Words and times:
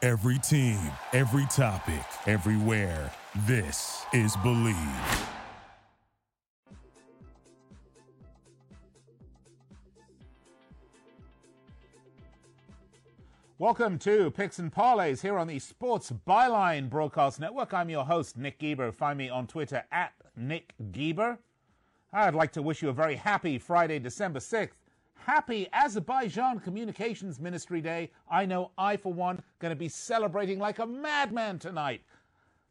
Every 0.00 0.38
team, 0.38 0.78
every 1.12 1.44
topic, 1.46 2.04
everywhere. 2.26 3.10
This 3.48 4.04
is 4.12 4.36
Believe. 4.44 4.76
Welcome 13.58 13.98
to 13.98 14.30
Picks 14.30 14.60
and 14.60 14.72
Parlays 14.72 15.20
here 15.20 15.36
on 15.36 15.48
the 15.48 15.58
Sports 15.58 16.12
Byline 16.28 16.88
Broadcast 16.88 17.40
Network. 17.40 17.74
I'm 17.74 17.90
your 17.90 18.04
host, 18.04 18.36
Nick 18.36 18.60
Geber. 18.60 18.92
Find 18.92 19.18
me 19.18 19.28
on 19.28 19.48
Twitter 19.48 19.82
at 19.90 20.12
Nick 20.36 20.74
Geber. 20.92 21.40
I'd 22.12 22.36
like 22.36 22.52
to 22.52 22.62
wish 22.62 22.82
you 22.82 22.88
a 22.88 22.92
very 22.92 23.16
happy 23.16 23.58
Friday, 23.58 23.98
December 23.98 24.38
6th. 24.38 24.76
Happy 25.24 25.68
Azerbaijan 25.72 26.58
Communications 26.58 27.38
Ministry 27.38 27.80
Day. 27.80 28.10
I 28.30 28.46
know 28.46 28.70
I, 28.78 28.96
for 28.96 29.12
one, 29.12 29.42
going 29.58 29.70
to 29.70 29.76
be 29.76 29.88
celebrating 29.88 30.58
like 30.58 30.78
a 30.78 30.86
madman 30.86 31.58
tonight. 31.58 32.02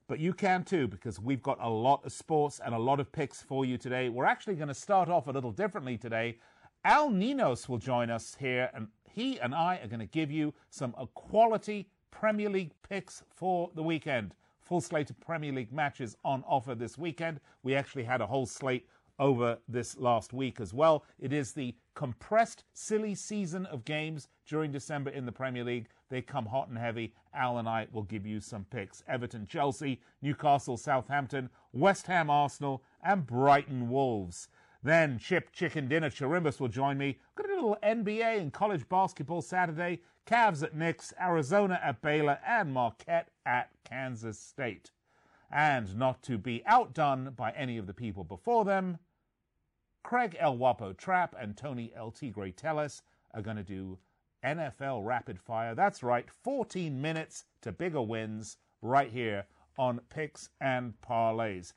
But 0.08 0.20
you 0.20 0.34
can 0.34 0.64
too, 0.64 0.88
because 0.88 1.20
we've 1.20 1.44
got 1.44 1.60
a 1.62 1.70
lot 1.70 2.04
of 2.06 2.12
sports 2.12 2.60
and 2.64 2.74
a 2.74 2.80
lot 2.80 3.00
of 3.00 3.12
picks 3.12 3.42
for 3.42 3.66
you 3.66 3.78
today. 3.78 4.10
We're 4.10 4.26
actually 4.26 4.56
going 4.56 4.70
to 4.70 4.74
start 4.74 5.10
off 5.10 5.28
a 5.28 5.32
little 5.32 5.52
differently 5.52 5.98
today. 5.98 6.40
Al 6.84 7.10
Ninos 7.10 7.68
will 7.68 7.78
join 7.78 8.10
us 8.10 8.36
here, 8.40 8.70
and 8.74 8.88
he 9.04 9.40
and 9.40 9.54
I 9.54 9.78
are 9.84 9.88
going 9.88 10.00
to 10.00 10.06
give 10.06 10.32
you 10.32 10.54
some 10.70 10.94
quality 11.14 11.90
Premier 12.10 12.50
League 12.50 12.72
picks 12.88 13.24
for 13.36 13.70
the 13.76 13.84
weekend. 13.84 14.34
Full 14.62 14.82
slate 14.82 15.10
of 15.10 15.20
Premier 15.20 15.52
League 15.52 15.74
matches 15.74 16.16
on 16.24 16.44
offer 16.48 16.74
this 16.74 16.98
weekend. 16.98 17.40
We 17.64 17.76
actually 17.76 18.04
had 18.04 18.22
a 18.22 18.28
whole 18.28 18.46
slate 18.46 18.88
over 19.20 19.58
this 19.68 19.98
last 19.98 20.34
week 20.34 20.60
as 20.60 20.74
well. 20.74 21.04
It 21.20 21.34
is 21.34 21.54
the 21.54 21.76
compressed, 21.96 22.64
silly 22.74 23.16
season 23.16 23.66
of 23.66 23.86
games 23.86 24.28
during 24.46 24.72
December 24.72 25.10
in 25.10 25.26
the 25.26 25.32
Premier 25.32 25.64
League. 25.64 25.88
They 26.10 26.22
come 26.22 26.46
hot 26.46 26.70
and 26.70 26.78
heavy. 26.78 27.14
Al 27.34 27.58
and 27.58 27.68
I 27.68 27.88
will 27.92 28.04
give 28.04 28.26
you 28.26 28.40
some 28.40 28.66
picks 28.66 29.04
Everton, 29.08 29.48
Chelsea, 29.48 30.02
Newcastle, 30.22 30.78
Southampton, 30.78 31.50
West 31.74 32.08
Ham, 32.08 32.30
Arsenal, 32.30 32.84
and 33.04 33.26
Brighton 33.26 33.90
Wolves. 33.90 34.48
Then 34.84 35.18
Chip 35.18 35.52
Chicken 35.52 35.88
Dinner 35.88 36.10
Chirimbus 36.10 36.60
will 36.60 36.68
join 36.68 36.98
me. 36.98 37.20
Got 37.36 37.50
a 37.50 37.54
little 37.54 37.78
NBA 37.84 38.40
and 38.40 38.54
college 38.54 38.88
basketball 38.88 39.42
Saturday. 39.42 40.02
Cavs 40.26 40.62
at 40.62 40.76
Knicks, 40.76 41.14
Arizona 41.20 41.80
at 41.84 42.02
Baylor, 42.02 42.40
and 42.46 42.74
Marquette 42.74 43.30
at 43.46 43.70
Kansas 43.84 44.40
State. 44.40 44.92
And 45.50 45.96
not 45.96 46.22
to 46.24 46.38
be 46.38 46.64
outdone 46.66 47.34
by 47.36 47.52
any 47.52 47.78
of 47.78 47.88
the 47.88 47.94
people 47.94 48.24
before 48.24 48.66
them, 48.66 49.00
Craig 50.08 50.38
El 50.40 50.56
Guapo 50.56 50.94
Trapp 50.94 51.36
and 51.38 51.58
Tony 51.58 51.92
El 51.94 52.12
Tigre 52.12 52.54
are 52.64 53.42
going 53.42 53.58
to 53.58 53.64
do 53.64 53.98
NFL 54.42 55.06
Rapid 55.06 55.38
Fire. 55.38 55.76
That's 55.76 56.02
right, 56.02 56.26
14 56.46 57.02
minutes 57.02 57.44
to 57.60 57.74
bigger 57.74 58.02
wins 58.02 58.56
right 58.82 59.12
here 59.12 59.48
on 59.78 60.00
Picks 60.10 60.48
and 60.62 60.94
Parlays. 61.06 61.74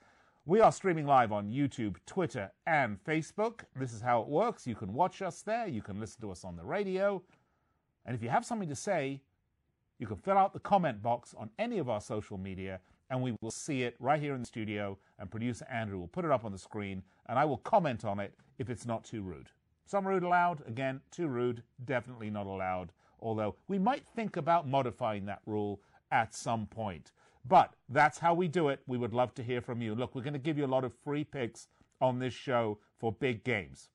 We 0.46 0.60
are 0.60 0.70
streaming 0.70 1.08
live 1.08 1.32
on 1.32 1.50
YouTube, 1.50 1.96
Twitter, 2.06 2.52
and 2.68 3.02
Facebook. 3.02 3.62
This 3.74 3.92
is 3.92 4.00
how 4.00 4.22
it 4.22 4.28
works. 4.28 4.64
You 4.64 4.76
can 4.76 4.94
watch 4.94 5.22
us 5.22 5.42
there, 5.42 5.66
you 5.66 5.82
can 5.82 5.98
listen 5.98 6.20
to 6.20 6.30
us 6.30 6.44
on 6.44 6.54
the 6.54 6.64
radio. 6.64 7.20
And 8.06 8.14
if 8.14 8.22
you 8.22 8.28
have 8.28 8.46
something 8.46 8.68
to 8.68 8.76
say, 8.76 9.22
you 9.98 10.06
can 10.06 10.18
fill 10.18 10.38
out 10.38 10.52
the 10.52 10.60
comment 10.60 11.02
box 11.02 11.34
on 11.36 11.50
any 11.58 11.78
of 11.78 11.88
our 11.88 12.00
social 12.00 12.38
media 12.38 12.78
and 13.10 13.20
we 13.20 13.36
will 13.40 13.50
see 13.50 13.82
it 13.82 13.96
right 13.98 14.20
here 14.20 14.34
in 14.34 14.40
the 14.40 14.46
studio. 14.46 14.96
And 15.18 15.30
producer 15.30 15.66
Andrew 15.70 15.98
will 15.98 16.08
put 16.08 16.24
it 16.24 16.30
up 16.30 16.44
on 16.44 16.52
the 16.52 16.58
screen 16.58 17.02
and 17.26 17.38
I 17.38 17.44
will 17.44 17.58
comment 17.58 18.04
on 18.04 18.20
it 18.20 18.34
if 18.58 18.70
it's 18.70 18.86
not 18.86 19.04
too 19.04 19.22
rude. 19.22 19.50
Some 19.84 20.06
rude 20.06 20.22
allowed, 20.22 20.62
again, 20.68 21.00
too 21.10 21.26
rude, 21.26 21.64
definitely 21.84 22.30
not 22.30 22.46
allowed. 22.46 22.92
Although 23.20 23.56
we 23.66 23.78
might 23.78 24.06
think 24.14 24.36
about 24.36 24.68
modifying 24.68 25.26
that 25.26 25.42
rule 25.44 25.80
at 26.12 26.34
some 26.34 26.66
point. 26.66 27.12
But 27.46 27.74
that's 27.88 28.18
how 28.18 28.34
we 28.34 28.48
do 28.48 28.68
it. 28.68 28.80
We 28.86 28.98
would 28.98 29.12
love 29.12 29.34
to 29.34 29.42
hear 29.42 29.60
from 29.60 29.82
you. 29.82 29.94
Look, 29.94 30.14
we're 30.14 30.22
going 30.22 30.34
to 30.34 30.38
give 30.38 30.58
you 30.58 30.64
a 30.64 30.66
lot 30.66 30.84
of 30.84 30.94
free 31.04 31.24
picks 31.24 31.66
on 32.00 32.18
this 32.18 32.34
show 32.34 32.78
for 32.98 33.12
big 33.12 33.44
games. 33.44 33.88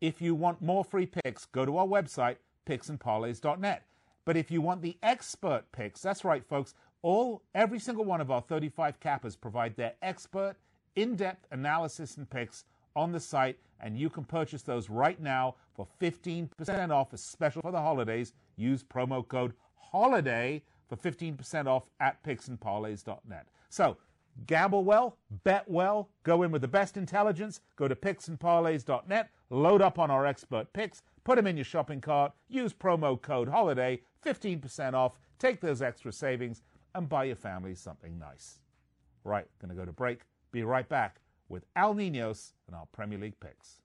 If 0.00 0.22
you 0.22 0.34
want 0.34 0.62
more 0.62 0.84
free 0.84 1.06
picks, 1.06 1.44
go 1.44 1.64
to 1.64 1.76
our 1.76 1.86
website, 1.86 2.36
picksandparlays.net. 2.66 3.84
But 4.24 4.36
if 4.36 4.50
you 4.50 4.60
want 4.60 4.82
the 4.82 4.96
expert 5.02 5.64
picks, 5.72 6.00
that's 6.00 6.24
right, 6.24 6.44
folks, 6.46 6.74
all 7.04 7.42
every 7.54 7.78
single 7.78 8.04
one 8.04 8.22
of 8.22 8.30
our 8.30 8.40
35 8.40 8.98
cappers 8.98 9.36
provide 9.36 9.76
their 9.76 9.92
expert, 10.00 10.56
in-depth 10.96 11.46
analysis 11.50 12.16
and 12.16 12.28
picks 12.30 12.64
on 12.96 13.12
the 13.12 13.20
site, 13.20 13.58
and 13.80 13.98
you 13.98 14.08
can 14.08 14.24
purchase 14.24 14.62
those 14.62 14.88
right 14.88 15.20
now 15.20 15.54
for 15.74 15.86
15% 16.00 16.90
off, 16.90 17.12
especially 17.12 17.60
for 17.60 17.72
the 17.72 17.80
holidays. 17.80 18.32
Use 18.56 18.82
promo 18.82 19.26
code 19.26 19.52
HOLIDAY 19.92 20.62
for 20.88 20.96
15% 20.96 21.66
off 21.66 21.90
at 22.00 22.22
picksandparlays.net. 22.24 23.48
So, 23.68 23.98
gamble 24.46 24.82
well, 24.82 25.18
bet 25.44 25.68
well, 25.68 26.08
go 26.22 26.42
in 26.42 26.50
with 26.50 26.62
the 26.62 26.68
best 26.68 26.96
intelligence, 26.96 27.60
go 27.76 27.86
to 27.86 27.94
picksandparlays.net, 27.94 29.28
load 29.50 29.82
up 29.82 29.98
on 29.98 30.10
our 30.10 30.24
expert 30.24 30.72
picks, 30.72 31.02
put 31.22 31.36
them 31.36 31.46
in 31.46 31.58
your 31.58 31.64
shopping 31.64 32.00
cart, 32.00 32.32
use 32.48 32.72
promo 32.72 33.20
code 33.20 33.48
HOLIDAY, 33.48 34.00
15% 34.24 34.94
off, 34.94 35.18
take 35.38 35.60
those 35.60 35.82
extra 35.82 36.10
savings, 36.10 36.62
and 36.94 37.08
buy 37.08 37.24
your 37.24 37.36
family 37.36 37.74
something 37.74 38.18
nice. 38.18 38.60
Right, 39.24 39.46
gonna 39.60 39.74
go 39.74 39.84
to 39.84 39.92
break. 39.92 40.22
Be 40.52 40.62
right 40.62 40.88
back 40.88 41.20
with 41.48 41.64
Al 41.76 41.94
Ninos 41.94 42.54
and 42.66 42.76
our 42.76 42.86
Premier 42.92 43.18
League 43.18 43.38
picks. 43.40 43.80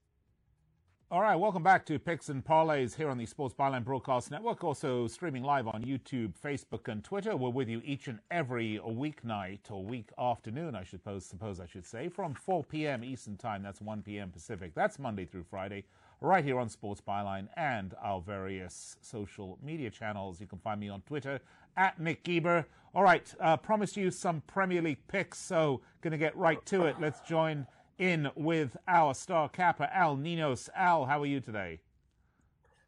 All 1.12 1.22
right, 1.22 1.36
welcome 1.36 1.64
back 1.64 1.88
to 1.88 1.98
Picks 1.98 2.30
and 2.30 2.46
Parlays 2.46 2.96
here 2.96 3.10
on 3.10 3.18
the 3.18 3.26
Sports 3.26 3.56
Byline 3.56 3.84
Broadcast 3.84 4.30
Network. 4.30 4.64
Also 4.64 5.08
streaming 5.08 5.42
live 5.42 5.68
on 5.68 5.84
YouTube, 5.84 6.34
Facebook, 6.40 6.88
and 6.88 7.04
Twitter. 7.04 7.36
We're 7.36 7.50
with 7.50 7.68
you 7.68 7.82
each 7.84 8.08
and 8.08 8.20
every 8.30 8.80
weeknight 8.86 9.72
or 9.72 9.84
week 9.84 10.12
afternoon, 10.20 10.76
I 10.76 10.84
suppose. 10.84 11.26
Suppose 11.26 11.60
I 11.60 11.66
should 11.66 11.88
say, 11.88 12.10
from 12.10 12.36
4 12.36 12.64
p.m. 12.64 13.04
Eastern 13.04 13.38
Time. 13.38 13.64
That's 13.64 13.82
1 13.82 14.04
p.m. 14.04 14.30
Pacific. 14.30 14.76
That's 14.76 15.00
Monday 15.00 15.26
through 15.26 15.46
Friday, 15.50 15.86
right 16.22 16.44
here 16.44 16.60
on 16.60 16.70
Sports 16.70 17.02
Byline 17.06 17.48
and 17.56 17.94
our 18.04 18.22
various 18.22 18.98
social 19.02 19.58
media 19.64 19.90
channels. 19.90 20.42
You 20.42 20.48
can 20.48 20.60
find 20.60 20.80
me 20.80 20.90
on 20.90 21.02
Twitter 21.02 21.40
at 21.78 22.00
Nick 22.00 22.24
Geber. 22.24 22.66
All 22.94 23.04
right, 23.04 23.34
uh, 23.40 23.58
promised 23.58 23.96
you 23.98 24.12
some 24.12 24.42
Premier 24.48 24.82
League 24.82 25.08
picks, 25.08 25.38
so 25.38 25.82
going 26.02 26.12
to 26.12 26.18
get 26.18 26.36
right 26.36 26.64
to 26.68 26.86
it. 26.86 26.96
Let's 27.00 27.22
join 27.22 27.68
in 27.98 28.30
with 28.36 28.76
our 28.88 29.14
star 29.14 29.50
capper, 29.50 29.90
Al 29.94 30.16
Ninos. 30.16 30.70
Al, 30.76 31.06
how 31.06 31.22
are 31.22 31.26
you 31.26 31.40
today? 31.40 31.80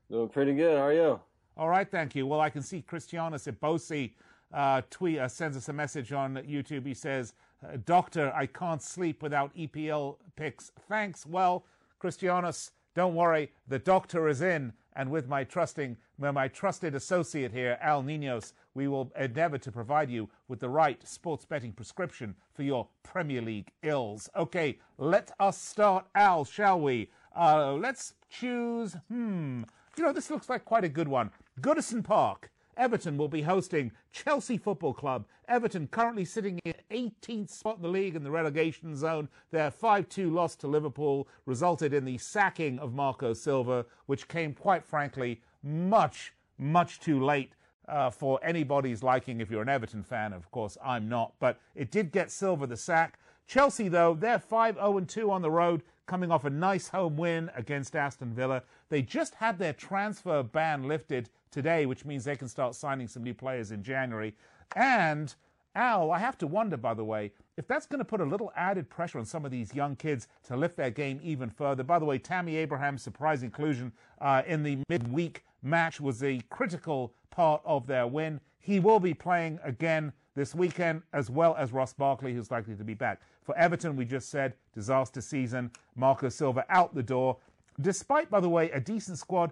Doing 0.10 0.30
pretty 0.30 0.54
good. 0.56 0.78
How 0.78 0.86
are 0.86 0.94
you? 0.94 1.20
All 1.56 1.70
right, 1.70 1.90
thank 1.90 2.16
you. 2.16 2.26
Well, 2.26 2.40
I 2.40 2.50
can 2.50 2.64
see 2.64 2.82
Cristiano 2.82 3.38
Sibosi 3.38 4.14
uh, 4.54 4.82
tweet 4.90 5.20
uh, 5.20 5.28
sends 5.28 5.56
us 5.56 5.70
a 5.70 5.74
message 5.74 6.12
on 6.12 6.36
YouTube. 6.36 6.86
He 6.86 6.94
says, 6.94 7.34
uh, 7.64 7.78
"Doctor, 7.86 8.34
I 8.36 8.46
can't 8.46 8.82
sleep 8.82 9.24
without 9.24 9.56
EPL 9.56 10.18
picks. 10.36 10.72
Thanks." 10.90 11.26
Well, 11.26 11.66
Cristianos, 12.02 12.72
don't 12.94 13.16
worry. 13.16 13.52
The 13.68 13.80
doctor 13.80 14.28
is 14.28 14.42
in, 14.42 14.74
and 14.94 15.10
with 15.10 15.28
my 15.28 15.44
trusting, 15.44 15.98
my 16.18 16.48
trusted 16.48 16.94
associate 16.94 17.52
here, 17.52 17.78
Al 17.82 18.04
Ninos, 18.04 18.54
we 18.74 18.88
will 18.88 19.12
endeavor 19.18 19.58
to 19.60 19.72
provide 19.72 20.10
you 20.10 20.30
with 20.48 20.60
the 20.60 20.70
right 20.70 21.06
sports 21.08 21.46
betting 21.46 21.72
prescription 21.72 22.36
for 22.54 22.64
your 22.64 22.88
Premier 23.04 23.42
League 23.42 23.72
ills. 23.82 24.30
Okay, 24.36 24.80
let 24.98 25.32
us 25.40 25.58
start, 25.58 26.06
Al, 26.16 26.44
shall 26.44 26.80
we? 26.80 27.10
Uh, 27.36 27.74
let's 27.74 28.14
choose, 28.30 28.98
hmm, 29.08 29.64
you 29.98 30.04
know, 30.04 30.14
this 30.14 30.30
looks 30.30 30.50
like 30.50 30.66
quite 30.66 30.84
a 30.84 30.90
good 30.90 31.08
one. 31.08 31.32
Goodison 31.62 32.04
Park. 32.04 32.51
Everton 32.78 33.18
will 33.18 33.28
be 33.28 33.42
hosting 33.42 33.92
Chelsea 34.12 34.58
Football 34.58 34.94
Club. 34.94 35.26
Everton 35.48 35.88
currently 35.88 36.26
sitting 36.26 36.60
in 36.64 36.74
18th 36.92 37.50
spot 37.50 37.78
in 37.78 37.82
the 37.82 37.88
league 37.88 38.16
in 38.16 38.24
the 38.24 38.32
relegation 38.32 38.96
zone. 38.96 39.30
Their 39.52 39.72
5-2 39.72 40.32
loss 40.32 40.56
to 40.58 40.68
Liverpool 40.68 41.28
resulted 41.46 41.94
in 41.94 42.06
the 42.06 42.18
sacking 42.18 42.80
of 42.80 42.94
Marco 42.94 43.34
Silva, 43.34 43.86
which 44.06 44.28
came, 44.28 44.54
quite 44.54 44.86
frankly, 44.86 45.42
much, 45.64 46.34
much 46.58 47.00
too 47.00 47.24
late 47.24 47.54
uh, 47.88 48.10
for 48.10 48.40
anybody's 48.44 49.04
liking 49.04 49.42
if 49.42 49.52
you're 49.52 49.62
an 49.62 49.70
Everton 49.70 50.04
fan. 50.04 50.34
Of 50.34 50.50
course, 50.52 50.78
I'm 50.84 51.10
not, 51.10 51.34
but 51.40 51.60
it 51.76 51.92
did 51.92 52.12
get 52.12 52.32
Silva 52.32 52.68
the 52.68 52.78
sack. 52.78 53.20
Chelsea, 53.48 53.90
though, 53.90 54.14
they're 54.14 54.40
5 54.40 54.76
0 54.76 55.00
2 55.02 55.30
on 55.30 55.42
the 55.42 55.52
road, 55.52 55.84
coming 56.06 56.32
off 56.32 56.46
a 56.46 56.50
nice 56.50 56.88
home 56.88 57.18
win 57.18 57.52
against 57.56 57.96
Aston 57.96 58.34
Villa. 58.34 58.64
They 58.90 59.02
just 59.02 59.36
had 59.36 59.60
their 59.60 59.74
transfer 59.74 60.42
ban 60.42 60.88
lifted 60.88 61.30
today, 61.52 61.86
which 61.86 62.06
means 62.06 62.24
they 62.24 62.36
can 62.36 62.48
start 62.48 62.76
signing 62.76 63.08
some 63.08 63.24
new 63.24 63.34
players 63.34 63.72
in 63.72 63.84
January. 63.84 64.36
And 64.76 65.34
Al, 65.76 66.12
I 66.12 66.20
have 66.20 66.38
to 66.40 66.48
wonder, 66.48 66.76
by 66.76 66.94
the 66.94 67.04
way, 67.04 67.32
if 67.58 67.68
that's 67.68 67.86
going 67.86 68.00
to 68.00 68.06
put 68.06 68.20
a 68.20 68.26
little 68.26 68.52
added 68.56 68.90
pressure 68.90 69.20
on 69.20 69.26
some 69.26 69.46
of 69.46 69.52
these 69.52 69.74
young 69.74 69.96
kids 69.96 70.28
to 70.44 70.58
lift 70.58 70.76
their 70.76 70.90
game 70.90 71.20
even 71.24 71.50
further. 71.50 71.84
By 71.84 72.00
the 72.00 72.06
way, 72.06 72.18
Tammy 72.18 72.58
Abraham's 72.58 73.02
surprise 73.02 73.44
inclusion 73.44 73.92
uh, 74.20 74.42
in 74.46 74.64
the 74.64 74.80
midweek 74.90 75.46
match 75.62 76.02
was 76.02 76.24
a 76.24 76.42
critical 76.50 77.14
part 77.30 77.62
of 77.64 77.88
their 77.88 78.08
win. 78.08 78.42
He 78.60 78.80
will 78.80 79.00
be 79.00 79.14
playing 79.14 79.60
again 79.64 80.12
this 80.36 80.56
weekend, 80.56 81.04
as 81.14 81.30
well 81.30 81.56
as 81.58 81.72
Ross 81.72 81.94
Barkley, 81.94 82.34
who's 82.34 82.52
likely 82.52 82.76
to 82.76 82.84
be 82.84 82.94
back. 82.94 83.22
For 83.44 83.58
Everton, 83.58 83.96
we 83.96 84.06
just 84.06 84.30
said 84.30 84.54
disaster 84.74 85.22
season. 85.22 85.72
Marco 85.96 86.30
Silva 86.30 86.66
out 86.70 86.94
the 86.94 87.04
door. 87.04 87.38
Despite, 87.80 88.30
by 88.30 88.40
the 88.40 88.50
way, 88.50 88.70
a 88.72 88.80
decent 88.80 89.18
squad, 89.18 89.52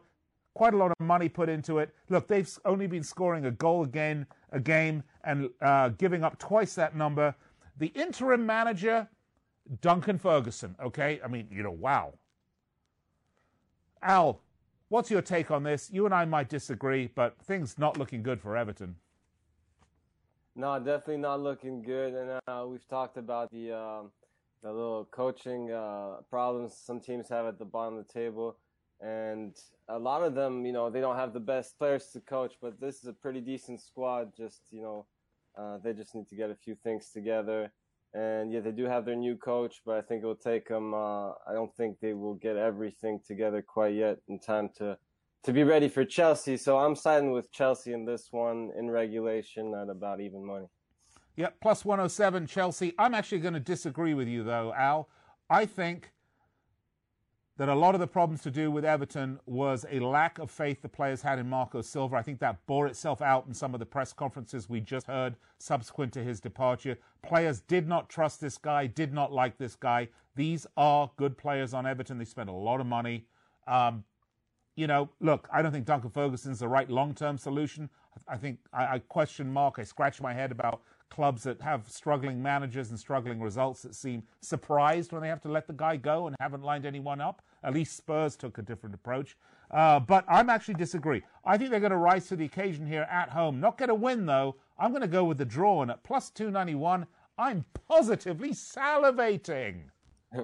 quite 0.54 0.74
a 0.74 0.78
lot 0.78 0.92
of 0.92 1.00
money 1.00 1.30
put 1.30 1.50
into 1.50 1.80
it. 1.80 1.94
Look, 2.10 2.28
they've 2.28 2.50
only 2.66 2.88
been 2.88 3.04
scoring 3.04 3.46
a 3.46 3.52
goal 3.52 3.84
again 3.84 4.28
a 4.52 4.60
game 4.60 5.04
and 5.24 5.50
uh, 5.62 5.90
giving 5.90 6.24
up 6.24 6.38
twice 6.40 6.76
that 6.76 6.96
number. 6.96 7.36
The 7.78 7.88
interim 7.88 8.46
manager, 8.46 9.08
Duncan 9.82 10.18
Ferguson. 10.18 10.76
Okay, 10.84 11.20
I 11.24 11.28
mean, 11.28 11.48
you 11.52 11.64
know, 11.64 11.72
wow. 11.72 12.14
Al, 14.02 14.42
what's 14.90 15.12
your 15.12 15.22
take 15.22 15.52
on 15.52 15.64
this? 15.64 15.90
You 15.92 16.06
and 16.06 16.14
I 16.14 16.26
might 16.26 16.50
disagree, 16.50 17.10
but 17.14 17.38
things 17.44 17.78
not 17.78 17.98
looking 17.98 18.24
good 18.24 18.42
for 18.42 18.58
Everton. 18.58 18.96
No, 20.56 20.78
definitely 20.80 21.18
not 21.18 21.42
looking 21.42 21.82
good. 21.82 22.14
And 22.14 22.42
uh, 22.48 22.66
we've 22.68 22.88
talked 22.88 23.18
about 23.18 23.52
the 23.52 23.72
um, 23.72 24.12
the 24.62 24.72
little 24.72 25.06
coaching 25.06 25.72
uh, 25.72 26.18
problems 26.30 26.76
some 26.76 27.00
teams 27.00 27.30
have 27.30 27.46
at 27.46 27.58
the 27.58 27.66
bottom 27.66 27.98
of 27.98 28.06
the 28.06 28.14
table, 28.14 28.58
and 29.02 29.56
a 29.88 29.98
lot 29.98 30.24
of 30.24 30.36
them, 30.36 30.66
you 30.66 30.74
know, 30.74 30.90
they 30.90 31.02
don't 31.02 31.16
have 31.16 31.34
the 31.34 31.40
best 31.40 31.78
players 31.78 32.08
to 32.14 32.20
coach. 32.20 32.54
But 32.62 32.80
this 32.80 32.98
is 32.98 33.06
a 33.06 33.14
pretty 33.14 33.42
decent 33.42 33.82
squad. 33.82 34.32
Just 34.36 34.62
you 34.72 34.82
know, 34.82 35.06
uh, 35.58 35.78
they 35.84 35.94
just 35.94 36.16
need 36.16 36.28
to 36.30 36.36
get 36.36 36.50
a 36.50 36.56
few 36.56 36.76
things 36.76 37.10
together. 37.12 37.72
And 38.14 38.52
yeah, 38.52 38.62
they 38.62 38.72
do 38.72 38.86
have 38.86 39.06
their 39.06 39.16
new 39.16 39.36
coach, 39.36 39.82
but 39.86 39.98
I 39.98 40.02
think 40.02 40.24
it 40.24 40.26
will 40.26 40.36
take 40.36 40.68
them. 40.68 40.94
Uh, 40.94 41.30
I 41.30 41.54
don't 41.54 41.76
think 41.76 42.00
they 42.00 42.14
will 42.14 42.34
get 42.34 42.58
everything 42.58 43.20
together 43.26 43.62
quite 43.62 43.94
yet 43.94 44.18
in 44.28 44.40
time 44.40 44.70
to 44.78 44.98
to 45.44 45.54
be 45.54 45.64
ready 45.64 45.88
for 45.88 46.04
Chelsea. 46.04 46.58
So 46.58 46.78
I'm 46.78 46.96
siding 46.96 47.32
with 47.32 47.52
Chelsea 47.52 47.94
in 47.94 48.06
this 48.06 48.28
one 48.32 48.72
in 48.78 48.90
regulation 48.90 49.74
at 49.74 49.90
about 49.90 50.20
even 50.22 50.46
money. 50.46 50.68
Yep, 51.38 51.56
plus 51.62 51.86
107 51.86 52.48
Chelsea. 52.48 52.94
I'm 53.00 53.14
actually 53.14 53.40
going 53.40 53.54
to 53.54 53.62
disagree 53.62 54.14
with 54.14 54.28
you, 54.28 54.44
though, 54.44 54.74
Al. 54.78 55.08
I 55.50 55.66
think 55.66 56.12
that 57.60 57.68
a 57.68 57.76
lot 57.76 57.94
of 57.94 58.00
the 58.00 58.08
problems 58.08 58.42
to 58.42 58.50
do 58.50 58.72
with 58.72 58.86
Everton 58.86 59.38
was 59.46 59.86
a 59.92 60.00
lack 60.00 60.40
of 60.40 60.50
faith 60.50 60.82
the 60.82 60.88
players 60.88 61.22
had 61.22 61.40
in 61.40 61.50
Marco 61.50 61.82
Silva. 61.82 62.16
I 62.16 62.22
think 62.22 62.40
that 62.40 62.66
bore 62.68 62.88
itself 62.88 63.22
out 63.22 63.48
in 63.48 63.54
some 63.54 63.74
of 63.74 63.82
the 63.82 63.86
press 63.86 64.14
conferences 64.14 64.70
we 64.70 64.80
just 64.80 65.08
heard 65.08 65.36
subsequent 65.58 66.14
to 66.14 66.24
his 66.24 66.40
departure. 66.40 66.98
Players 67.22 67.60
did 67.60 67.86
not 67.86 68.08
trust 68.08 68.40
this 68.40 68.58
guy, 68.58 68.88
did 68.88 69.14
not 69.14 69.34
like 69.34 69.58
this 69.58 69.76
guy. 69.76 70.08
These 70.38 70.68
are 70.78 71.12
good 71.18 71.38
players 71.38 71.74
on 71.74 71.86
Everton. 71.86 72.18
They 72.18 72.24
spent 72.24 72.48
a 72.48 72.54
lot 72.54 72.80
of 72.80 72.88
money. 72.88 73.26
Um, 73.68 74.06
you 74.78 74.88
know, 74.88 75.10
look, 75.20 75.50
I 75.52 75.62
don't 75.62 75.74
think 75.74 75.86
Duncan 75.86 76.12
Ferguson's 76.12 76.60
the 76.60 76.70
right 76.70 76.90
long 76.90 77.14
term 77.14 77.38
solution. 77.38 77.90
I 78.26 78.38
think 78.38 78.60
I, 78.72 78.86
I, 78.86 79.00
question 79.00 79.52
mark, 79.52 79.80
I 79.80 79.84
scratch 79.84 80.22
my 80.22 80.34
head 80.34 80.54
about 80.54 80.82
clubs 81.10 81.44
that 81.44 81.62
have 81.62 81.90
struggling 81.90 82.42
managers 82.42 82.90
and 82.90 83.00
struggling 83.00 83.42
results 83.42 83.82
that 83.82 83.96
seem 83.96 84.24
surprised 84.42 85.12
when 85.12 85.22
they 85.22 85.28
have 85.28 85.42
to 85.42 85.50
let 85.50 85.68
the 85.68 85.74
guy 85.74 85.98
go 85.98 86.28
and 86.28 86.36
haven't 86.40 86.64
lined 86.64 86.86
anyone 86.86 87.20
up. 87.22 87.42
At 87.64 87.74
least 87.74 87.98
Spurs 87.98 88.36
took 88.36 88.58
a 88.58 88.62
different 88.62 88.96
approach. 88.96 89.36
Uh, 89.72 90.00
but 90.00 90.26
I'm 90.28 90.50
actually 90.50 90.74
disagree. 90.76 91.22
I 91.46 91.58
think 91.58 91.72
they're 91.72 91.80
going 91.80 91.92
to 91.92 91.98
rise 91.98 92.28
to 92.28 92.36
the 92.36 92.46
occasion 92.46 92.88
here 92.88 93.08
at 93.12 93.30
home. 93.30 93.60
Not 93.60 93.78
get 93.78 93.90
a 93.90 93.96
win, 93.96 94.26
though. 94.26 94.56
I'm 94.78 94.92
going 94.92 95.02
to 95.02 95.08
go 95.08 95.26
with 95.26 95.38
the 95.38 95.46
draw, 95.46 95.82
and 95.82 95.92
at 95.92 96.04
plus 96.04 96.30
291, 96.30 97.06
I'm 97.38 97.66
positively 97.88 98.52
salivating. 98.52 99.82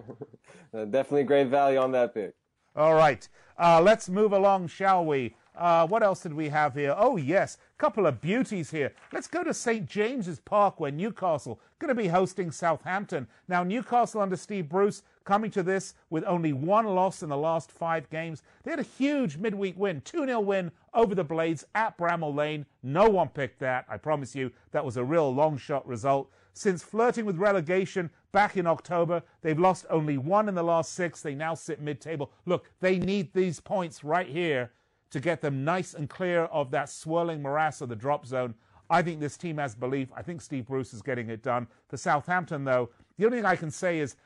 Definitely 0.73 1.23
great 1.23 1.47
value 1.47 1.79
on 1.79 1.91
that 1.93 2.13
pick. 2.13 2.35
All 2.75 2.93
right. 2.93 3.27
Uh, 3.57 3.81
let's 3.81 4.09
move 4.09 4.33
along, 4.33 4.67
shall 4.67 5.05
we? 5.05 5.35
Uh, 5.57 5.87
what 5.87 6.03
else 6.03 6.21
did 6.21 6.33
we 6.33 6.49
have 6.49 6.73
here? 6.73 6.93
Oh, 6.97 7.17
yes, 7.17 7.57
couple 7.77 8.05
of 8.07 8.21
beauties 8.21 8.71
here. 8.71 8.93
Let's 9.13 9.27
go 9.27 9.43
to 9.43 9.53
St. 9.53 9.85
James's 9.85 10.39
Park, 10.39 10.79
where 10.79 10.91
Newcastle 10.91 11.59
going 11.79 11.95
to 11.95 12.01
be 12.01 12.07
hosting 12.07 12.51
Southampton. 12.51 13.27
Now, 13.47 13.63
Newcastle 13.63 14.21
under 14.21 14.35
Steve 14.35 14.69
Bruce 14.69 15.03
coming 15.23 15.51
to 15.51 15.63
this 15.63 15.93
with 16.09 16.23
only 16.25 16.53
one 16.53 16.85
loss 16.85 17.23
in 17.23 17.29
the 17.29 17.37
last 17.37 17.71
five 17.71 18.09
games. 18.09 18.43
They 18.63 18.71
had 18.71 18.79
a 18.79 18.83
huge 18.83 19.37
midweek 19.37 19.77
win, 19.77 20.01
2 20.01 20.25
0 20.25 20.39
win 20.41 20.71
over 20.93 21.15
the 21.15 21.23
Blades 21.23 21.65
at 21.75 21.97
Bramall 21.97 22.35
Lane. 22.35 22.65
No 22.83 23.09
one 23.09 23.29
picked 23.29 23.59
that. 23.59 23.85
I 23.89 23.97
promise 23.97 24.35
you, 24.35 24.51
that 24.71 24.85
was 24.85 24.97
a 24.97 25.03
real 25.03 25.33
long 25.33 25.57
shot 25.57 25.87
result. 25.87 26.31
Since 26.53 26.83
flirting 26.83 27.25
with 27.25 27.37
relegation 27.37 28.09
back 28.31 28.55
in 28.55 28.65
October, 28.65 29.21
they've 29.41 29.59
lost 29.59 29.85
only 29.89 30.17
one 30.17 30.47
in 30.47 30.55
the 30.55 30.63
last 30.63 30.93
six. 30.93 31.21
They 31.21 31.35
now 31.35 31.53
sit 31.53 31.81
mid 31.81 31.99
table. 31.99 32.31
Look, 32.45 32.69
they 32.79 32.97
need 32.97 33.33
these 33.33 33.59
points 33.59 34.03
right 34.03 34.27
here 34.27 34.71
to 35.15 35.21
get 35.21 35.39
them 35.39 35.63
nice 35.63 35.93
and 35.93 36.09
clear 36.09 36.41
of 36.41 36.71
that 36.71 36.89
swirling 36.89 37.41
morass 37.41 37.79
of 37.79 37.87
the 37.87 37.95
drop 37.95 38.25
zone. 38.25 38.53
I 38.89 39.01
think 39.01 39.21
this 39.21 39.37
team 39.37 39.59
has 39.59 39.73
belief. 39.73 40.09
I 40.13 40.21
think 40.21 40.41
Steve 40.41 40.65
Bruce 40.65 40.93
is 40.93 41.01
getting 41.01 41.29
it 41.29 41.41
done. 41.41 41.67
For 41.87 41.95
Southampton, 41.95 42.65
though, 42.65 42.89
the 43.17 43.25
only 43.25 43.37
thing 43.37 43.45
I 43.45 43.55
can 43.55 43.71
say 43.71 43.99
is, 43.99 44.17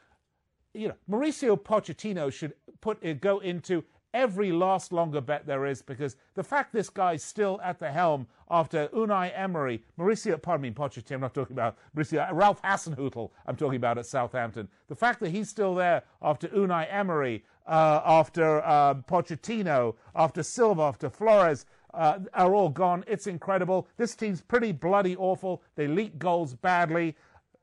you 0.74 0.88
know, 0.88 0.96
Mauricio 1.08 1.62
Pochettino 1.62 2.34
should 2.34 2.54
put 2.82 3.06
uh, 3.06 3.14
go 3.14 3.38
into 3.38 3.84
every 4.16 4.52
last 4.52 4.92
longer 4.92 5.22
bet 5.22 5.46
there 5.46 5.68
is 5.68 5.84
because 5.84 6.16
the 6.34 6.44
fact 6.44 6.74
this 6.74 6.90
guy's 6.90 7.24
still 7.24 7.60
at 7.64 7.78
the 7.78 7.92
helm 7.92 8.26
after 8.50 8.88
Unai 8.88 9.32
Emery, 9.36 9.84
Mauricio, 10.00 10.42
pardon 10.42 10.64
me, 10.64 10.72
Pochettino, 10.72 11.12
I'm 11.14 11.22
not 11.22 11.36
talking 11.36 11.56
about 11.56 11.78
Mauricio, 11.96 12.28
Ralph 12.34 12.64
Hasenhüttl, 12.64 13.30
I'm 13.46 13.56
talking 13.56 13.78
about 13.78 14.00
at 14.00 14.08
Southampton. 14.08 14.68
The 14.88 14.96
fact 14.96 15.20
that 15.20 15.30
he's 15.30 15.50
still 15.50 15.76
there 15.76 16.02
after 16.24 16.48
Unai 16.48 16.88
Emery, 16.92 17.44
uh, 17.70 18.02
after 18.04 18.66
uh, 18.66 18.96
Pochettino, 18.96 19.96
after 20.16 20.42
Silva, 20.44 20.82
after 20.82 21.10
Flores, 21.10 21.66
uh, 21.94 22.20
are 22.34 22.54
all 22.54 22.70
gone. 22.70 23.04
It's 23.08 23.28
incredible. 23.28 23.88
This 23.98 24.16
team's 24.16 24.42
pretty 24.42 24.72
bloody 24.72 25.16
awful. 25.16 25.62
They 25.76 25.88
leak 25.88 26.18
goals 26.18 26.56
badly. 26.56 27.16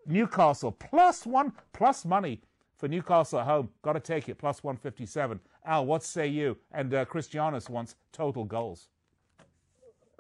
Newcastle 0.07 0.71
plus 0.71 1.27
one, 1.27 1.53
plus 1.73 2.05
money 2.05 2.41
for 2.79 2.87
Newcastle 2.87 3.41
at 3.41 3.47
home. 3.47 3.71
Got 3.83 3.95
to 3.95 4.01
take 4.01 4.29
it, 4.29 4.39
plus 4.39 4.63
157. 4.63 5.41
Al, 5.65 5.85
what 5.87 6.05
say 6.05 6.29
you? 6.29 6.57
And 6.71 6.95
uh, 6.95 7.05
Christianus 7.05 7.69
wants 7.69 7.97
total 8.13 8.45
goals. 8.45 8.89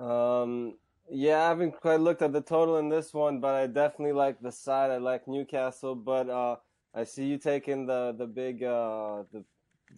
Um, 0.01 0.75
yeah, 1.09 1.45
I 1.45 1.49
haven't 1.49 1.81
quite 1.81 2.01
looked 2.01 2.23
at 2.23 2.33
the 2.33 2.41
total 2.41 2.79
in 2.79 2.89
this 2.89 3.15
one, 3.15 3.39
but 3.39 3.55
I 3.55 3.69
definitely 3.69 4.13
like 4.15 4.41
the 4.41 4.51
side. 4.51 4.91
I 4.91 4.97
like 4.97 5.29
Newcastle, 5.29 5.95
but 5.95 6.29
uh, 6.29 6.57
I 6.93 7.05
see 7.05 7.27
you 7.27 7.39
taking 7.39 7.87
the 7.87 8.15
the 8.19 8.27
big 8.27 8.65
uh, 8.65 9.23
the 9.33 9.45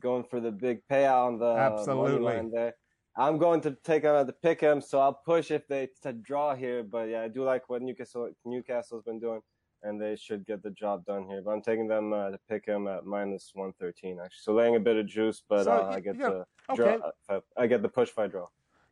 going 0.00 0.24
for 0.24 0.40
the 0.40 0.50
big 0.50 0.80
payout 0.90 1.26
on 1.26 1.38
the 1.38 1.54
absolutely 1.54 2.18
line 2.20 2.50
there. 2.50 2.74
I'm 3.16 3.36
going 3.36 3.60
to 3.62 3.76
take 3.82 4.04
them 4.04 4.14
at 4.14 4.26
the 4.26 4.32
pick 4.32 4.62
'em, 4.62 4.80
so 4.80 5.00
I'll 5.00 5.20
push 5.26 5.50
if 5.50 5.66
they 5.66 5.88
to 6.02 6.12
draw 6.12 6.54
here. 6.54 6.84
But 6.84 7.08
yeah, 7.08 7.22
I 7.22 7.28
do 7.28 7.42
like 7.42 7.68
what 7.68 7.82
Newcastle 7.82 8.30
Newcastle's 8.44 9.02
been 9.02 9.18
doing 9.18 9.40
and 9.82 10.00
they 10.00 10.16
should 10.16 10.44
get 10.46 10.62
the 10.62 10.70
job 10.70 11.04
done 11.04 11.26
here. 11.28 11.42
But 11.44 11.52
I'm 11.52 11.62
taking 11.62 11.86
them 11.86 12.12
uh, 12.12 12.30
to 12.30 12.38
pick 12.48 12.66
them 12.66 12.86
at 12.86 13.04
minus 13.04 13.50
113 13.54 14.18
actually. 14.20 14.30
So 14.40 14.54
laying 14.54 14.76
a 14.76 14.80
bit 14.80 14.96
of 14.96 15.06
juice, 15.06 15.42
but 15.48 15.64
so, 15.64 15.72
uh, 15.72 15.90
I 15.94 16.00
get 16.00 16.18
the 16.18 16.44
draw. 16.68 16.84
Okay. 16.84 16.98
Uh, 17.28 17.40
I 17.56 17.66
get 17.66 17.82
the 17.82 17.88
push 17.88 18.10
draw. 18.10 18.46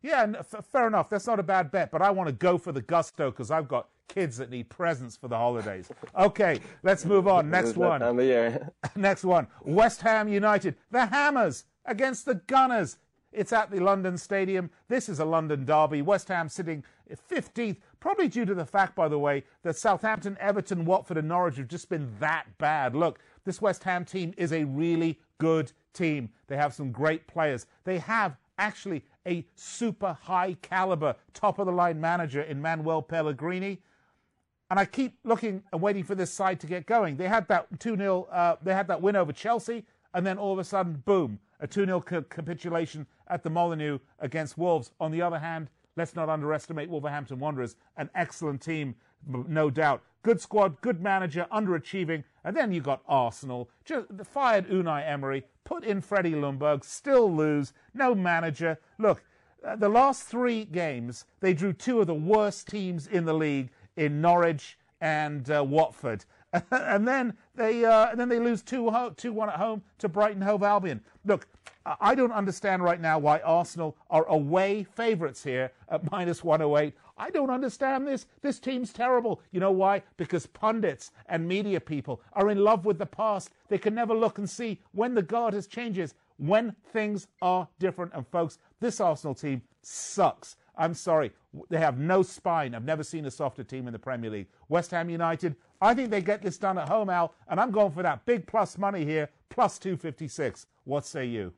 Yeah, 0.07 0.25
f- 0.39 0.65
fair 0.71 0.87
enough. 0.87 1.09
That's 1.09 1.27
not 1.27 1.37
a 1.37 1.43
bad 1.43 1.69
bet, 1.69 1.91
but 1.91 2.01
I 2.01 2.11
want 2.11 2.27
to 2.27 2.33
go 2.33 2.57
for 2.57 2.71
the 2.71 2.81
gusto 2.81 3.29
because 3.29 3.51
I've 3.51 3.67
got 3.67 3.89
kids 4.07 4.37
that 4.37 4.49
need 4.49 4.69
presents 4.69 5.17
for 5.17 5.27
the 5.27 5.35
holidays. 5.35 5.89
Okay, 6.17 6.61
let's 6.81 7.03
move 7.03 7.27
on. 7.27 7.49
Next 7.49 7.75
one. 7.75 7.99
Time 7.99 8.17
of 8.17 8.25
year. 8.25 8.71
Next 8.95 9.25
one. 9.25 9.47
West 9.63 10.01
Ham 10.01 10.29
United. 10.29 10.75
The 10.91 11.07
Hammers 11.07 11.65
against 11.85 12.25
the 12.25 12.35
Gunners. 12.35 12.97
It's 13.33 13.51
at 13.51 13.69
the 13.69 13.81
London 13.81 14.17
Stadium. 14.17 14.69
This 14.87 15.09
is 15.09 15.19
a 15.19 15.25
London 15.25 15.65
derby. 15.65 16.01
West 16.01 16.29
Ham 16.29 16.47
sitting 16.47 16.85
15th, 17.29 17.77
probably 17.99 18.29
due 18.29 18.45
to 18.45 18.55
the 18.55 18.65
fact, 18.65 18.95
by 18.95 19.09
the 19.09 19.19
way, 19.19 19.43
that 19.63 19.75
Southampton, 19.75 20.37
Everton, 20.39 20.85
Watford, 20.85 21.17
and 21.17 21.27
Norwich 21.27 21.57
have 21.57 21.67
just 21.67 21.89
been 21.89 22.09
that 22.19 22.45
bad. 22.57 22.95
Look, 22.95 23.19
this 23.43 23.61
West 23.61 23.83
Ham 23.83 24.05
team 24.05 24.33
is 24.37 24.53
a 24.53 24.63
really 24.63 25.19
good 25.37 25.73
team. 25.93 26.29
They 26.47 26.55
have 26.55 26.73
some 26.73 26.91
great 26.91 27.27
players. 27.27 27.65
They 27.83 27.99
have 27.99 28.37
actually 28.57 29.03
a 29.27 29.45
super 29.55 30.13
high 30.13 30.53
caliber, 30.61 31.15
top 31.33 31.59
of 31.59 31.65
the 31.65 31.71
line 31.71 31.99
manager 31.99 32.41
in 32.41 32.61
Manuel 32.61 33.01
Pellegrini. 33.01 33.79
And 34.71 34.79
I 34.79 34.85
keep 34.85 35.17
looking 35.23 35.63
and 35.71 35.81
waiting 35.81 36.03
for 36.03 36.15
this 36.15 36.31
side 36.31 36.59
to 36.61 36.67
get 36.67 36.85
going. 36.85 37.17
They 37.17 37.27
had 37.27 37.47
that 37.49 37.79
2 37.79 37.95
0, 37.97 38.23
uh, 38.31 38.55
they 38.63 38.73
had 38.73 38.87
that 38.87 39.01
win 39.01 39.15
over 39.15 39.31
Chelsea, 39.31 39.85
and 40.13 40.25
then 40.25 40.37
all 40.37 40.53
of 40.53 40.59
a 40.59 40.63
sudden, 40.63 41.03
boom, 41.05 41.39
a 41.59 41.67
2 41.67 41.85
0 41.85 42.01
capitulation 42.01 43.05
at 43.27 43.43
the 43.43 43.49
Molineux 43.49 43.99
against 44.19 44.57
Wolves. 44.57 44.91
On 44.99 45.11
the 45.11 45.21
other 45.21 45.39
hand, 45.39 45.69
let's 45.95 46.15
not 46.15 46.29
underestimate 46.29 46.89
Wolverhampton 46.89 47.39
Wanderers, 47.39 47.75
an 47.97 48.09
excellent 48.15 48.61
team 48.61 48.95
no 49.25 49.69
doubt. 49.69 50.03
Good 50.23 50.41
squad, 50.41 50.81
good 50.81 51.01
manager, 51.01 51.47
underachieving. 51.51 52.23
And 52.43 52.55
then 52.55 52.71
you 52.71 52.81
got 52.81 53.01
Arsenal. 53.07 53.69
Just 53.85 54.07
fired 54.25 54.67
Unai 54.69 55.07
Emery, 55.07 55.43
put 55.63 55.83
in 55.83 56.01
Freddie 56.01 56.33
Ljungberg, 56.33 56.83
still 56.83 57.33
lose, 57.33 57.73
no 57.93 58.13
manager. 58.15 58.79
Look, 58.97 59.23
uh, 59.65 59.75
the 59.75 59.89
last 59.89 60.23
three 60.23 60.65
games, 60.65 61.25
they 61.39 61.53
drew 61.53 61.73
two 61.73 62.01
of 62.01 62.07
the 62.07 62.13
worst 62.13 62.67
teams 62.67 63.07
in 63.07 63.25
the 63.25 63.33
league 63.33 63.69
in 63.95 64.21
Norwich 64.21 64.77
and 65.01 65.49
uh, 65.49 65.63
Watford. 65.63 66.25
and 66.71 67.07
then 67.07 67.33
they 67.55 67.83
uh, 67.83 68.09
and 68.09 68.19
then 68.19 68.29
they 68.29 68.39
lose 68.39 68.61
2 68.61 68.89
ho- 68.89 69.13
2-1 69.15 69.49
at 69.49 69.55
home 69.55 69.81
to 69.97 70.07
Brighton 70.07 70.41
Hove 70.41 70.63
Albion. 70.63 71.01
Look, 71.25 71.47
I 71.99 72.15
don't 72.15 72.31
understand 72.31 72.83
right 72.83 72.99
now 72.99 73.19
why 73.19 73.39
Arsenal 73.39 73.97
are 74.09 74.25
away 74.27 74.83
favourites 74.83 75.43
here 75.43 75.71
at 75.89 76.09
minus 76.11 76.43
108. 76.43 76.93
I 77.17 77.29
don't 77.29 77.49
understand 77.49 78.07
this. 78.07 78.27
This 78.41 78.59
team's 78.59 78.93
terrible. 78.93 79.41
You 79.51 79.59
know 79.59 79.71
why? 79.71 80.03
Because 80.17 80.45
pundits 80.45 81.11
and 81.27 81.47
media 81.47 81.79
people 81.81 82.21
are 82.33 82.49
in 82.49 82.63
love 82.63 82.85
with 82.85 82.99
the 82.99 83.05
past. 83.05 83.49
They 83.69 83.77
can 83.77 83.95
never 83.95 84.13
look 84.13 84.37
and 84.37 84.49
see 84.49 84.79
when 84.91 85.15
the 85.15 85.23
guard 85.23 85.53
has 85.53 85.67
changes, 85.67 86.13
when 86.37 86.75
things 86.93 87.27
are 87.41 87.67
different. 87.79 88.13
And 88.13 88.27
folks, 88.27 88.59
this 88.79 89.01
Arsenal 89.01 89.35
team 89.35 89.61
sucks. 89.81 90.55
I'm 90.77 90.93
sorry. 90.93 91.31
They 91.69 91.79
have 91.79 91.97
no 91.97 92.21
spine. 92.21 92.75
I've 92.75 92.85
never 92.85 93.03
seen 93.03 93.25
a 93.25 93.31
softer 93.31 93.63
team 93.63 93.87
in 93.87 93.93
the 93.93 93.99
Premier 93.99 94.29
League. 94.29 94.47
West 94.69 94.91
Ham 94.91 95.09
United, 95.09 95.55
I 95.81 95.95
think 95.95 96.11
they 96.11 96.21
get 96.21 96.43
this 96.43 96.57
done 96.57 96.77
at 96.77 96.87
home, 96.87 97.09
Al, 97.09 97.33
and 97.47 97.59
I'm 97.59 97.71
going 97.71 97.91
for 97.91 98.03
that 98.03 98.25
big 98.25 98.45
plus 98.45 98.77
money 98.77 99.03
here, 99.03 99.29
plus 99.49 99.79
256. 99.79 100.67
What 100.83 101.05
say 101.05 101.25
you? 101.25 101.53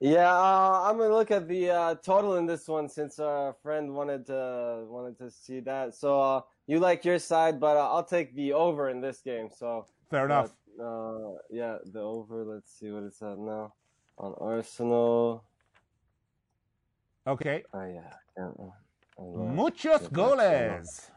Yeah, 0.00 0.32
uh, 0.32 0.82
I'm 0.88 0.96
gonna 0.96 1.14
look 1.14 1.30
at 1.30 1.46
the 1.46 1.70
uh, 1.70 1.94
total 1.96 2.36
in 2.36 2.46
this 2.46 2.66
one 2.66 2.88
since 2.88 3.18
our 3.18 3.54
friend 3.62 3.92
wanted 3.92 4.24
to 4.26 4.84
wanted 4.88 5.18
to 5.18 5.30
see 5.30 5.60
that. 5.60 5.94
So 5.94 6.20
uh, 6.20 6.40
you 6.66 6.78
like 6.80 7.04
your 7.04 7.18
side, 7.18 7.60
but 7.60 7.76
uh, 7.76 7.92
I'll 7.92 8.04
take 8.04 8.34
the 8.34 8.54
over 8.54 8.88
in 8.88 9.02
this 9.02 9.20
game. 9.20 9.50
So 9.54 9.84
Fair 10.08 10.24
enough. 10.24 10.52
Uh, 10.82 11.36
yeah, 11.50 11.76
the 11.92 12.00
over. 12.00 12.44
Let's 12.44 12.72
see 12.72 12.90
what 12.90 13.02
it's 13.02 13.20
at 13.20 13.38
now 13.38 13.74
on 14.16 14.34
Arsenal. 14.40 15.44
Okay. 17.26 17.62
Oh 17.74 17.84
yeah, 17.84 18.00
I 18.08 18.40
can't, 18.40 18.56
uh, 18.58 18.62
I 19.18 19.22
love- 19.22 19.54
Muchos 19.54 20.08
goles. 20.08 21.10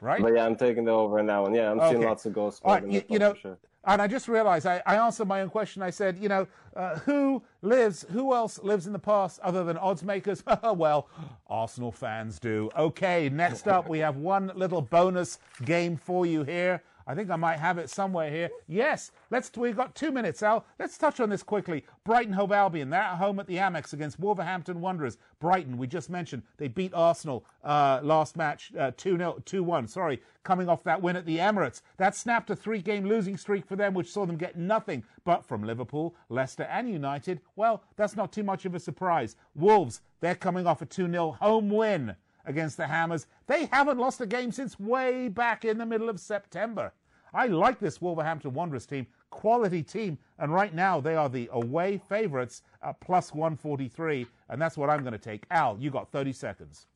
Right? 0.00 0.22
But 0.22 0.36
yeah, 0.36 0.46
I'm 0.46 0.54
taking 0.54 0.84
the 0.84 0.92
over 0.92 1.18
in 1.18 1.26
that 1.26 1.38
one. 1.42 1.54
Yeah, 1.54 1.72
I'm 1.72 1.80
seeing 1.90 2.02
lots 2.02 2.24
of 2.24 2.32
goals. 2.32 2.60
Right, 2.64 2.86
you, 2.88 3.02
you 3.08 3.18
know, 3.18 3.34
sure. 3.34 3.58
And 3.88 4.02
I 4.02 4.06
just 4.06 4.28
realized 4.28 4.66
I, 4.66 4.82
I 4.84 4.96
answered 4.96 5.26
my 5.26 5.40
own 5.40 5.48
question. 5.48 5.82
I 5.82 5.88
said, 5.88 6.18
you 6.18 6.28
know, 6.28 6.46
uh, 6.76 6.98
who 7.00 7.42
lives, 7.62 8.04
who 8.10 8.34
else 8.34 8.58
lives 8.62 8.86
in 8.86 8.92
the 8.92 8.98
past 8.98 9.40
other 9.40 9.64
than 9.64 9.78
odds 9.78 10.04
makers? 10.04 10.44
well, 10.62 11.08
Arsenal 11.48 11.90
fans 11.90 12.38
do. 12.38 12.68
Okay, 12.76 13.30
next 13.30 13.66
up, 13.66 13.88
we 13.88 13.98
have 14.00 14.16
one 14.16 14.52
little 14.54 14.82
bonus 14.82 15.38
game 15.64 15.96
for 15.96 16.26
you 16.26 16.44
here. 16.44 16.82
I 17.08 17.14
think 17.14 17.30
I 17.30 17.36
might 17.36 17.58
have 17.58 17.78
it 17.78 17.88
somewhere 17.88 18.30
here. 18.30 18.50
Yes, 18.66 19.12
let's. 19.30 19.50
We've 19.56 19.74
got 19.74 19.94
two 19.94 20.12
minutes, 20.12 20.42
Al. 20.42 20.66
Let's 20.78 20.98
touch 20.98 21.20
on 21.20 21.30
this 21.30 21.42
quickly. 21.42 21.86
Brighton 22.04 22.34
Hove 22.34 22.52
Albion. 22.52 22.90
They're 22.90 23.00
at 23.00 23.16
home 23.16 23.40
at 23.40 23.46
the 23.46 23.56
Amex 23.56 23.94
against 23.94 24.20
Wolverhampton 24.20 24.82
Wanderers. 24.82 25.16
Brighton, 25.40 25.78
we 25.78 25.86
just 25.86 26.10
mentioned, 26.10 26.42
they 26.58 26.68
beat 26.68 26.92
Arsenal 26.92 27.46
uh, 27.64 28.00
last 28.02 28.36
match 28.36 28.72
uh, 28.78 28.90
2 28.98 29.16
0, 29.16 29.42
2 29.46 29.64
1. 29.64 29.88
Sorry, 29.88 30.20
coming 30.44 30.68
off 30.68 30.84
that 30.84 31.00
win 31.00 31.16
at 31.16 31.24
the 31.24 31.38
Emirates. 31.38 31.80
That 31.96 32.14
snapped 32.14 32.50
a 32.50 32.56
three 32.56 32.82
game 32.82 33.06
losing 33.06 33.38
streak 33.38 33.66
for 33.66 33.76
them, 33.76 33.94
which 33.94 34.12
saw 34.12 34.26
them 34.26 34.36
get 34.36 34.58
nothing 34.58 35.02
but 35.24 35.46
from 35.46 35.64
Liverpool, 35.64 36.14
Leicester, 36.28 36.64
and 36.64 36.90
United. 36.90 37.40
Well, 37.56 37.82
that's 37.96 38.16
not 38.16 38.34
too 38.34 38.42
much 38.42 38.66
of 38.66 38.74
a 38.74 38.80
surprise. 38.80 39.34
Wolves, 39.54 40.02
they're 40.20 40.34
coming 40.34 40.66
off 40.66 40.82
a 40.82 40.86
2 40.86 41.10
0 41.10 41.38
home 41.40 41.70
win 41.70 42.16
against 42.48 42.76
the 42.76 42.86
Hammers. 42.86 43.26
They 43.46 43.66
haven't 43.66 43.98
lost 43.98 44.20
a 44.20 44.26
game 44.26 44.50
since 44.50 44.80
way 44.80 45.28
back 45.28 45.64
in 45.64 45.78
the 45.78 45.86
middle 45.86 46.08
of 46.08 46.18
September. 46.18 46.92
I 47.32 47.46
like 47.46 47.78
this 47.78 48.00
Wolverhampton 48.00 48.54
Wanderers 48.54 48.86
team, 48.86 49.06
quality 49.30 49.82
team, 49.82 50.18
and 50.38 50.52
right 50.52 50.74
now 50.74 50.98
they 50.98 51.14
are 51.14 51.28
the 51.28 51.48
away 51.52 52.00
favourites 52.08 52.62
at 52.82 52.98
plus 53.00 53.34
143, 53.34 54.26
and 54.48 54.60
that's 54.60 54.78
what 54.78 54.88
I'm 54.88 55.02
going 55.02 55.12
to 55.12 55.18
take. 55.18 55.44
Al, 55.50 55.76
you 55.78 55.90
got 55.90 56.10
30 56.10 56.32
seconds. 56.32 56.86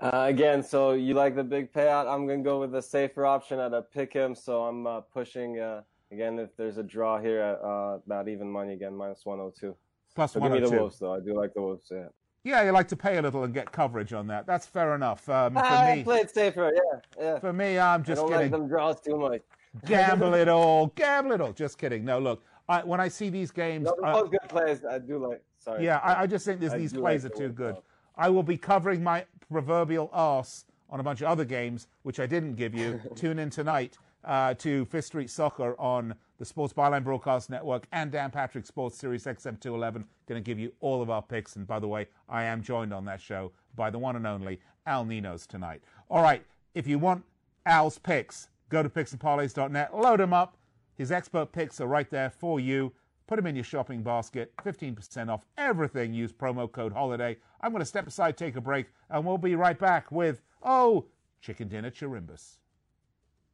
Uh, 0.00 0.24
again, 0.28 0.62
so 0.62 0.92
you 0.92 1.12
like 1.12 1.36
the 1.36 1.44
big 1.44 1.70
payout? 1.74 2.10
I'm 2.10 2.26
gonna 2.26 2.42
go 2.42 2.58
with 2.58 2.72
the 2.72 2.80
safer 2.80 3.26
option 3.26 3.60
at 3.60 3.74
a 3.74 3.82
pick 3.82 4.14
him, 4.14 4.34
So 4.34 4.62
I'm 4.62 4.86
uh, 4.86 5.02
pushing 5.02 5.60
uh, 5.60 5.82
again. 6.10 6.38
If 6.38 6.56
there's 6.56 6.78
a 6.78 6.82
draw 6.82 7.20
here 7.20 7.38
at 7.40 7.62
uh, 7.62 7.98
about 8.06 8.26
even 8.26 8.50
money 8.50 8.72
again, 8.72 8.96
minus 8.96 9.26
102. 9.26 9.76
Plus 10.14 10.32
So 10.32 10.40
give 10.40 10.52
me 10.52 10.60
the 10.60 10.70
Wolves 10.70 10.98
though. 10.98 11.12
I 11.14 11.20
do 11.20 11.34
like 11.34 11.52
the 11.52 11.60
Wolves. 11.60 11.88
Yeah. 11.90 12.06
Yeah, 12.42 12.62
you 12.64 12.72
like 12.72 12.88
to 12.88 12.96
pay 12.96 13.18
a 13.18 13.22
little 13.22 13.44
and 13.44 13.52
get 13.52 13.70
coverage 13.70 14.12
on 14.12 14.26
that. 14.28 14.46
That's 14.46 14.66
fair 14.66 14.94
enough. 14.94 15.28
Um, 15.28 15.54
for 15.54 15.58
I 15.60 15.96
me, 15.96 16.04
played 16.04 16.30
safer. 16.30 16.72
Yeah, 16.74 17.00
yeah. 17.22 17.38
for 17.38 17.52
me, 17.52 17.78
I'm 17.78 18.00
I 18.00 18.04
just 18.04 18.22
don't 18.22 18.30
kidding. 18.30 18.50
like 18.50 18.60
them 18.60 18.68
draws 18.68 19.00
too 19.00 19.18
much. 19.18 19.42
Gamble 19.86 20.34
it 20.34 20.48
all, 20.48 20.88
gamble 20.96 21.32
it 21.32 21.40
all. 21.40 21.52
Just 21.52 21.78
kidding. 21.78 22.04
No, 22.04 22.18
look, 22.18 22.42
I, 22.68 22.82
when 22.82 22.98
I 22.98 23.06
see 23.06 23.28
these 23.28 23.52
games, 23.52 23.84
No, 23.84 23.94
uh, 24.04 24.20
both 24.20 24.30
good 24.32 24.48
plays. 24.48 24.84
I 24.84 24.98
do 24.98 25.18
like. 25.18 25.42
Sorry. 25.60 25.84
Yeah, 25.84 25.98
I, 25.98 26.22
I 26.22 26.26
just 26.26 26.44
think 26.44 26.58
this, 26.58 26.72
I 26.72 26.78
these 26.78 26.92
plays 26.92 27.22
like 27.22 27.32
are 27.34 27.36
too 27.36 27.50
good. 27.50 27.76
I 28.16 28.30
will 28.30 28.42
be 28.42 28.56
covering 28.56 29.02
my 29.02 29.26
proverbial 29.48 30.10
arse 30.12 30.64
on 30.88 30.98
a 30.98 31.02
bunch 31.02 31.20
of 31.20 31.28
other 31.28 31.44
games, 31.44 31.86
which 32.02 32.18
I 32.18 32.26
didn't 32.26 32.54
give 32.54 32.74
you. 32.74 33.00
Tune 33.14 33.38
in 33.38 33.50
tonight 33.50 33.96
uh, 34.24 34.54
to 34.54 34.84
Fifth 34.86 35.04
Street 35.06 35.30
Soccer 35.30 35.78
on 35.78 36.14
the 36.40 36.46
Sports 36.46 36.72
Byline 36.72 37.04
Broadcast 37.04 37.50
Network 37.50 37.86
and 37.92 38.10
Dan 38.10 38.30
Patrick 38.30 38.64
Sports 38.64 38.96
Series 38.96 39.24
XM211. 39.24 40.04
Going 40.26 40.36
to 40.36 40.40
give 40.40 40.58
you 40.58 40.72
all 40.80 41.02
of 41.02 41.10
our 41.10 41.20
picks. 41.20 41.54
And 41.54 41.66
by 41.66 41.78
the 41.78 41.86
way, 41.86 42.08
I 42.30 42.44
am 42.44 42.62
joined 42.62 42.94
on 42.94 43.04
that 43.04 43.20
show 43.20 43.52
by 43.76 43.90
the 43.90 43.98
one 43.98 44.16
and 44.16 44.26
only 44.26 44.58
Al 44.86 45.04
Ninos 45.04 45.46
tonight. 45.46 45.82
All 46.08 46.22
right, 46.22 46.42
if 46.74 46.86
you 46.86 46.98
want 46.98 47.24
Al's 47.66 47.98
picks, 47.98 48.48
go 48.70 48.82
to 48.82 48.88
picksandparlays.net, 48.88 49.94
load 49.94 50.18
them 50.18 50.32
up. 50.32 50.56
His 50.94 51.12
expert 51.12 51.52
picks 51.52 51.78
are 51.78 51.86
right 51.86 52.08
there 52.08 52.30
for 52.30 52.58
you. 52.58 52.94
Put 53.26 53.36
them 53.36 53.46
in 53.46 53.54
your 53.54 53.62
shopping 53.62 54.02
basket. 54.02 54.50
15% 54.64 55.28
off 55.28 55.44
everything. 55.58 56.14
Use 56.14 56.32
promo 56.32 56.72
code 56.72 56.94
HOLIDAY. 56.94 57.36
I'm 57.60 57.70
going 57.70 57.80
to 57.80 57.86
step 57.86 58.06
aside, 58.06 58.38
take 58.38 58.56
a 58.56 58.62
break, 58.62 58.86
and 59.10 59.26
we'll 59.26 59.36
be 59.36 59.56
right 59.56 59.78
back 59.78 60.10
with, 60.10 60.40
oh, 60.62 61.04
chicken 61.42 61.68
dinner 61.68 61.90
chirimbus. 61.90 62.56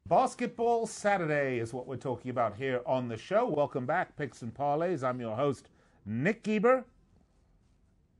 Basketball 0.07 0.87
Saturday 0.87 1.59
is 1.59 1.73
what 1.73 1.85
we're 1.85 1.97
talking 1.97 2.31
about 2.31 2.55
here 2.55 2.81
on 2.85 3.09
the 3.09 3.17
show. 3.17 3.45
Welcome 3.45 3.85
back, 3.85 4.15
Picks 4.15 4.41
and 4.41 4.53
Parlays. 4.53 5.03
I'm 5.03 5.19
your 5.19 5.35
host, 5.35 5.67
Nick 6.05 6.43
Gieber. 6.43 6.85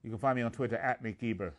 You 0.04 0.10
can 0.10 0.20
find 0.20 0.36
me 0.36 0.42
on 0.42 0.52
Twitter 0.52 0.76
at 0.76 1.02
Nick 1.02 1.22
Gieber. 1.22 1.54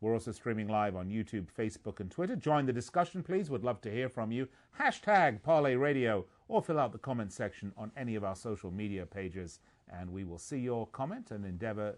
We're 0.00 0.14
also 0.14 0.32
streaming 0.32 0.66
live 0.66 0.96
on 0.96 1.10
YouTube, 1.10 1.46
Facebook, 1.56 2.00
and 2.00 2.10
Twitter. 2.10 2.34
Join 2.34 2.66
the 2.66 2.72
discussion, 2.72 3.22
please. 3.22 3.50
We'd 3.50 3.62
love 3.62 3.80
to 3.82 3.90
hear 3.90 4.08
from 4.08 4.32
you. 4.32 4.48
Hashtag 4.80 5.42
Parlay 5.44 5.76
Radio 5.76 6.24
or 6.48 6.60
fill 6.60 6.80
out 6.80 6.90
the 6.90 6.98
comment 6.98 7.32
section 7.32 7.72
on 7.76 7.92
any 7.96 8.16
of 8.16 8.24
our 8.24 8.34
social 8.34 8.72
media 8.72 9.06
pages, 9.06 9.60
and 9.92 10.10
we 10.10 10.24
will 10.24 10.38
see 10.38 10.58
your 10.58 10.88
comment 10.88 11.30
and 11.30 11.44
endeavor 11.44 11.96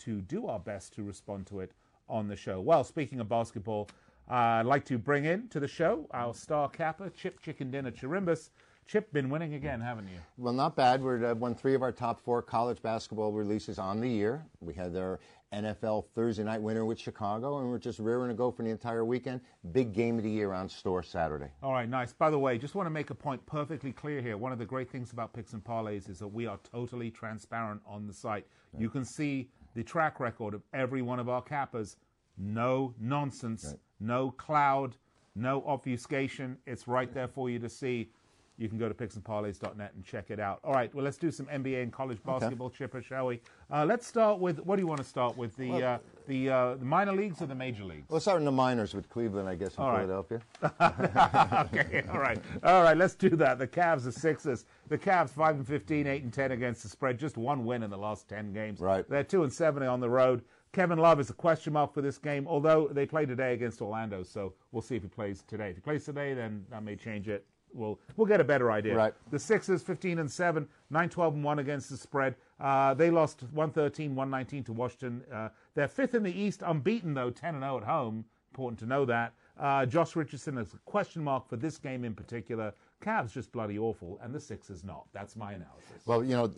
to 0.00 0.20
do 0.20 0.48
our 0.48 0.58
best 0.58 0.92
to 0.96 1.02
respond 1.02 1.46
to 1.46 1.60
it 1.60 1.72
on 2.10 2.28
the 2.28 2.36
show. 2.36 2.60
Well, 2.60 2.84
speaking 2.84 3.20
of 3.20 3.28
basketball, 3.30 3.88
uh, 4.30 4.34
I'd 4.34 4.66
like 4.66 4.84
to 4.86 4.98
bring 4.98 5.24
in 5.24 5.48
to 5.48 5.60
the 5.60 5.68
show 5.68 6.06
our 6.12 6.34
star 6.34 6.68
capper, 6.68 7.10
Chip 7.10 7.40
Chicken 7.40 7.70
Dinner 7.70 7.90
Chirimbus. 7.90 8.50
Chip, 8.86 9.10
been 9.14 9.30
winning 9.30 9.54
again, 9.54 9.80
haven't 9.80 10.08
you? 10.08 10.18
Well, 10.36 10.52
not 10.52 10.76
bad. 10.76 11.02
We're 11.02 11.24
uh, 11.24 11.34
won 11.34 11.54
three 11.54 11.74
of 11.74 11.82
our 11.82 11.92
top 11.92 12.20
four 12.20 12.42
college 12.42 12.82
basketball 12.82 13.32
releases 13.32 13.78
on 13.78 13.98
the 13.98 14.08
year. 14.08 14.44
We 14.60 14.74
had 14.74 14.94
our 14.94 15.20
NFL 15.54 16.04
Thursday 16.14 16.42
night 16.42 16.60
winner 16.60 16.84
with 16.84 16.98
Chicago, 16.98 17.60
and 17.60 17.68
we're 17.70 17.78
just 17.78 17.98
rearing 17.98 18.28
to 18.28 18.34
go 18.34 18.50
for 18.50 18.62
the 18.62 18.68
entire 18.68 19.04
weekend. 19.04 19.40
Big 19.72 19.94
game 19.94 20.18
of 20.18 20.24
the 20.24 20.30
year 20.30 20.52
on 20.52 20.68
store 20.68 21.02
Saturday. 21.02 21.48
All 21.62 21.72
right, 21.72 21.88
nice. 21.88 22.12
By 22.12 22.28
the 22.28 22.38
way, 22.38 22.58
just 22.58 22.74
want 22.74 22.86
to 22.86 22.90
make 22.90 23.08
a 23.08 23.14
point 23.14 23.44
perfectly 23.46 23.92
clear 23.92 24.20
here. 24.20 24.36
One 24.36 24.52
of 24.52 24.58
the 24.58 24.66
great 24.66 24.90
things 24.90 25.12
about 25.12 25.32
Picks 25.32 25.54
and 25.54 25.64
Parlays 25.64 26.10
is 26.10 26.18
that 26.18 26.28
we 26.28 26.46
are 26.46 26.58
totally 26.70 27.10
transparent 27.10 27.80
on 27.86 28.06
the 28.06 28.12
site. 28.12 28.46
You 28.76 28.90
can 28.90 29.04
see 29.04 29.48
the 29.74 29.82
track 29.82 30.20
record 30.20 30.52
of 30.52 30.62
every 30.74 31.00
one 31.00 31.18
of 31.18 31.28
our 31.28 31.42
cappers. 31.42 31.96
No 32.36 32.94
nonsense, 32.98 33.74
no 34.00 34.30
cloud, 34.32 34.96
no 35.34 35.62
obfuscation. 35.66 36.58
It's 36.66 36.88
right 36.88 37.12
there 37.12 37.28
for 37.28 37.48
you 37.50 37.58
to 37.60 37.68
see. 37.68 38.10
You 38.56 38.68
can 38.68 38.78
go 38.78 38.88
to 38.88 38.94
picksandparlays.net 38.94 39.94
and 39.94 40.04
check 40.04 40.30
it 40.30 40.38
out. 40.38 40.60
All 40.62 40.72
right, 40.72 40.94
well, 40.94 41.04
let's 41.04 41.16
do 41.16 41.32
some 41.32 41.46
NBA 41.46 41.82
and 41.82 41.92
college 41.92 42.22
basketball, 42.24 42.70
Chipper, 42.70 43.02
shall 43.02 43.26
we? 43.26 43.40
Uh, 43.68 43.84
let's 43.84 44.06
start 44.06 44.38
with 44.38 44.60
what 44.60 44.76
do 44.76 44.82
you 44.82 44.86
want 44.86 44.98
to 44.98 45.06
start 45.06 45.36
with? 45.36 45.56
The 45.56 45.82
uh, 45.82 45.98
the, 46.28 46.50
uh, 46.50 46.74
the 46.76 46.84
minor 46.84 47.12
leagues 47.12 47.42
or 47.42 47.46
the 47.46 47.54
major 47.54 47.84
leagues? 47.84 48.08
Let's 48.08 48.24
start 48.24 48.38
in 48.38 48.44
the 48.44 48.52
minors 48.52 48.94
with 48.94 49.10
Cleveland, 49.10 49.48
I 49.48 49.56
guess, 49.56 49.76
in 49.76 49.82
right. 49.82 50.06
Philadelphia. 50.06 50.40
okay, 50.62 52.04
all 52.08 52.20
right, 52.20 52.38
all 52.62 52.82
right. 52.84 52.96
Let's 52.96 53.16
do 53.16 53.30
that. 53.30 53.58
The 53.58 53.66
Cavs 53.66 54.06
are 54.06 54.12
Sixers. 54.12 54.66
The 54.88 54.98
Cavs 54.98 55.30
five 55.30 55.56
and 55.56 55.66
15, 55.66 56.06
8 56.06 56.22
and 56.22 56.32
ten 56.32 56.52
against 56.52 56.84
the 56.84 56.88
spread. 56.88 57.18
Just 57.18 57.36
one 57.36 57.64
win 57.64 57.82
in 57.82 57.90
the 57.90 57.98
last 57.98 58.28
ten 58.28 58.52
games. 58.52 58.78
Right. 58.78 59.08
They're 59.08 59.24
two 59.24 59.42
and 59.42 59.52
seven 59.52 59.82
on 59.82 59.98
the 59.98 60.10
road. 60.10 60.42
Kevin 60.74 60.98
Love 60.98 61.20
is 61.20 61.30
a 61.30 61.34
question 61.34 61.72
mark 61.72 61.94
for 61.94 62.02
this 62.02 62.18
game, 62.18 62.48
although 62.48 62.88
they 62.88 63.06
play 63.06 63.24
today 63.24 63.54
against 63.54 63.80
Orlando, 63.80 64.24
so 64.24 64.52
we'll 64.72 64.82
see 64.82 64.96
if 64.96 65.02
he 65.02 65.08
plays 65.08 65.44
today. 65.46 65.70
If 65.70 65.76
he 65.76 65.80
plays 65.80 66.04
today, 66.04 66.34
then 66.34 66.66
that 66.68 66.82
may 66.82 66.96
change 66.96 67.28
it. 67.28 67.46
We'll 67.72 68.00
we'll 68.16 68.26
get 68.26 68.40
a 68.40 68.44
better 68.44 68.70
idea. 68.72 68.96
Right. 68.96 69.14
The 69.30 69.38
Sixers 69.38 69.82
15 69.82 70.18
and 70.18 70.30
7, 70.30 70.68
9 70.90 71.08
12 71.08 71.34
and 71.34 71.44
1 71.44 71.58
against 71.60 71.90
the 71.90 71.96
spread. 71.96 72.34
Uh, 72.60 72.92
they 72.94 73.10
lost 73.10 73.42
113, 73.52 74.14
119 74.16 74.64
to 74.64 74.72
Washington. 74.72 75.22
Uh, 75.32 75.48
they're 75.74 75.88
fifth 75.88 76.14
in 76.14 76.24
the 76.24 76.32
East, 76.32 76.62
unbeaten 76.66 77.14
though, 77.14 77.30
10 77.30 77.54
and 77.54 77.62
0 77.62 77.78
at 77.78 77.84
home. 77.84 78.24
Important 78.52 78.78
to 78.80 78.86
know 78.86 79.04
that. 79.04 79.32
Uh, 79.58 79.86
Josh 79.86 80.16
Richardson 80.16 80.58
is 80.58 80.74
a 80.74 80.78
question 80.78 81.22
mark 81.22 81.48
for 81.48 81.56
this 81.56 81.78
game 81.78 82.04
in 82.04 82.14
particular. 82.14 82.72
Cavs 83.00 83.32
just 83.32 83.52
bloody 83.52 83.78
awful, 83.78 84.18
and 84.22 84.34
the 84.34 84.40
Sixers 84.40 84.82
not. 84.82 85.06
That's 85.12 85.36
my 85.36 85.52
analysis. 85.52 86.02
Well, 86.06 86.24
you 86.24 86.34
know, 86.34 86.50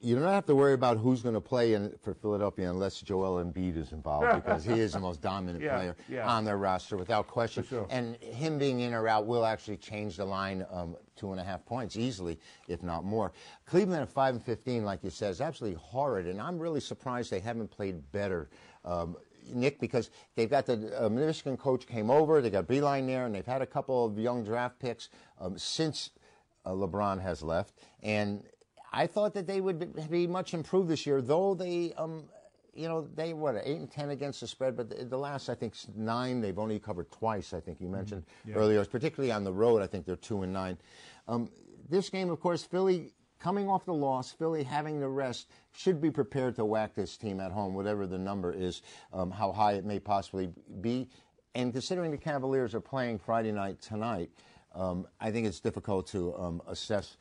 you 0.00 0.14
don't 0.14 0.24
have 0.24 0.44
to 0.46 0.54
worry 0.54 0.74
about 0.74 0.98
who's 0.98 1.22
going 1.22 1.34
to 1.34 1.40
play 1.40 1.72
in, 1.74 1.94
for 2.02 2.12
Philadelphia 2.14 2.68
unless 2.68 3.00
Joel 3.00 3.42
Embiid 3.42 3.76
is 3.76 3.92
involved 3.92 4.34
because 4.34 4.62
he 4.64 4.72
is 4.72 4.92
the 4.92 5.00
most 5.00 5.22
dominant 5.22 5.62
Yeah, 5.64 5.76
player 5.76 5.96
yeah. 6.10 6.28
on 6.28 6.44
their 6.44 6.58
roster 6.58 6.96
without 6.96 7.26
question. 7.26 7.64
Sure. 7.64 7.86
And 7.88 8.16
him 8.16 8.58
being 8.58 8.80
in 8.80 8.92
or 8.92 9.08
out 9.08 9.26
will 9.26 9.46
actually 9.46 9.78
change 9.78 10.16
the 10.18 10.24
line 10.24 10.66
um, 10.70 10.96
two 11.16 11.30
and 11.32 11.40
a 11.40 11.44
half 11.44 11.64
points 11.64 11.96
easily, 11.96 12.38
if 12.68 12.82
not 12.82 13.04
more. 13.04 13.32
Cleveland 13.66 14.02
at 14.02 14.10
five 14.10 14.34
and 14.34 14.44
fifteen, 14.44 14.84
like 14.84 15.02
you 15.02 15.10
said, 15.10 15.30
is 15.30 15.40
absolutely 15.40 15.78
horrid, 15.80 16.26
and 16.26 16.40
I'm 16.40 16.58
really 16.58 16.80
surprised 16.80 17.30
they 17.30 17.40
haven't 17.40 17.70
played 17.70 18.12
better. 18.12 18.50
Um, 18.84 19.16
Nick, 19.52 19.78
because 19.80 20.10
they've 20.34 20.50
got 20.50 20.66
the 20.66 21.04
uh, 21.04 21.08
Michigan 21.08 21.56
coach 21.56 21.86
came 21.86 22.10
over, 22.10 22.40
they 22.40 22.50
got 22.50 22.66
Beilein 22.66 23.06
there, 23.06 23.26
and 23.26 23.34
they've 23.34 23.46
had 23.46 23.62
a 23.62 23.66
couple 23.66 24.06
of 24.06 24.18
young 24.18 24.44
draft 24.44 24.78
picks 24.78 25.08
um, 25.40 25.58
since 25.58 26.10
uh, 26.64 26.70
LeBron 26.70 27.20
has 27.20 27.42
left, 27.42 27.74
and 28.02 28.42
I 28.94 29.08
thought 29.08 29.34
that 29.34 29.48
they 29.48 29.60
would 29.60 30.08
be 30.08 30.26
much 30.28 30.54
improved 30.54 30.88
this 30.88 31.04
year, 31.04 31.20
though 31.20 31.54
they, 31.54 31.92
um, 31.98 32.24
you 32.74 32.86
know, 32.86 33.08
they 33.16 33.32
what 33.32 33.56
eight 33.64 33.78
and 33.78 33.90
ten 33.90 34.10
against 34.10 34.40
the 34.40 34.46
spread, 34.46 34.76
but 34.76 34.88
the, 34.88 35.04
the 35.04 35.18
last 35.18 35.48
I 35.48 35.56
think 35.56 35.74
nine 35.96 36.40
they've 36.40 36.58
only 36.58 36.78
covered 36.78 37.10
twice. 37.10 37.52
I 37.52 37.60
think 37.60 37.80
you 37.80 37.88
mentioned 37.88 38.24
earlier, 38.54 38.84
particularly 38.84 39.32
on 39.32 39.42
the 39.42 39.52
road. 39.52 39.82
I 39.82 39.88
think 39.88 40.06
they're 40.06 40.14
two 40.14 40.42
and 40.42 40.52
nine. 40.52 40.78
Um, 41.26 41.50
this 41.88 42.08
game, 42.08 42.30
of 42.30 42.40
course, 42.40 42.62
Philly 42.62 43.12
coming 43.40 43.68
off 43.68 43.84
the 43.84 43.92
loss, 43.92 44.30
Philly 44.30 44.62
having 44.62 45.00
the 45.00 45.08
rest 45.08 45.50
should 45.72 46.00
be 46.00 46.10
prepared 46.10 46.54
to 46.56 46.64
whack 46.64 46.94
this 46.94 47.16
team 47.16 47.40
at 47.40 47.50
home, 47.50 47.74
whatever 47.74 48.06
the 48.06 48.18
number 48.18 48.52
is, 48.52 48.80
um, 49.12 49.30
how 49.30 49.50
high 49.52 49.72
it 49.72 49.84
may 49.84 49.98
possibly 49.98 50.50
be. 50.80 51.08
And 51.56 51.72
considering 51.72 52.10
the 52.12 52.16
Cavaliers 52.16 52.74
are 52.74 52.80
playing 52.80 53.18
Friday 53.18 53.52
night 53.52 53.82
tonight, 53.82 54.30
um, 54.72 55.06
I 55.20 55.30
think 55.30 55.46
it's 55.46 55.60
difficult 55.60 56.06
to 56.08 56.34
um, 56.36 56.62
assess 56.68 57.16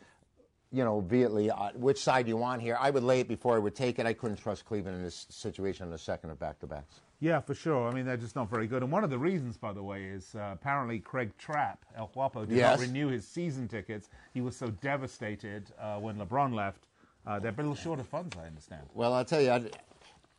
you 0.74 0.84
know, 0.84 1.00
vehemently 1.02 1.50
uh, 1.52 1.70
which 1.76 2.00
side 2.02 2.28
you 2.28 2.36
want 2.36 2.62
here. 2.62 2.76
I 2.80 2.90
would 2.90 3.04
lay 3.04 3.20
it 3.22 3.28
before 3.28 3.56
I 3.56 3.60
would 3.60 3.76
take 3.76 4.00
it. 4.00 4.06
I 4.08 4.14
couldn't 4.14 4.38
trust 4.38 4.66
Cleveland 4.66 4.98
in 4.98 5.04
this 5.04 5.28
situation 5.30 5.86
in 5.86 5.92
the 5.92 5.98
second 6.00 6.32
of 6.32 6.40
back 6.40 6.60
to 6.60 6.68
backs. 6.68 7.00
Yeah, 7.20 7.40
for 7.40 7.54
sure. 7.54 7.88
I 7.88 7.94
mean, 7.94 8.06
they're 8.06 8.18
just 8.18 8.36
not 8.36 8.50
very 8.50 8.68
good. 8.68 8.82
And 8.84 8.92
one 8.92 9.04
of 9.06 9.10
the 9.10 9.18
reasons, 9.20 9.56
by 9.56 9.72
the 9.72 9.84
way, 9.84 10.04
is 10.06 10.36
uh, 10.36 10.50
apparently 10.54 11.00
Craig 11.00 11.32
Trapp, 11.38 11.86
El 11.96 12.08
Guapo, 12.08 12.44
did 12.46 12.58
Yes. 12.58 12.80
not 12.80 12.88
renew 12.88 13.08
his 13.08 13.26
season 13.26 13.68
tickets. 13.70 14.10
He 14.34 14.42
was 14.42 14.58
so 14.58 14.68
devastated 14.72 15.72
uh, 15.80 16.00
when 16.00 16.18
LeBron 16.18 16.54
left. 16.54 16.88
Uh, 17.26 17.40
they're 17.40 17.52
a 17.52 17.56
little 17.56 17.76
short 17.76 18.00
of 18.00 18.08
funds, 18.08 18.36
I 18.38 18.48
understand. 18.48 18.82
Well, 18.94 19.14
I'll 19.14 19.24
tell 19.24 19.40
you, 19.42 19.52
I, 19.52 19.64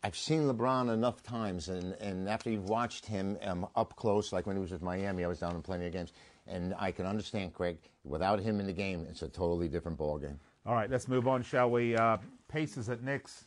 I've 0.02 0.16
seen 0.16 0.42
LeBron 0.42 0.92
enough 0.92 1.22
times, 1.22 1.68
and, 1.70 1.94
and 1.94 2.28
after 2.28 2.50
you've 2.50 2.68
watched 2.68 3.06
him 3.06 3.38
um, 3.42 3.66
up 3.74 3.96
close, 3.96 4.32
like 4.32 4.46
when 4.46 4.56
he 4.56 4.60
was 4.60 4.70
with 4.72 4.82
Miami, 4.82 5.24
I 5.24 5.28
was 5.28 5.38
down 5.38 5.54
in 5.54 5.62
plenty 5.62 5.86
of 5.86 5.92
games, 5.94 6.12
and 6.46 6.74
I 6.78 6.90
can 6.90 7.06
understand, 7.06 7.54
Craig, 7.54 7.78
without 8.04 8.40
him 8.40 8.60
in 8.60 8.66
the 8.66 8.72
game, 8.72 9.06
it's 9.08 9.22
a 9.22 9.28
totally 9.28 9.68
different 9.68 9.98
ballgame. 9.98 10.36
All 10.66 10.74
right, 10.74 10.90
let's 10.90 11.08
move 11.08 11.28
on, 11.28 11.42
shall 11.42 11.70
we? 11.70 11.96
Uh, 11.96 12.18
Pacers 12.48 12.88
at 12.88 13.02
Knicks. 13.02 13.46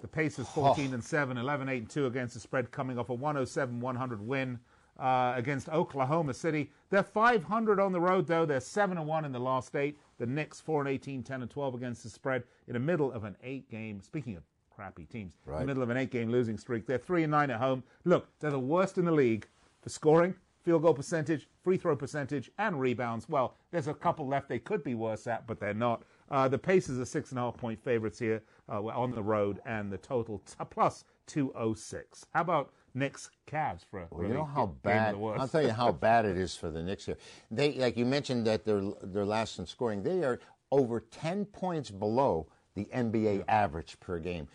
The 0.00 0.08
Pacers 0.08 0.48
14 0.50 0.94
and 0.94 1.02
7, 1.02 1.36
11 1.36 1.68
8 1.68 1.78
and 1.78 1.90
2 1.90 2.06
against 2.06 2.34
the 2.34 2.40
spread, 2.40 2.70
coming 2.70 2.98
off 2.98 3.08
a 3.08 3.14
107 3.14 3.80
100 3.80 4.26
win 4.26 4.58
uh, 4.98 5.32
against 5.36 5.68
Oklahoma 5.68 6.34
City. 6.34 6.70
They're 6.90 7.02
500 7.02 7.80
on 7.80 7.92
the 7.92 8.00
road, 8.00 8.26
though. 8.26 8.46
They're 8.46 8.60
7 8.60 8.96
and 8.96 9.06
1 9.06 9.24
in 9.24 9.32
the 9.32 9.40
last 9.40 9.74
eight. 9.74 9.98
The 10.18 10.26
Knicks 10.26 10.60
4 10.60 10.82
and 10.82 10.88
18, 10.88 11.22
10 11.22 11.42
and 11.42 11.50
12 11.50 11.74
against 11.74 12.02
the 12.04 12.10
spread 12.10 12.44
in 12.66 12.74
the 12.74 12.80
middle 12.80 13.12
of 13.12 13.24
an 13.24 13.36
eight 13.42 13.68
game. 13.70 14.00
Speaking 14.00 14.36
of 14.36 14.44
crappy 14.70 15.04
teams, 15.04 15.34
in 15.46 15.52
the 15.60 15.66
middle 15.66 15.82
of 15.82 15.90
an 15.90 15.96
eight 15.96 16.10
game 16.10 16.30
losing 16.30 16.56
streak. 16.56 16.86
They're 16.86 16.98
3 16.98 17.24
and 17.24 17.30
9 17.32 17.50
at 17.50 17.58
home. 17.58 17.82
Look, 18.04 18.28
they're 18.38 18.52
the 18.52 18.60
worst 18.60 18.98
in 18.98 19.04
the 19.04 19.12
league 19.12 19.48
for 19.82 19.88
scoring, 19.88 20.34
field 20.68 20.82
goal 20.82 20.92
percentage, 20.92 21.48
free 21.64 21.78
throw 21.78 21.96
percentage, 21.96 22.50
and 22.58 22.78
rebounds. 22.78 23.26
Well, 23.26 23.54
there's 23.70 23.88
a 23.88 23.94
couple 23.94 24.28
left 24.28 24.50
they 24.50 24.58
could 24.58 24.84
be 24.84 24.94
worse 24.94 25.26
at, 25.26 25.46
but 25.46 25.58
they're 25.58 25.72
not. 25.72 26.02
Uh, 26.30 26.46
the 26.46 26.58
Pacers 26.58 27.00
are 27.00 27.06
six 27.06 27.30
and 27.30 27.38
a 27.38 27.42
half 27.42 27.56
point 27.56 27.82
favorites 27.82 28.18
here 28.18 28.42
uh, 28.68 28.82
we're 28.82 28.92
on 28.92 29.12
the 29.12 29.22
road, 29.22 29.60
and 29.64 29.90
the 29.90 29.96
total 29.96 30.40
t- 30.40 30.62
plus 30.68 31.04
206. 31.26 32.26
How 32.34 32.42
about 32.42 32.70
Knicks 32.92 33.30
Cavs 33.50 33.82
for 33.90 34.00
a 34.00 34.08
Well, 34.10 34.20
really 34.20 34.34
you 34.34 34.38
know 34.40 34.44
how 34.44 34.66
bad. 34.82 35.14
I'll 35.14 35.48
tell 35.48 35.62
you 35.62 35.70
how 35.70 35.90
bad 36.08 36.26
it 36.26 36.36
is 36.36 36.54
for 36.54 36.70
the 36.70 36.82
Knicks 36.82 37.06
here. 37.06 37.16
They, 37.50 37.72
like 37.72 37.96
you 37.96 38.04
mentioned, 38.04 38.46
that 38.46 38.66
they're 38.66 38.82
they're 39.02 39.24
last 39.24 39.58
in 39.58 39.64
scoring. 39.64 40.02
They 40.02 40.22
are 40.22 40.38
over 40.70 41.00
ten 41.00 41.46
points 41.46 41.90
below 41.90 42.46
the 42.74 42.84
NBA 42.94 43.44
average 43.48 43.98
per 44.00 44.18
game. 44.18 44.48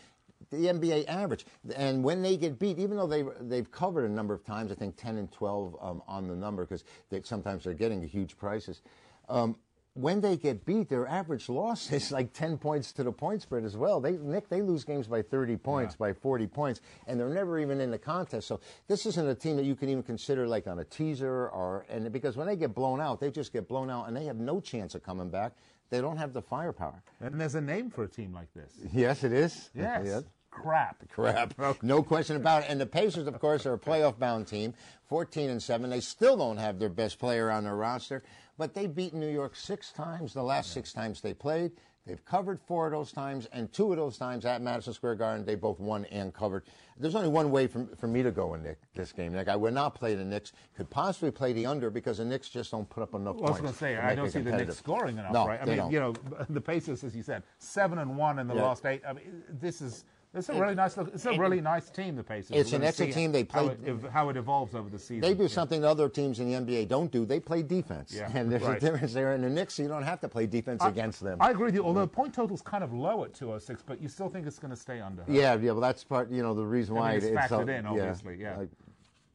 The 0.54 0.68
NBA 0.68 1.08
average, 1.08 1.46
and 1.76 2.04
when 2.04 2.22
they 2.22 2.38
get 2.38 2.60
beat, 2.60 2.80
even 2.80 2.98
though 2.98 3.08
they 3.08 3.24
they've 3.42 3.70
covered 3.72 4.06
a 4.06 4.14
number 4.14 4.34
of 4.34 4.44
times, 4.46 4.72
I 4.72 4.76
think 4.76 4.96
ten 4.96 5.18
and 5.18 5.32
twelve 5.32 5.76
um, 5.82 6.02
on 6.08 6.28
the 6.28 6.36
number 6.36 6.64
because 6.64 6.84
they, 7.10 7.22
sometimes 7.24 7.64
they're 7.66 7.74
getting 7.74 8.02
huge 8.08 8.38
prices. 8.38 8.82
Um, 9.30 9.58
when 9.96 10.22
they 10.22 10.38
get 10.38 10.66
beat, 10.66 10.90
their 10.90 11.08
average 11.08 11.50
loss 11.50 11.92
is 11.92 12.12
like 12.12 12.34
10 12.34 12.58
points 12.58 12.92
to 12.94 13.04
the 13.04 13.12
point 13.12 13.44
spread 13.44 13.64
as 13.64 13.78
well. 13.78 14.02
They, 14.02 14.14
Nick, 14.14 14.50
they 14.50 14.64
lose 14.64 14.84
games 14.84 15.08
by 15.08 15.22
30 15.22 15.58
points, 15.58 15.96
by 15.96 16.14
40 16.14 16.48
points, 16.48 16.82
and 17.06 17.20
they're 17.20 17.30
never 17.30 17.60
even 17.60 17.80
in 17.80 17.92
the 17.92 18.00
contest. 18.00 18.48
So 18.48 18.60
this 18.88 19.06
isn't 19.06 19.28
a 19.28 19.36
team 19.36 19.56
that 19.58 19.66
you 19.66 19.76
can 19.76 19.90
even 19.90 20.02
consider 20.02 20.48
like 20.48 20.66
on 20.66 20.80
a 20.80 20.84
teaser 20.84 21.48
or, 21.50 21.86
and 21.90 22.12
because 22.12 22.36
when 22.36 22.48
they 22.48 22.56
get 22.56 22.74
blown 22.74 23.00
out, 23.00 23.20
they 23.20 23.30
just 23.30 23.54
get 23.54 23.68
blown 23.68 23.92
out 23.92 24.08
and 24.08 24.18
they 24.18 24.26
have 24.26 24.38
no 24.38 24.60
chance 24.60 24.96
of 24.96 25.04
coming 25.04 25.30
back. 25.30 25.54
They 25.92 26.02
don't 26.02 26.18
have 26.18 26.34
the 26.34 26.42
firepower. 26.42 27.04
and 27.22 27.40
there's 27.40 27.54
a 27.54 27.62
name 27.62 27.92
for 27.92 28.04
a 28.06 28.08
team 28.08 28.34
like 28.34 28.52
this. 28.56 28.74
Yes, 28.92 29.24
it 29.24 29.32
is. 29.32 29.70
Yes. 29.76 30.02
Yes. 30.06 30.24
Crap. 30.62 31.10
Crap. 31.10 31.54
No 31.84 32.04
question 32.04 32.36
about 32.36 32.64
it. 32.64 32.70
And 32.70 32.80
the 32.80 32.86
Pacers, 32.86 33.28
of 33.28 33.40
course, 33.40 33.66
are 33.66 33.74
a 33.74 33.80
playoff 33.80 34.18
bound 34.20 34.48
team, 34.48 34.74
14 35.10 35.50
and 35.50 35.62
7. 35.62 35.90
They 35.90 36.00
still 36.00 36.38
don't 36.38 36.58
have 36.58 36.80
their 36.80 36.90
best 36.90 37.20
player 37.20 37.50
on 37.52 37.64
their 37.64 37.76
roster, 37.76 38.24
but 38.58 38.74
they 38.74 38.88
beat 38.88 39.14
New 39.14 39.30
York 39.30 39.56
six 39.56 39.92
times 39.92 40.34
the 40.34 40.44
last 40.44 40.72
six 40.72 40.94
times 40.94 41.22
they 41.22 41.34
played. 41.34 41.72
They've 42.06 42.24
covered 42.26 42.60
four 42.60 42.86
of 42.86 42.92
those 42.92 43.14
times, 43.14 43.48
and 43.54 43.72
two 43.72 43.90
of 43.92 43.98
those 43.98 44.18
times 44.18 44.46
at 44.46 44.62
Madison 44.62 44.92
Square 44.94 45.16
Garden, 45.16 45.46
they 45.46 45.56
both 45.56 45.80
won 45.80 46.04
and 46.12 46.34
covered. 46.34 46.64
There's 46.98 47.16
only 47.16 47.30
one 47.30 47.50
way 47.50 47.66
for, 47.66 47.86
for 47.98 48.08
me 48.08 48.22
to 48.24 48.30
go 48.32 48.54
in 48.56 48.64
Nick, 48.64 48.78
this 48.94 49.14
game. 49.14 49.32
Nick, 49.32 49.48
I 49.48 49.56
would 49.56 49.74
not 49.74 49.96
play 49.96 50.14
the 50.14 50.26
Knicks. 50.26 50.52
Could 50.76 50.90
possibly 50.90 51.32
play 51.32 51.54
the 51.54 51.66
under 51.66 51.90
because 51.90 52.18
the 52.18 52.26
Knicks 52.26 52.50
just 52.50 52.72
don't 52.72 52.90
put 52.90 53.04
up 53.04 53.14
enough 53.14 53.36
Well, 53.38 53.46
I 53.46 53.50
was 53.52 53.62
points. 53.62 53.80
going 53.80 53.94
to 53.96 54.00
say, 54.02 54.06
I 54.06 54.16
don't 54.16 54.30
see 54.30 54.42
the 54.42 54.52
Knicks 54.52 54.76
scoring 54.78 55.18
enough, 55.18 55.32
No, 55.32 55.48
right? 55.48 55.62
I 55.62 55.66
mean, 55.66 55.78
don't. 55.78 55.92
you 55.92 56.00
know, 56.02 56.14
the 56.50 56.60
Pacers, 56.62 57.06
as 57.06 57.16
you 57.16 57.24
said, 57.24 57.44
seven 57.60 57.98
and 58.00 58.18
one 58.18 58.38
in 58.38 58.48
the 58.50 58.56
Yeah. 58.56 58.64
last 58.64 58.86
eight. 58.86 59.02
I 59.08 59.14
mean, 59.14 59.42
this 59.50 59.82
is 59.82 60.04
it's 60.34 60.50
a 60.50 60.54
really 60.54 60.74
nice 60.74 60.98
look. 60.98 61.12
It's 61.14 61.26
a 61.26 61.38
really 61.38 61.62
nice 61.62 61.90
team, 61.90 62.16
the 62.16 62.24
Pacers. 62.24 62.58
It's 62.58 62.72
We're 62.72 62.78
an 62.78 62.84
excellent 62.86 63.14
team. 63.14 63.32
They 63.32 63.48
how 63.52 63.68
it, 63.68 63.80
how 64.12 64.30
it 64.30 64.38
evolves 64.38 64.74
over 64.74 64.90
the 64.90 64.98
season. 64.98 65.22
They 65.22 65.34
do 65.34 65.44
Yeah. 65.44 65.50
something 65.50 65.86
other 65.86 66.10
teams 66.10 66.40
in 66.40 66.50
the 66.50 66.56
NBA 66.56 66.88
don't 66.88 67.12
do. 67.12 67.26
They 67.26 67.40
play 67.40 67.62
defense. 67.62 68.14
Yeah, 68.14 68.32
and 68.34 68.52
there's 68.52 68.64
right. 68.64 68.78
a 68.78 68.80
difference 68.80 69.14
there. 69.14 69.34
In 69.34 69.42
the 69.42 69.50
Knicks, 69.50 69.78
you 69.78 69.88
don't 69.88 70.04
have 70.04 70.20
to 70.22 70.30
play 70.30 70.48
defense 70.48 70.84
against 70.84 71.22
them. 71.22 71.38
I 71.40 71.52
agree 71.52 71.66
with 71.66 71.76
you. 71.76 71.86
Although 71.86 72.08
mm-hmm. 72.08 72.16
point 72.16 72.34
total's 72.34 72.62
kind 72.62 72.84
of 72.84 72.94
low 72.94 73.24
at 73.24 73.34
206, 73.34 73.84
but 73.86 74.02
you 74.02 74.10
still 74.10 74.30
think 74.30 74.48
it's 74.48 74.60
going 74.60 74.72
to 74.72 74.80
stay 74.80 75.02
under. 75.02 75.22
huh? 75.22 75.32
Yeah, 75.32 75.56
yeah, 75.56 75.72
well, 75.72 75.82
that's 75.82 76.04
part. 76.04 76.32
You 76.32 76.42
know, 76.42 76.54
the 76.54 76.66
reason 76.66 76.96
I 76.98 77.00
mean, 77.00 77.04
why 77.04 77.14
it's 77.14 77.26
it- 77.26 77.36
factored 77.36 77.68
so- 77.68 77.74
in, 77.74 77.86
obviously, 77.86 78.38
yeah. 78.40 78.60
I- 78.62 78.68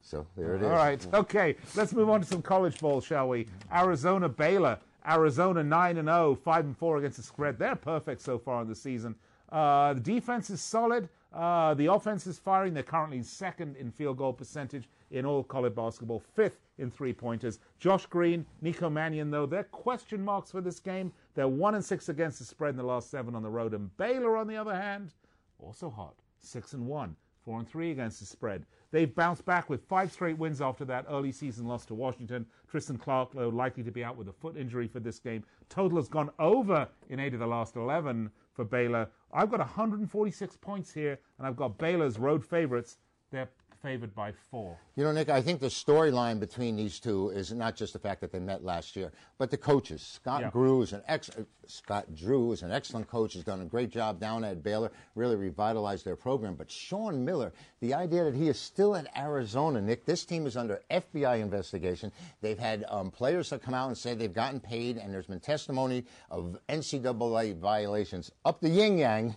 so 0.02 0.26
there 0.36 0.54
it 0.54 0.62
is. 0.62 0.66
All 0.66 0.72
right. 0.72 1.06
Okay. 1.12 1.56
Let's 1.74 1.92
move 1.92 2.08
on 2.08 2.22
to 2.22 2.26
some 2.26 2.40
college 2.40 2.80
ball, 2.80 3.02
shall 3.02 3.28
we? 3.28 3.46
Arizona 3.72 4.28
Baylor. 4.28 4.78
Arizona 5.06 5.62
9 5.62 5.96
and 5.96 6.08
0, 6.08 6.34
5 6.34 6.64
and 6.64 6.76
4 6.76 6.98
against 6.98 7.18
the 7.18 7.22
spread. 7.22 7.58
They're 7.58 7.76
perfect 7.76 8.20
so 8.20 8.38
far 8.38 8.62
in 8.62 8.68
the 8.68 8.74
season. 8.74 9.14
Uh, 9.50 9.94
the 9.94 10.00
defense 10.00 10.50
is 10.50 10.60
solid. 10.60 11.08
Uh, 11.32 11.74
the 11.74 11.86
offense 11.86 12.26
is 12.26 12.38
firing. 12.38 12.74
They're 12.74 12.82
currently 12.82 13.22
second 13.22 13.76
in 13.76 13.90
field 13.90 14.18
goal 14.18 14.32
percentage 14.32 14.88
in 15.10 15.26
all 15.26 15.42
college 15.42 15.74
basketball, 15.74 16.20
fifth 16.34 16.60
in 16.78 16.90
three 16.90 17.12
pointers. 17.12 17.58
Josh 17.78 18.06
Green, 18.06 18.46
Nico 18.60 18.88
Mannion, 18.88 19.30
though, 19.30 19.46
they're 19.46 19.64
question 19.64 20.24
marks 20.24 20.50
for 20.50 20.60
this 20.60 20.80
game. 20.80 21.12
They're 21.34 21.48
1 21.48 21.74
and 21.74 21.84
6 21.84 22.08
against 22.08 22.38
the 22.38 22.44
spread 22.44 22.70
in 22.70 22.76
the 22.76 22.82
last 22.82 23.10
seven 23.10 23.34
on 23.34 23.42
the 23.42 23.50
road. 23.50 23.74
And 23.74 23.94
Baylor, 23.96 24.36
on 24.36 24.46
the 24.46 24.56
other 24.56 24.74
hand, 24.74 25.14
also 25.58 25.90
hot, 25.90 26.14
6 26.38 26.74
and 26.74 26.86
1, 26.86 27.16
4 27.44 27.58
and 27.58 27.68
3 27.68 27.90
against 27.90 28.20
the 28.20 28.26
spread. 28.26 28.64
They've 28.90 29.14
bounced 29.14 29.44
back 29.44 29.68
with 29.68 29.86
five 29.86 30.10
straight 30.10 30.38
wins 30.38 30.62
after 30.62 30.84
that 30.86 31.04
early 31.10 31.32
season 31.32 31.66
loss 31.66 31.84
to 31.86 31.94
Washington. 31.94 32.46
Tristan 32.70 32.96
Clark, 32.96 33.32
though, 33.34 33.50
likely 33.50 33.82
to 33.82 33.90
be 33.90 34.02
out 34.02 34.16
with 34.16 34.28
a 34.28 34.32
foot 34.32 34.56
injury 34.56 34.88
for 34.88 35.00
this 35.00 35.18
game. 35.18 35.44
Total 35.68 35.98
has 35.98 36.08
gone 36.08 36.30
over 36.38 36.88
in 37.10 37.20
eight 37.20 37.34
of 37.34 37.40
the 37.40 37.46
last 37.46 37.76
11 37.76 38.30
for 38.54 38.64
Baylor. 38.64 39.08
I've 39.32 39.50
got 39.50 39.60
146 39.60 40.56
points 40.56 40.92
here, 40.92 41.18
and 41.38 41.46
I've 41.46 41.56
got 41.56 41.78
Baylor's 41.78 42.18
road 42.18 42.44
favorites. 42.44 42.98
They're 43.30 43.50
favored 43.82 44.14
by 44.14 44.32
four. 44.50 44.76
You 44.96 45.04
know, 45.04 45.12
Nick, 45.12 45.28
I 45.28 45.40
think 45.40 45.60
the 45.60 45.66
storyline 45.68 46.40
between 46.40 46.76
these 46.76 46.98
two 46.98 47.30
is 47.30 47.52
not 47.52 47.76
just 47.76 47.92
the 47.92 47.98
fact 47.98 48.20
that 48.20 48.32
they 48.32 48.38
met 48.40 48.64
last 48.64 48.96
year, 48.96 49.12
but 49.38 49.50
the 49.50 49.56
coaches. 49.56 50.02
Scott 50.02 50.40
Yeah. 50.40 50.50
Drew 50.50 50.82
is 50.82 50.92
an 50.92 51.02
ex. 51.06 51.30
uh, 51.30 51.44
Scott 51.66 52.14
Drew 52.14 52.52
is 52.52 52.62
an 52.62 52.72
excellent 52.72 53.08
coach. 53.08 53.34
Has 53.34 53.44
done 53.44 53.60
a 53.60 53.64
great 53.66 53.90
job 53.90 54.18
down 54.18 54.42
at 54.42 54.62
Baylor. 54.62 54.90
Really 55.14 55.36
revitalized 55.36 56.04
their 56.04 56.16
program. 56.16 56.54
But 56.54 56.70
Sean 56.70 57.24
Miller, 57.24 57.52
the 57.80 57.94
idea 57.94 58.24
that 58.24 58.34
he 58.34 58.48
is 58.48 58.58
still 58.58 58.96
at 58.96 59.06
Arizona, 59.16 59.80
Nick. 59.80 60.04
This 60.06 60.24
team 60.24 60.46
is 60.46 60.56
under 60.56 60.80
FBI 60.90 61.40
investigation. 61.40 62.10
They've 62.40 62.58
had 62.58 62.84
um, 62.88 63.10
players 63.10 63.50
that 63.50 63.62
come 63.62 63.74
out 63.74 63.88
and 63.88 63.96
say 63.98 64.14
they've 64.14 64.32
gotten 64.32 64.60
paid, 64.60 64.96
and 64.96 65.12
there's 65.12 65.26
been 65.26 65.40
testimony 65.40 66.04
of 66.30 66.58
NCAA 66.68 67.56
violations 67.58 68.30
up 68.44 68.60
the 68.60 68.68
yin 68.70 68.98
yang. 68.98 69.36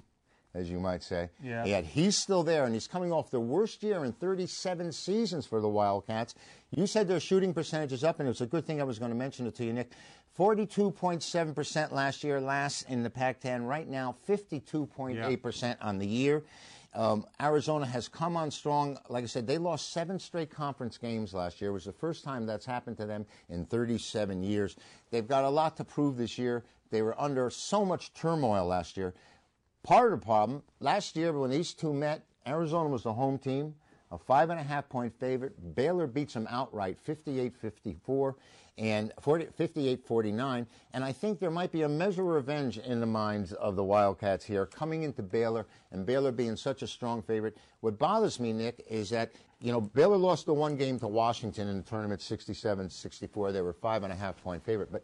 As 0.54 0.70
you 0.70 0.80
might 0.80 1.04
say. 1.04 1.30
Yeah. 1.44 1.66
Yet 1.66 1.86
he's 1.86 2.18
still 2.18 2.44
there, 2.44 2.66
and 2.66 2.74
he's 2.74 2.88
coming 2.88 3.12
off 3.12 3.32
the 3.32 3.40
worst 3.40 3.84
year 3.84 4.04
in 4.04 4.12
37 4.14 4.92
seasons 4.92 5.46
for 5.46 5.62
the 5.62 5.70
Wildcats. 5.70 6.36
You 6.76 6.88
said 6.88 7.08
their 7.08 7.20
shooting 7.20 7.54
percentage 7.54 7.94
is 7.94 8.04
up, 8.04 8.20
and 8.20 8.28
it 8.28 8.32
was 8.32 8.42
a 8.42 8.46
good 8.46 8.66
thing 8.66 8.82
I 8.82 8.84
was 8.84 9.00
going 9.00 9.12
to 9.12 9.18
mention 9.18 9.48
it 9.48 9.56
to 9.56 9.66
you, 9.66 9.74
Nick. 9.74 9.92
42.7% 10.38 11.92
last 11.92 12.24
year, 12.24 12.40
last 12.40 12.84
in 12.84 13.04
the 13.04 13.10
Pac 13.10 13.42
10. 13.42 13.66
Right 13.66 13.88
now, 13.88 14.16
52.8% 14.28 15.78
on 15.82 16.00
the 16.00 16.08
year. 16.08 16.44
Um, 16.94 17.26
Arizona 17.42 17.86
has 17.86 18.08
come 18.10 18.36
on 18.36 18.52
strong. 18.52 18.98
Like 19.08 19.24
I 19.24 19.28
said, 19.28 19.48
they 19.48 19.58
lost 19.58 19.94
seven 19.94 20.20
straight 20.20 20.50
conference 20.50 20.98
games 20.98 21.34
last 21.34 21.62
year. 21.62 21.70
It 21.70 21.74
was 21.74 21.86
the 21.86 21.94
first 21.94 22.24
time 22.24 22.46
that's 22.46 22.66
happened 22.66 22.98
to 22.98 23.06
them 23.06 23.26
in 23.50 23.66
37 23.66 24.44
years. 24.44 24.76
They've 25.10 25.28
got 25.28 25.46
a 25.46 25.50
lot 25.50 25.78
to 25.78 25.86
prove 25.86 26.18
this 26.18 26.38
year. 26.38 26.64
They 26.90 27.02
were 27.02 27.20
under 27.20 27.50
so 27.50 27.86
much 27.86 28.14
turmoil 28.14 28.66
last 28.66 28.98
year. 28.98 29.14
Part 29.84 30.14
of 30.14 30.20
the 30.20 30.26
problem, 30.26 30.62
last 30.80 31.16
year 31.16 31.34
when 31.34 31.50
these 31.50 31.74
two 31.74 31.94
met, 31.94 32.24
Arizona 32.48 32.90
was 32.90 33.04
the 33.04 33.14
home 33.14 33.40
team, 33.40 33.74
a 34.12 34.18
five 34.18 34.50
and 34.50 34.60
a 34.60 34.64
half 34.64 34.88
point 34.90 35.14
favorite. 35.20 35.76
Baylor 35.76 36.06
beats 36.06 36.34
them 36.34 36.48
outright 36.50 37.00
58 37.00 37.56
54 37.56 38.36
and 38.78 39.12
58 39.22 40.06
49. 40.06 40.68
And 40.94 41.04
I 41.04 41.12
think 41.12 41.40
there 41.40 41.52
might 41.52 41.72
be 41.72 41.82
a 41.82 41.90
measure 41.90 42.22
of 42.22 42.28
revenge 42.28 42.78
in 42.78 43.00
the 43.00 43.06
minds 43.06 43.54
of 43.54 43.76
the 43.76 43.84
Wildcats 43.84 44.46
here 44.46 44.66
coming 44.66 45.04
into 45.04 45.24
Baylor 45.24 45.66
and 45.92 46.06
Baylor 46.06 46.32
being 46.32 46.56
such 46.56 46.82
a 46.84 46.88
strong 46.88 47.22
favorite. 47.22 47.58
What 47.82 47.98
bothers 47.98 48.40
me, 48.40 48.54
Nick, 48.54 48.84
is 48.90 49.10
that, 49.10 49.32
you 49.62 49.72
know, 49.72 49.82
Baylor 49.82 50.18
lost 50.18 50.46
the 50.46 50.54
one 50.54 50.78
game 50.78 51.00
to 51.00 51.08
Washington 51.08 51.68
in 51.68 51.78
the 51.78 51.84
tournament 51.84 52.22
67 52.22 52.90
64. 52.90 53.52
They 53.52 53.62
were 53.62 53.74
five 53.74 54.04
and 54.04 54.14
a 54.14 54.16
half 54.16 54.42
point 54.44 54.64
favorite. 54.64 54.92
But 54.92 55.04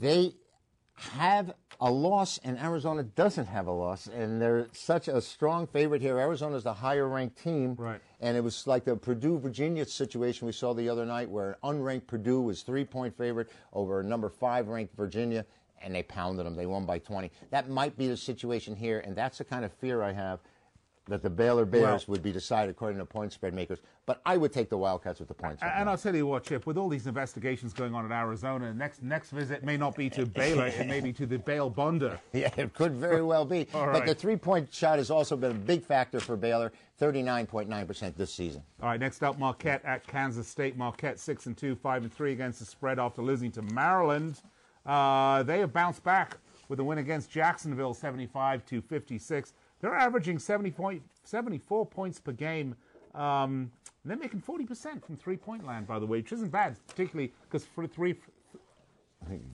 they 0.00 0.34
have 0.96 1.54
a 1.80 1.90
loss 1.90 2.38
and 2.44 2.58
Arizona 2.58 3.02
doesn't 3.02 3.46
have 3.46 3.66
a 3.66 3.72
loss 3.72 4.06
and 4.06 4.40
they're 4.40 4.68
such 4.72 5.08
a 5.08 5.20
strong 5.20 5.66
favorite 5.66 6.00
here. 6.00 6.18
Arizona's 6.18 6.64
the 6.64 6.72
higher 6.72 7.08
ranked 7.08 7.42
team. 7.42 7.74
Right. 7.74 8.00
And 8.20 8.36
it 8.36 8.40
was 8.42 8.66
like 8.66 8.84
the 8.84 8.96
Purdue 8.96 9.38
Virginia 9.38 9.84
situation 9.84 10.46
we 10.46 10.52
saw 10.52 10.72
the 10.72 10.88
other 10.88 11.04
night 11.04 11.28
where 11.28 11.58
an 11.62 11.80
unranked 11.80 12.06
Purdue 12.06 12.40
was 12.40 12.62
three 12.62 12.84
point 12.84 13.16
favorite 13.16 13.50
over 13.72 14.00
a 14.00 14.04
number 14.04 14.28
five 14.28 14.68
ranked 14.68 14.96
Virginia 14.96 15.44
and 15.82 15.94
they 15.94 16.02
pounded 16.02 16.46
them. 16.46 16.54
They 16.54 16.66
won 16.66 16.86
by 16.86 16.98
20. 16.98 17.30
That 17.50 17.68
might 17.68 17.98
be 17.98 18.06
the 18.06 18.16
situation 18.16 18.76
here 18.76 19.00
and 19.00 19.16
that's 19.16 19.38
the 19.38 19.44
kind 19.44 19.64
of 19.64 19.72
fear 19.72 20.02
I 20.02 20.12
have 20.12 20.40
that 21.06 21.22
the 21.22 21.28
Baylor 21.28 21.64
Bears 21.66 22.08
Well- 22.08 22.14
would 22.14 22.22
be 22.22 22.32
decided 22.32 22.70
according 22.70 22.98
to 22.98 23.04
point 23.04 23.32
spread 23.32 23.52
makers. 23.52 23.80
But 24.06 24.20
I 24.24 24.36
would 24.36 24.52
take 24.52 24.70
the 24.70 24.78
Wildcats 24.78 25.18
with 25.18 25.28
the 25.28 25.34
points. 25.34 25.62
And 25.62 25.70
and 25.72 25.90
I'll 25.90 25.98
tell 25.98 26.14
you 26.16 26.26
what, 26.26 26.44
Chip, 26.44 26.66
with 26.66 26.76
all 26.78 26.88
these 26.88 27.06
investigations 27.06 27.72
going 27.74 27.94
on 27.94 28.04
in 28.06 28.12
Arizona, 28.12 28.72
next 28.72 29.02
next 29.02 29.30
visit 29.30 29.62
may 29.64 29.76
not 29.76 29.96
be 29.96 30.08
to 30.10 30.24
Baylor, 30.42 30.66
it 30.66 30.86
may 30.86 31.00
be 31.00 31.12
to 31.14 31.26
the 31.26 31.38
Bail 31.38 31.68
Bonder. 31.70 32.18
Yeah, 32.32 32.50
it 32.56 32.72
could 32.74 32.92
very 32.94 33.22
well 33.32 33.44
be. 33.44 33.66
All 33.74 33.92
But 33.92 34.06
the 34.06 34.14
three 34.14 34.36
point 34.36 34.72
shot 34.72 34.98
has 34.98 35.10
also 35.10 35.36
been 35.36 35.50
a 35.50 35.54
big 35.54 35.82
factor 35.82 36.20
for 36.20 36.36
Baylor, 36.36 36.72
39.9% 37.00 38.16
this 38.16 38.32
season. 38.32 38.62
All 38.82 38.88
right, 38.88 39.00
next 39.00 39.22
up, 39.22 39.38
Marquette 39.38 39.84
at 39.84 40.06
Kansas 40.06 40.48
State. 40.48 40.76
Marquette 40.76 41.18
six 41.18 41.46
and 41.46 41.56
two, 41.56 41.74
five 41.76 42.02
and 42.02 42.12
three 42.12 42.32
against 42.32 42.58
the 42.60 42.64
spread 42.64 42.98
after 42.98 43.22
losing 43.22 43.50
to 43.52 43.62
Maryland. 43.62 44.40
Uh, 44.86 45.42
they 45.42 45.60
have 45.60 45.72
bounced 45.72 46.02
back 46.04 46.38
with 46.68 46.78
a 46.80 46.84
win 46.84 46.98
against 46.98 47.30
Jacksonville, 47.30 47.94
75 47.94 48.64
to 48.66 48.80
56. 48.82 49.52
They're 49.84 49.94
averaging 49.94 50.38
70 50.38 50.70
point, 50.70 51.02
74 51.24 51.84
points 51.84 52.18
per 52.18 52.32
game. 52.32 52.74
Um, 53.14 53.70
and 54.02 54.10
they're 54.10 54.16
making 54.16 54.40
40% 54.40 55.04
from 55.04 55.14
three 55.14 55.36
point 55.36 55.66
land, 55.66 55.86
by 55.86 55.98
the 55.98 56.06
way, 56.06 56.20
which 56.20 56.32
isn't 56.32 56.50
bad, 56.50 56.78
particularly 56.88 57.34
because 57.42 57.66
for 57.66 57.86
three 57.86 58.14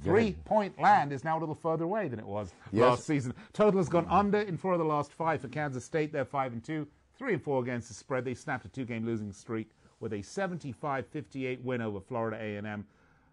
three 0.05 0.37
point 0.45 0.81
land 0.81 1.13
is 1.13 1.25
now 1.25 1.37
a 1.37 1.41
little 1.41 1.57
further 1.57 1.83
away 1.83 2.07
than 2.07 2.21
it 2.21 2.27
was 2.27 2.55
Yes. 2.71 2.81
last 2.81 3.07
season. 3.07 3.35
Total 3.53 3.79
has 3.81 3.89
gone 3.89 4.07
under 4.09 4.39
in 4.39 4.57
four 4.57 4.73
of 4.73 4.79
the 4.79 4.85
last 4.85 5.13
five 5.13 5.41
for 5.41 5.49
Kansas 5.49 5.85
State. 5.85 6.13
They're 6.13 6.25
five 6.25 6.53
and 6.53 6.63
two, 6.63 6.87
three 7.19 7.33
and 7.33 7.43
four 7.43 7.61
against 7.61 7.89
the 7.89 7.95
spread. 7.95 8.25
They 8.25 8.35
snapped 8.35 8.65
a 8.65 8.69
two 8.69 8.85
game 8.85 9.05
losing 9.05 9.33
streak 9.33 9.71
with 9.99 10.13
a 10.13 10.19
75-58 10.19 11.61
win 11.65 11.81
over 11.83 11.99
Florida 12.01 12.37
A&M. 12.41 12.87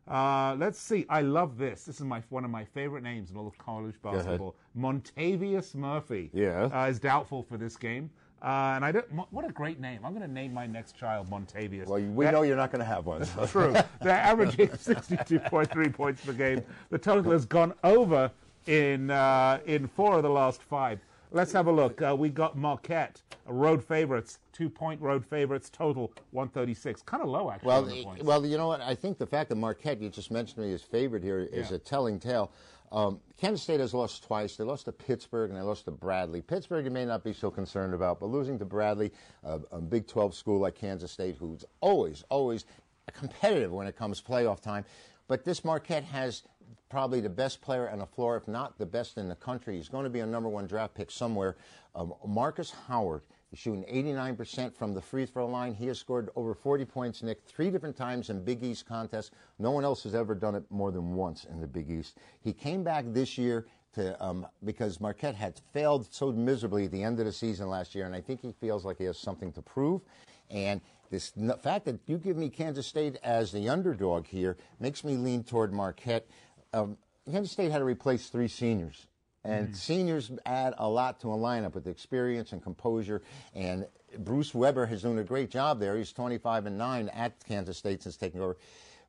Uh, 0.08 0.56
let's 0.58 0.80
see. 0.80 1.06
I 1.10 1.22
love 1.22 1.58
this. 1.58 1.84
This 1.84 1.96
is 2.00 2.06
my 2.06 2.22
one 2.30 2.46
of 2.46 2.52
my 2.52 2.64
favorite 2.64 3.04
names 3.04 3.30
in 3.32 3.38
all 3.38 3.48
of 3.48 3.58
college 3.58 3.96
basketball. 4.02 4.56
Montavious 4.78 5.76
Murphy 5.76 6.30
Yeah. 6.34 6.70
uh, 6.74 6.88
is 6.90 7.00
doubtful 7.00 7.44
for 7.44 7.58
this 7.58 7.76
game. 7.76 8.10
Uh, 8.42 8.74
and 8.76 8.86
I 8.86 8.92
don't. 8.92 9.06
What 9.32 9.46
a 9.46 9.52
great 9.52 9.80
name! 9.80 10.00
I'm 10.06 10.14
going 10.14 10.22
to 10.26 10.32
name 10.32 10.54
my 10.54 10.68
next 10.68 10.96
child 10.96 11.28
Montavious. 11.30 11.88
Well, 11.88 12.00
we 12.02 12.24
That- 12.26 12.32
know 12.36 12.44
you're 12.44 12.56
not 12.56 12.72
going 12.72 12.82
to 12.82 12.86
have 12.86 13.06
one. 13.08 13.26
so- 13.26 13.48
True. 13.48 13.74
They're 14.02 14.12
averaging 14.16 14.68
62.3 14.70 15.92
points 15.94 16.24
per 16.24 16.34
game. 16.34 16.62
The 16.92 17.00
total 17.00 17.32
has 17.32 17.46
gone 17.46 17.74
over 17.84 18.30
in 18.68 19.10
uh, 19.10 19.60
in 19.66 19.88
four 19.88 20.18
of 20.18 20.24
the 20.24 20.30
last 20.30 20.62
five. 20.62 21.00
Let's 21.32 21.52
have 21.52 21.68
a 21.68 21.72
look. 21.72 22.02
Uh, 22.02 22.16
we 22.18 22.30
got 22.30 22.58
Marquette, 22.58 23.22
road 23.46 23.84
favorites, 23.84 24.40
two 24.54 24.70
point 24.70 25.02
road 25.02 25.26
favorites, 25.26 25.70
total 25.70 26.14
136. 26.32 27.02
Kind 27.02 27.22
of 27.24 27.30
low, 27.30 27.52
actually. 27.52 28.06
Well, 28.06 28.16
well, 28.22 28.46
you 28.46 28.58
know 28.58 28.68
what? 28.68 28.82
I 28.82 28.96
think 28.96 29.18
the 29.18 29.26
fact 29.28 29.50
that 29.50 29.56
Marquette, 29.56 30.02
you 30.02 30.10
just 30.10 30.32
mentioned 30.32 30.66
me 30.66 30.74
as 30.74 30.82
favorite 30.82 31.24
here, 31.24 31.40
is 31.40 31.70
Yeah. 31.70 31.76
a 31.78 31.80
telling 31.80 32.20
tale. 32.20 32.52
Um, 32.94 33.20
Kansas 33.36 33.62
State 33.62 33.82
has 33.82 33.94
lost 33.94 34.24
twice. 34.24 34.56
They 34.56 34.64
lost 34.64 34.86
to 34.86 34.94
Pittsburgh 34.94 35.50
and 35.50 35.60
they 35.60 35.64
lost 35.64 35.86
to 35.86 35.92
Bradley. 35.92 36.42
Pittsburgh, 36.42 36.86
you 36.86 36.92
may 36.92 37.04
not 37.06 37.22
be 37.22 37.34
so 37.34 37.52
concerned 37.52 37.94
about, 37.94 38.22
but 38.22 38.28
losing 38.28 38.58
to 38.60 38.66
Bradley, 38.66 39.12
a, 39.44 39.60
a 39.74 39.82
Big 39.82 40.08
12 40.08 40.34
school 40.34 40.60
like 40.62 40.76
Kansas 40.76 41.12
State, 41.12 41.36
who's 41.38 41.66
always, 41.82 42.24
always 42.30 42.66
competitive 43.14 43.74
when 43.74 43.88
it 43.88 43.98
comes 43.98 44.22
playoff 44.22 44.62
time. 44.62 44.86
But 45.28 45.44
this 45.44 45.66
Marquette 45.66 46.06
has 46.06 46.44
probably 46.90 47.20
the 47.20 47.30
best 47.30 47.62
player 47.62 47.90
on 47.90 48.00
the 48.00 48.06
floor, 48.06 48.38
if 48.38 48.48
not 48.48 48.78
the 48.78 48.86
best 48.86 49.18
in 49.18 49.28
the 49.28 49.36
country. 49.36 49.78
He's 49.78 49.90
going 49.90 50.04
to 50.04 50.10
be 50.10 50.20
a 50.20 50.26
number 50.26 50.50
one 50.50 50.68
draft 50.68 50.96
pick 50.96 51.12
somewhere. 51.12 51.56
Um, 51.96 52.14
Markus 52.26 52.72
Howard. 52.88 53.22
is 53.52 53.60
shooting 53.60 53.84
89% 53.84 54.76
from 54.76 54.94
the 54.94 55.02
free 55.02 55.26
throw 55.26 55.48
line. 55.48 55.74
He 55.74 55.88
has 55.88 56.00
scored 56.00 56.30
over 56.36 56.54
40 56.54 56.86
points, 56.86 57.24
Nick, 57.24 57.44
three 57.46 57.70
different 57.70 57.98
times 57.98 58.30
in 58.30 58.44
Big 58.44 58.64
East 58.64 58.86
contests. 58.86 59.32
No 59.60 59.72
one 59.72 59.84
else 59.84 60.04
has 60.04 60.16
ever 60.16 60.36
done 60.36 60.56
it 60.56 60.64
more 60.70 60.92
than 60.92 61.14
once 61.16 61.46
in 61.46 61.60
the 61.60 61.68
Big 61.68 61.90
East. 61.90 62.18
He 62.42 62.54
came 62.54 62.84
back 62.84 63.06
this 63.08 63.38
year 63.38 63.66
to 63.94 64.24
um, 64.24 64.46
because 64.64 65.00
Marquette 65.00 65.36
had 65.36 65.60
failed 65.74 66.08
so 66.12 66.32
miserably 66.32 66.86
at 66.86 66.92
the 66.92 67.04
end 67.04 67.20
of 67.20 67.26
the 67.26 67.32
season 67.32 67.70
last 67.70 67.96
year, 67.96 68.06
and 68.06 68.16
I 68.16 68.22
think 68.22 68.42
he 68.42 68.54
feels 68.60 68.86
like 68.86 68.98
he 68.98 69.06
has 69.06 69.18
something 69.18 69.52
to 69.54 69.62
prove. 69.62 70.02
And 70.50 70.82
this 71.10 71.32
fact 71.64 71.86
that 71.86 72.00
you 72.06 72.18
give 72.18 72.38
me 72.38 72.50
Kansas 72.50 72.86
State 72.86 73.18
as 73.24 73.52
the 73.52 73.70
underdog 73.70 74.28
here 74.28 74.58
makes 74.80 75.04
me 75.04 75.16
lean 75.16 75.44
toward 75.44 75.74
Marquette. 75.74 76.28
Um, 76.74 76.98
Kansas 77.30 77.52
State 77.52 77.72
had 77.72 77.80
to 77.80 77.86
replace 77.86 78.30
three 78.30 78.48
seniors. 78.48 79.08
And 79.44 79.76
seniors 79.76 80.30
add 80.46 80.74
a 80.78 80.90
lot 80.90 81.22
to 81.22 81.32
a 81.32 81.36
lineup 81.36 81.74
with 81.74 81.88
experience 81.88 82.52
and 82.52 82.62
composure. 82.62 83.22
And 83.56 83.88
Bruce 84.20 84.54
Weber 84.54 84.86
has 84.88 85.04
done 85.04 85.18
a 85.20 85.24
great 85.24 85.50
job 85.50 85.80
there. 85.80 85.96
He's 85.96 86.12
25 86.12 86.66
and 86.66 86.78
9 86.78 87.10
at 87.10 87.34
Kansas 87.46 87.78
State 87.78 88.04
since 88.04 88.18
taking 88.18 88.42
over. 88.42 88.58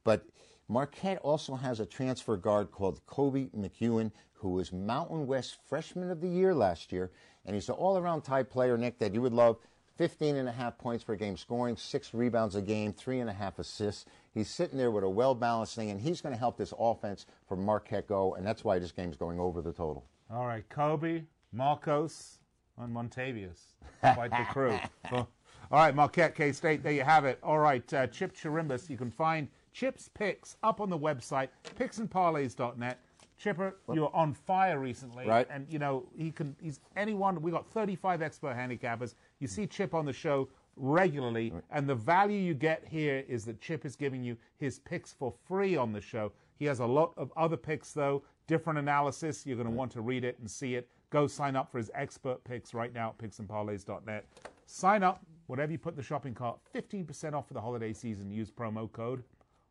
But 0.04 0.24
Marquette 0.68 1.18
also 1.22 1.56
has 1.56 1.80
a 1.80 1.86
transfer 1.86 2.36
guard 2.36 2.70
called 2.70 3.04
Koby 3.06 3.50
McEwen, 3.50 4.12
who 4.34 4.50
was 4.50 4.72
Mountain 4.72 5.26
West 5.26 5.56
Freshman 5.68 6.10
of 6.10 6.20
the 6.20 6.28
Year 6.28 6.54
last 6.54 6.92
year. 6.92 7.10
And 7.44 7.54
he's 7.54 7.68
an 7.68 7.74
all 7.74 7.98
around 7.98 8.22
type 8.22 8.50
player, 8.50 8.78
Nick, 8.78 8.98
that 9.00 9.14
you 9.14 9.22
would 9.22 9.32
love. 9.32 9.56
15 9.98 10.36
and 10.36 10.48
a 10.48 10.52
half 10.52 10.78
points 10.78 11.02
per 11.02 11.16
game 11.16 11.36
scoring, 11.36 11.76
six 11.76 12.14
rebounds 12.14 12.54
a 12.54 12.62
game, 12.62 12.92
three 12.92 13.18
and 13.18 13.28
a 13.28 13.32
half 13.32 13.58
assists. 13.58 14.04
He's 14.32 14.48
sitting 14.48 14.78
there 14.78 14.92
with 14.92 15.02
a 15.02 15.08
well 15.08 15.34
balanced 15.34 15.74
thing, 15.74 15.90
and 15.90 16.00
he's 16.00 16.20
going 16.20 16.32
to 16.32 16.38
help 16.38 16.56
this 16.56 16.72
offense 16.78 17.26
for 17.48 17.56
Marquette 17.56 18.06
go, 18.06 18.34
and 18.34 18.46
that's 18.46 18.64
why 18.64 18.78
this 18.78 18.92
game's 18.92 19.16
going 19.16 19.40
over 19.40 19.60
the 19.60 19.72
total. 19.72 20.06
All 20.30 20.46
right, 20.46 20.66
Koby, 20.68 21.24
Markus, 21.52 22.38
and 22.78 22.94
Montavious. 22.94 23.58
Quite 24.00 24.30
the 24.30 24.46
crew. 24.52 24.78
Well, 25.10 25.28
all 25.72 25.80
right, 25.80 25.94
Marquette, 25.94 26.36
K 26.36 26.52
State, 26.52 26.84
there 26.84 26.92
you 26.92 27.02
have 27.02 27.24
it. 27.24 27.40
All 27.42 27.58
right, 27.58 27.92
uh, 27.92 28.06
Chip 28.06 28.36
Chirimbus, 28.36 28.88
you 28.88 28.96
can 28.96 29.10
find 29.10 29.48
Chip's 29.72 30.08
picks 30.08 30.56
up 30.62 30.80
on 30.80 30.90
the 30.90 30.98
website, 30.98 31.48
picksandparlays.net. 31.76 33.00
Chipper, 33.38 33.76
you're 33.92 34.14
on 34.14 34.34
fire 34.34 34.78
recently, 34.80 35.26
Right. 35.26 35.46
And 35.50 35.66
you 35.70 35.78
know 35.78 36.06
he 36.16 36.30
can. 36.32 36.56
He's 36.60 36.80
anyone. 36.96 37.40
We 37.40 37.50
got 37.50 37.66
35 37.66 38.20
expert 38.20 38.56
handicappers. 38.56 39.14
You 39.38 39.46
see 39.46 39.66
Chip 39.66 39.94
on 39.94 40.04
the 40.04 40.12
show 40.12 40.48
regularly, 40.76 41.52
and 41.70 41.88
the 41.88 41.94
value 41.94 42.38
you 42.38 42.54
get 42.54 42.84
here 42.86 43.24
is 43.28 43.44
that 43.44 43.60
Chip 43.60 43.84
is 43.84 43.96
giving 43.96 44.22
you 44.22 44.36
his 44.58 44.78
picks 44.80 45.12
for 45.12 45.32
free 45.46 45.76
on 45.76 45.92
the 45.92 46.00
show. 46.00 46.32
He 46.58 46.64
has 46.64 46.80
a 46.80 46.86
lot 46.86 47.12
of 47.16 47.32
other 47.36 47.56
picks 47.56 47.92
though, 47.92 48.22
different 48.48 48.78
analysis. 48.78 49.46
You're 49.46 49.56
going 49.56 49.68
to 49.68 49.74
want 49.74 49.92
to 49.92 50.00
read 50.00 50.24
it 50.24 50.38
and 50.40 50.50
see 50.50 50.74
it. 50.74 50.88
Go 51.10 51.26
sign 51.26 51.56
up 51.56 51.70
for 51.70 51.78
his 51.78 51.90
expert 51.94 52.42
picks 52.44 52.74
right 52.74 52.92
now 52.92 53.10
at 53.10 53.18
picksandparlays.net. 53.18 54.26
Sign 54.66 55.02
up, 55.02 55.24
whatever 55.46 55.72
you 55.72 55.78
put 55.78 55.94
in 55.94 55.96
the 55.96 56.02
shopping 56.02 56.34
cart, 56.34 56.58
15% 56.74 57.32
off 57.32 57.48
for 57.48 57.54
the 57.54 57.60
holiday 57.60 57.92
season. 57.92 58.30
Use 58.30 58.50
promo 58.50 58.90
code 58.92 59.22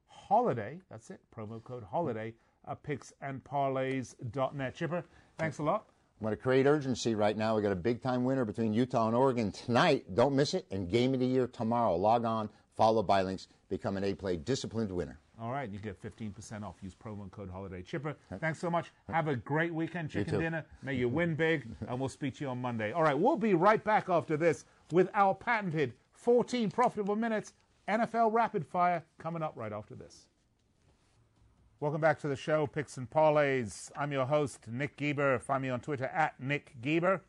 holiday. 0.07 0.79
That's 0.89 1.11
it. 1.11 1.19
Promo 1.35 1.63
code 1.63 1.83
holiday 1.83 2.33
Uh, 2.67 2.71
at 2.71 2.83
picksandparlays.net. 2.83 4.75
Chipper, 4.75 5.03
thanks 5.37 5.59
a 5.59 5.63
lot. 5.63 5.85
I'm 6.19 6.25
going 6.25 6.35
to 6.35 6.41
create 6.41 6.65
urgency 6.65 7.13
right 7.13 7.37
now. 7.37 7.55
We 7.55 7.61
got 7.61 7.71
a 7.71 7.75
big 7.75 8.01
time 8.01 8.23
winner 8.23 8.43
between 8.43 8.73
Utah 8.73 9.07
and 9.07 9.15
Oregon 9.15 9.51
tonight. 9.51 10.15
Don't 10.15 10.35
miss 10.35 10.53
it. 10.53 10.65
And 10.71 10.89
game 10.89 11.13
of 11.13 11.19
the 11.19 11.27
year 11.27 11.47
tomorrow. 11.47 11.95
Log 11.95 12.25
on, 12.25 12.49
follow 12.75 13.03
by 13.03 13.21
links, 13.21 13.47
become 13.69 13.97
an 13.97 14.03
A 14.03 14.15
play 14.15 14.35
disciplined 14.35 14.91
winner. 14.91 15.19
All 15.39 15.51
right, 15.51 15.69
you 15.69 15.77
get 15.77 16.01
15% 16.01 16.63
off. 16.63 16.77
Use 16.81 16.95
promo 16.95 17.29
code 17.29 17.51
Holiday 17.51 17.83
Chipper. 17.83 18.15
Thanks 18.39 18.57
so 18.59 18.71
much. 18.71 18.91
Have 19.11 19.27
a 19.27 19.35
great 19.35 19.71
weekend, 19.71 20.09
chicken 20.09 20.39
dinner. 20.39 20.65
May 20.81 20.95
you 20.95 21.07
win 21.07 21.35
big, 21.35 21.67
and 21.87 21.99
we'll 21.99 22.09
speak 22.09 22.37
to 22.37 22.45
you 22.45 22.49
on 22.49 22.59
Monday. 22.59 22.91
All 22.91 23.03
right, 23.03 23.17
we'll 23.17 23.37
be 23.37 23.53
right 23.53 23.83
back 23.83 24.09
after 24.09 24.35
this 24.35 24.65
with 24.91 25.09
our 25.13 25.35
patented 25.35 25.93
14 26.13 26.71
profitable 26.71 27.15
minutes 27.15 27.53
NFL 27.87 28.33
rapid 28.33 28.65
fire 28.65 29.03
coming 29.19 29.43
up 29.43 29.53
right 29.55 29.71
after 29.71 29.93
this. 29.93 30.27
Welcome 31.79 32.01
back 32.01 32.17
to 32.21 32.27
the 32.27 32.35
show, 32.35 32.65
Picks 32.65 32.97
and 32.97 33.07
Parlays. 33.07 33.91
I'm 33.95 34.11
your 34.11 34.25
host, 34.25 34.61
Nick 34.67 34.97
Gieber. 34.97 35.39
Find 35.39 35.61
me 35.61 35.69
on 35.69 35.79
Twitter 35.79 36.05
at 36.05 36.33
Nick 36.39 36.73
Gieber. 36.81 37.21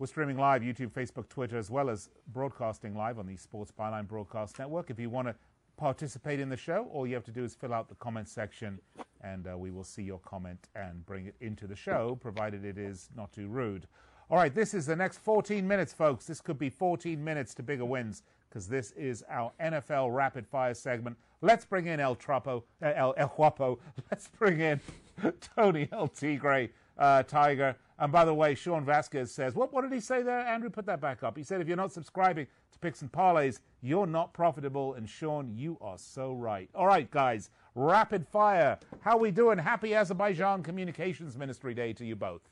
We're 0.00 0.08
streaming 0.08 0.36
live, 0.36 0.62
YouTube, 0.62 0.90
Facebook, 0.90 1.28
Twitter, 1.28 1.56
as 1.56 1.70
well 1.70 1.90
as 1.90 2.10
broadcasting 2.32 2.96
live 2.96 3.20
on 3.20 3.28
the 3.28 3.36
Sports 3.36 3.70
Byline 3.70 4.08
Broadcast 4.08 4.58
Network. 4.58 4.90
If 4.90 4.98
you 4.98 5.10
want 5.10 5.28
to 5.28 5.36
participate 5.76 6.40
in 6.40 6.48
the 6.48 6.56
show, 6.56 6.88
all 6.92 7.06
you 7.06 7.14
have 7.14 7.22
to 7.22 7.30
do 7.30 7.44
is 7.44 7.54
fill 7.54 7.72
out 7.72 7.88
the 7.88 7.94
comment 7.94 8.28
section, 8.28 8.80
and 9.20 9.46
uh, 9.46 9.56
we 9.56 9.70
will 9.70 9.84
see 9.84 10.02
your 10.02 10.18
comment 10.18 10.66
and 10.74 11.06
bring 11.06 11.26
it 11.26 11.36
into 11.40 11.68
the 11.68 11.76
show, 11.76 12.18
provided 12.20 12.64
it 12.64 12.78
is 12.78 13.10
not 13.16 13.32
too 13.32 13.46
rude. 13.46 13.86
All 14.28 14.38
right, 14.38 14.52
this 14.52 14.74
is 14.74 14.86
the 14.86 14.96
next 14.96 15.18
14 15.18 15.68
minutes, 15.68 15.92
folks. 15.92 16.26
This 16.26 16.40
could 16.40 16.58
be 16.58 16.68
14 16.68 17.22
minutes 17.22 17.54
to 17.54 17.62
bigger 17.62 17.84
wins 17.84 18.24
because 18.50 18.66
this 18.66 18.90
is 18.92 19.24
our 19.30 19.52
NFL 19.62 20.14
rapid 20.14 20.46
fire 20.46 20.74
segment. 20.74 21.16
Let's 21.40 21.64
bring 21.64 21.86
in 21.86 22.00
El 22.00 22.16
Trapo, 22.16 22.64
uh, 22.82 22.92
El, 22.94 23.14
El. 23.16 23.78
Let's 24.10 24.28
bring 24.28 24.60
in 24.60 24.80
Tony 25.56 25.88
El 25.92 26.08
Tigre, 26.08 26.68
uh, 26.98 27.22
Tiger. 27.22 27.76
And 27.98 28.10
by 28.10 28.24
the 28.24 28.34
way, 28.34 28.54
Sean 28.54 28.84
Vasquez 28.84 29.30
says, 29.30 29.54
what, 29.54 29.72
what 29.72 29.82
did 29.82 29.92
he 29.92 30.00
say 30.00 30.22
there? 30.22 30.40
Andrew, 30.40 30.70
put 30.70 30.86
that 30.86 31.00
back 31.00 31.22
up. 31.22 31.36
He 31.36 31.44
said, 31.44 31.60
if 31.60 31.68
you're 31.68 31.76
not 31.76 31.92
subscribing 31.92 32.46
to 32.72 32.78
Picks 32.78 33.02
and 33.02 33.12
Parlays, 33.12 33.60
you're 33.82 34.06
not 34.06 34.32
profitable. 34.32 34.94
And 34.94 35.08
Sean, 35.08 35.50
you 35.54 35.78
are 35.80 35.98
so 35.98 36.32
right. 36.32 36.68
All 36.74 36.86
right, 36.86 37.10
guys, 37.10 37.50
rapid 37.74 38.26
fire. 38.26 38.78
How 39.00 39.16
we 39.16 39.30
doing? 39.30 39.58
Happy 39.58 39.94
Azerbaijan 39.94 40.62
Communications 40.62 41.36
Ministry 41.36 41.74
Day 41.74 41.92
to 41.92 42.04
you 42.04 42.16
both. 42.16 42.42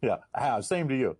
Yeah, 0.00 0.18
ah, 0.34 0.60
same 0.60 0.88
to 0.88 0.96
you. 0.96 1.16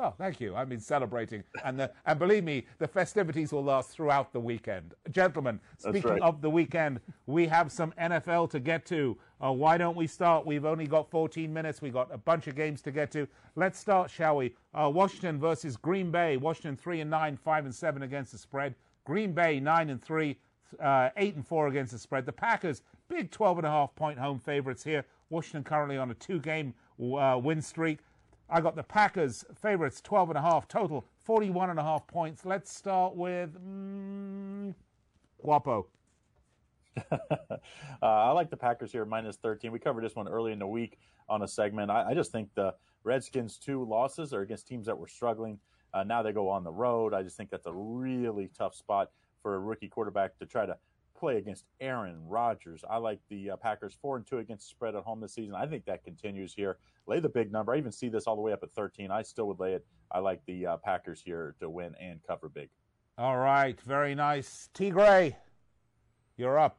Well, 0.00 0.14
thank 0.16 0.40
you. 0.40 0.56
I've 0.56 0.70
been 0.70 0.80
celebrating, 0.80 1.44
and 1.62 1.78
the, 1.78 1.92
and 2.06 2.18
believe 2.18 2.42
me, 2.42 2.64
the 2.78 2.88
festivities 2.88 3.52
will 3.52 3.62
last 3.62 3.90
throughout 3.90 4.32
the 4.32 4.40
weekend. 4.40 4.94
Gentlemen, 5.10 5.60
speaking 5.76 6.12
right. 6.12 6.22
of 6.22 6.40
the 6.40 6.48
weekend, 6.48 7.00
we 7.26 7.46
have 7.48 7.70
some 7.70 7.92
NFL 8.00 8.48
to 8.52 8.60
get 8.60 8.86
to. 8.86 9.18
Uh, 9.44 9.52
why 9.52 9.76
don't 9.76 9.98
we 9.98 10.06
start? 10.06 10.46
We've 10.46 10.64
only 10.64 10.86
got 10.86 11.10
14 11.10 11.52
minutes. 11.52 11.82
We've 11.82 11.92
got 11.92 12.08
a 12.14 12.16
bunch 12.16 12.46
of 12.46 12.56
games 12.56 12.80
to 12.82 12.90
get 12.90 13.10
to. 13.10 13.28
Let's 13.56 13.78
start, 13.78 14.10
shall 14.10 14.36
we? 14.36 14.54
Uh, 14.72 14.90
Washington 14.90 15.38
versus 15.38 15.76
Green 15.76 16.10
Bay. 16.10 16.38
Washington 16.38 16.78
three 16.78 17.02
and 17.02 17.10
nine, 17.10 17.36
five 17.36 17.66
and 17.66 17.74
seven 17.74 18.02
against 18.02 18.32
the 18.32 18.38
spread. 18.38 18.76
Green 19.04 19.34
Bay 19.34 19.60
nine 19.60 19.90
and 19.90 20.02
three, 20.02 20.38
uh, 20.82 21.10
eight 21.18 21.34
and 21.34 21.46
four 21.46 21.68
against 21.68 21.92
the 21.92 21.98
spread. 21.98 22.24
The 22.24 22.32
Packers 22.32 22.80
big 23.10 23.30
12 23.30 23.58
and 23.58 23.66
a 23.66 23.70
half 23.70 23.94
point 23.96 24.18
home 24.18 24.38
favorites 24.38 24.82
here. 24.82 25.04
Washington 25.28 25.62
currently 25.62 25.98
on 25.98 26.10
a 26.10 26.14
two-game 26.14 26.72
uh, 27.18 27.38
win 27.42 27.60
streak. 27.60 27.98
I 28.52 28.60
got 28.60 28.74
the 28.74 28.82
Packers 28.82 29.44
favorites 29.54 30.00
12 30.00 30.30
and 30.30 30.38
a 30.38 30.42
half 30.42 30.66
total, 30.66 31.04
41 31.24 31.70
and 31.70 31.78
a 31.78 31.82
half 31.82 32.06
points. 32.08 32.44
Let's 32.44 32.74
start 32.74 33.14
with 33.14 33.50
mm, 33.64 34.74
Guapo. 35.42 35.86
Uh, 38.02 38.06
I 38.06 38.30
like 38.30 38.48
the 38.48 38.56
Packers 38.56 38.92
here, 38.92 39.04
minus 39.04 39.36
13. 39.36 39.70
We 39.70 39.78
covered 39.78 40.02
this 40.02 40.16
one 40.16 40.26
early 40.26 40.52
in 40.52 40.58
the 40.58 40.66
week 40.66 40.98
on 41.28 41.42
a 41.42 41.48
segment. 41.48 41.90
I, 41.90 42.10
I 42.10 42.14
just 42.14 42.32
think 42.32 42.48
the 42.54 42.74
Redskins' 43.04 43.58
two 43.58 43.84
losses 43.84 44.32
are 44.32 44.40
against 44.40 44.66
teams 44.66 44.86
that 44.86 44.96
were 44.96 45.06
struggling. 45.06 45.58
Uh, 45.92 46.02
now 46.02 46.22
they 46.22 46.32
go 46.32 46.48
on 46.48 46.64
the 46.64 46.72
road. 46.72 47.12
I 47.12 47.22
just 47.22 47.36
think 47.36 47.50
that's 47.50 47.66
a 47.66 47.72
really 47.74 48.48
tough 48.56 48.74
spot 48.74 49.10
for 49.42 49.54
a 49.54 49.58
rookie 49.58 49.88
quarterback 49.88 50.38
to 50.38 50.46
try 50.46 50.64
to 50.64 50.76
play 51.20 51.36
against 51.36 51.66
Aaron 51.80 52.16
Rodgers. 52.26 52.82
I 52.88 52.96
like 52.96 53.20
the 53.28 53.50
uh, 53.50 53.56
Packers 53.56 53.96
4 54.00 54.16
and 54.16 54.26
2 54.26 54.38
against 54.38 54.66
the 54.66 54.70
spread 54.70 54.96
at 54.96 55.04
home 55.04 55.20
this 55.20 55.34
season. 55.34 55.54
I 55.54 55.66
think 55.66 55.84
that 55.84 56.02
continues 56.02 56.54
here. 56.54 56.78
Lay 57.06 57.20
the 57.20 57.28
big 57.28 57.52
number. 57.52 57.74
I 57.74 57.78
even 57.78 57.92
see 57.92 58.08
this 58.08 58.26
all 58.26 58.34
the 58.34 58.42
way 58.42 58.52
up 58.52 58.62
at 58.62 58.72
13. 58.72 59.10
I 59.10 59.22
still 59.22 59.46
would 59.46 59.60
lay 59.60 59.74
it. 59.74 59.86
I 60.10 60.18
like 60.18 60.40
the 60.46 60.66
uh, 60.66 60.76
Packers 60.78 61.22
here 61.24 61.54
to 61.60 61.68
win 61.68 61.94
and 62.00 62.20
cover 62.26 62.48
big. 62.48 62.70
All 63.18 63.36
right, 63.36 63.78
very 63.82 64.14
nice. 64.14 64.70
T. 64.72 64.90
Gray, 64.90 65.36
you're 66.36 66.58
up. 66.58 66.78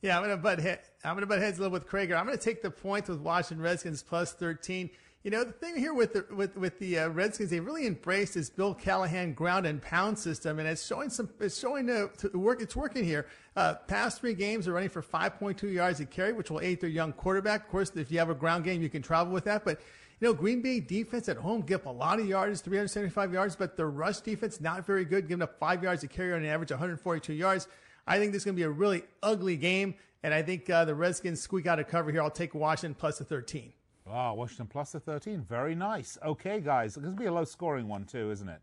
Yeah, 0.00 0.16
I'm 0.16 0.24
gonna 0.24 0.36
butt 0.36 0.58
head, 0.58 0.80
I'm 1.04 1.14
gonna 1.14 1.26
butt 1.26 1.38
heads 1.38 1.58
a 1.58 1.62
little 1.62 1.72
with 1.72 1.86
Krager. 1.86 2.18
I'm 2.18 2.24
gonna 2.24 2.36
take 2.36 2.60
the 2.62 2.70
points 2.70 3.08
with 3.08 3.20
Washington 3.20 3.62
Redskins 3.62 4.02
plus 4.02 4.32
13. 4.32 4.90
You 5.22 5.30
know 5.30 5.44
the 5.44 5.52
thing 5.52 5.76
here 5.76 5.94
with 5.94 6.14
the 6.14 6.26
with 6.34 6.56
with 6.56 6.80
the 6.80 6.98
uh, 6.98 7.08
Redskins, 7.10 7.50
they 7.50 7.60
really 7.60 7.86
embraced 7.86 8.34
this 8.34 8.50
Bill 8.50 8.74
Callahan 8.74 9.34
ground 9.34 9.66
and 9.66 9.80
pound 9.80 10.18
system, 10.18 10.58
and 10.58 10.66
it's 10.66 10.84
showing 10.84 11.10
some 11.10 11.30
it's 11.38 11.56
showing 11.56 11.86
to 11.86 12.10
work. 12.34 12.60
It's 12.60 12.74
working 12.74 13.04
here. 13.04 13.28
Uh, 13.54 13.74
past 13.86 14.20
three 14.20 14.34
games 14.34 14.64
they're 14.64 14.74
running 14.74 14.88
for 14.88 15.00
5.2 15.00 15.72
yards 15.72 16.00
a 16.00 16.06
carry, 16.06 16.32
which 16.32 16.50
will 16.50 16.58
aid 16.58 16.80
their 16.80 16.90
young 16.90 17.12
quarterback. 17.12 17.66
Of 17.66 17.70
course, 17.70 17.92
if 17.94 18.10
you 18.10 18.18
have 18.18 18.30
a 18.30 18.34
ground 18.34 18.64
game, 18.64 18.82
you 18.82 18.88
can 18.88 19.02
travel 19.02 19.32
with 19.32 19.44
that, 19.44 19.64
but. 19.64 19.80
You 20.20 20.28
know, 20.28 20.34
Green 20.34 20.62
Bay 20.62 20.78
defense 20.78 21.28
at 21.28 21.36
home 21.36 21.62
give 21.62 21.80
up 21.80 21.86
a 21.86 21.90
lot 21.90 22.20
of 22.20 22.28
yards, 22.28 22.60
375 22.60 23.32
yards, 23.32 23.56
but 23.56 23.76
the 23.76 23.86
rush 23.86 24.20
defense 24.20 24.60
not 24.60 24.86
very 24.86 25.04
good, 25.04 25.26
giving 25.26 25.42
up 25.42 25.58
five 25.58 25.82
yards 25.82 26.04
a 26.04 26.06
carry 26.06 26.32
on 26.32 26.44
an 26.44 26.48
average, 26.48 26.70
142 26.70 27.32
yards. 27.32 27.66
I 28.06 28.20
think 28.20 28.30
this 28.30 28.42
is 28.42 28.44
going 28.44 28.54
to 28.54 28.60
be 28.60 28.62
a 28.62 28.70
really 28.70 29.02
ugly 29.20 29.56
game, 29.56 29.96
and 30.22 30.32
I 30.32 30.42
think 30.42 30.70
uh, 30.70 30.84
the 30.84 30.94
Redskins 30.94 31.40
squeak 31.40 31.66
out 31.66 31.80
a 31.80 31.84
cover 31.84 32.12
here. 32.12 32.22
I'll 32.22 32.30
take 32.30 32.54
Washington 32.54 32.94
plus 32.94 33.18
the 33.18 33.24
13. 33.24 33.72
Wow, 34.12 34.34
Washington 34.34 34.66
plus 34.66 34.92
the 34.92 35.00
13. 35.00 35.40
Very 35.40 35.74
nice. 35.74 36.18
Okay, 36.22 36.60
guys. 36.60 36.96
This 36.96 37.04
will 37.04 37.12
be 37.12 37.24
a 37.24 37.32
low 37.32 37.44
scoring 37.44 37.88
one, 37.88 38.04
too, 38.04 38.30
isn't 38.30 38.48
it? 38.48 38.60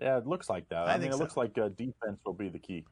Yeah, 0.00 0.18
it 0.18 0.26
looks 0.26 0.50
like 0.50 0.68
that. 0.70 0.88
I 0.88 0.90
I, 0.90 0.92
mean, 0.94 1.02
think 1.02 1.12
it 1.12 1.16
so. 1.16 1.20
looks 1.20 1.36
like 1.36 1.56
uh, 1.56 1.68
defense 1.68 2.18
will 2.26 2.32
be 2.32 2.48
the 2.48 2.58
key. 2.58 2.84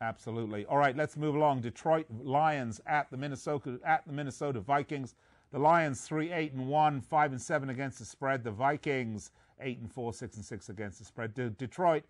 Absolutely. 0.00 0.66
All 0.66 0.78
right, 0.78 0.96
let's 0.96 1.16
move 1.16 1.36
along. 1.36 1.60
Detroit 1.60 2.06
Lions 2.10 2.80
at 2.86 3.08
the 3.12 3.16
Minnesota 3.16 3.78
at 3.84 4.04
the 4.04 4.12
Minnesota 4.12 4.58
Vikings. 4.58 5.14
The 5.52 5.60
Lions 5.60 6.00
three 6.00 6.32
eight 6.32 6.52
and 6.54 6.66
one, 6.66 7.00
five 7.00 7.30
and 7.30 7.40
seven 7.40 7.70
against 7.70 8.00
the 8.00 8.04
spread. 8.04 8.42
The 8.42 8.50
Vikings 8.50 9.30
eight 9.60 9.78
and 9.78 9.92
four, 9.92 10.12
six 10.12 10.36
and 10.36 10.44
six 10.44 10.68
against 10.68 10.98
the 10.98 11.04
spread. 11.04 11.34
De- 11.34 11.50
Detroit, 11.50 12.04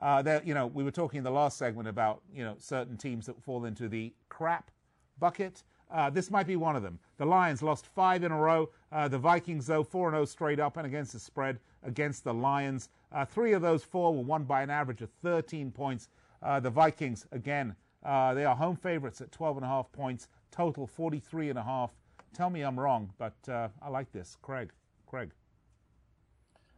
uh, 0.00 0.40
you 0.44 0.54
know, 0.54 0.66
we 0.66 0.84
were 0.84 0.90
talking 0.90 1.18
in 1.18 1.24
the 1.24 1.30
last 1.30 1.56
segment 1.58 1.86
about 1.88 2.22
you 2.34 2.44
know 2.44 2.56
certain 2.58 2.96
teams 2.96 3.26
that 3.26 3.42
fall 3.42 3.66
into 3.66 3.88
the 3.88 4.12
crap 4.30 4.70
bucket. 5.18 5.62
Uh, 5.90 6.08
this 6.10 6.30
might 6.30 6.46
be 6.46 6.56
one 6.56 6.76
of 6.76 6.82
them. 6.82 6.98
The 7.18 7.26
Lions 7.26 7.62
lost 7.62 7.86
five 7.86 8.22
in 8.22 8.32
a 8.32 8.38
row. 8.38 8.70
Uh, 8.92 9.08
the 9.08 9.18
Vikings, 9.18 9.66
though, 9.66 9.82
4 9.82 10.10
0 10.10 10.24
straight 10.24 10.60
up 10.60 10.76
and 10.76 10.86
against 10.86 11.12
the 11.12 11.18
spread 11.18 11.58
against 11.82 12.24
the 12.24 12.34
Lions. 12.34 12.88
Uh, 13.12 13.24
three 13.24 13.52
of 13.52 13.62
those 13.62 13.82
four 13.82 14.14
were 14.14 14.22
won 14.22 14.44
by 14.44 14.62
an 14.62 14.70
average 14.70 15.02
of 15.02 15.10
13 15.22 15.70
points. 15.70 16.08
Uh, 16.42 16.60
the 16.60 16.70
Vikings, 16.70 17.26
again, 17.32 17.74
uh, 18.04 18.34
they 18.34 18.44
are 18.44 18.54
home 18.54 18.76
favorites 18.76 19.20
at 19.20 19.30
12.5 19.30 19.90
points, 19.92 20.28
total 20.50 20.86
43.5. 20.86 21.90
Tell 22.32 22.50
me 22.50 22.62
I'm 22.62 22.78
wrong, 22.78 23.12
but 23.18 23.34
I 23.48 23.88
like 23.90 24.12
this. 24.12 24.36
Craig. 24.40 24.70
Craig. 25.06 25.30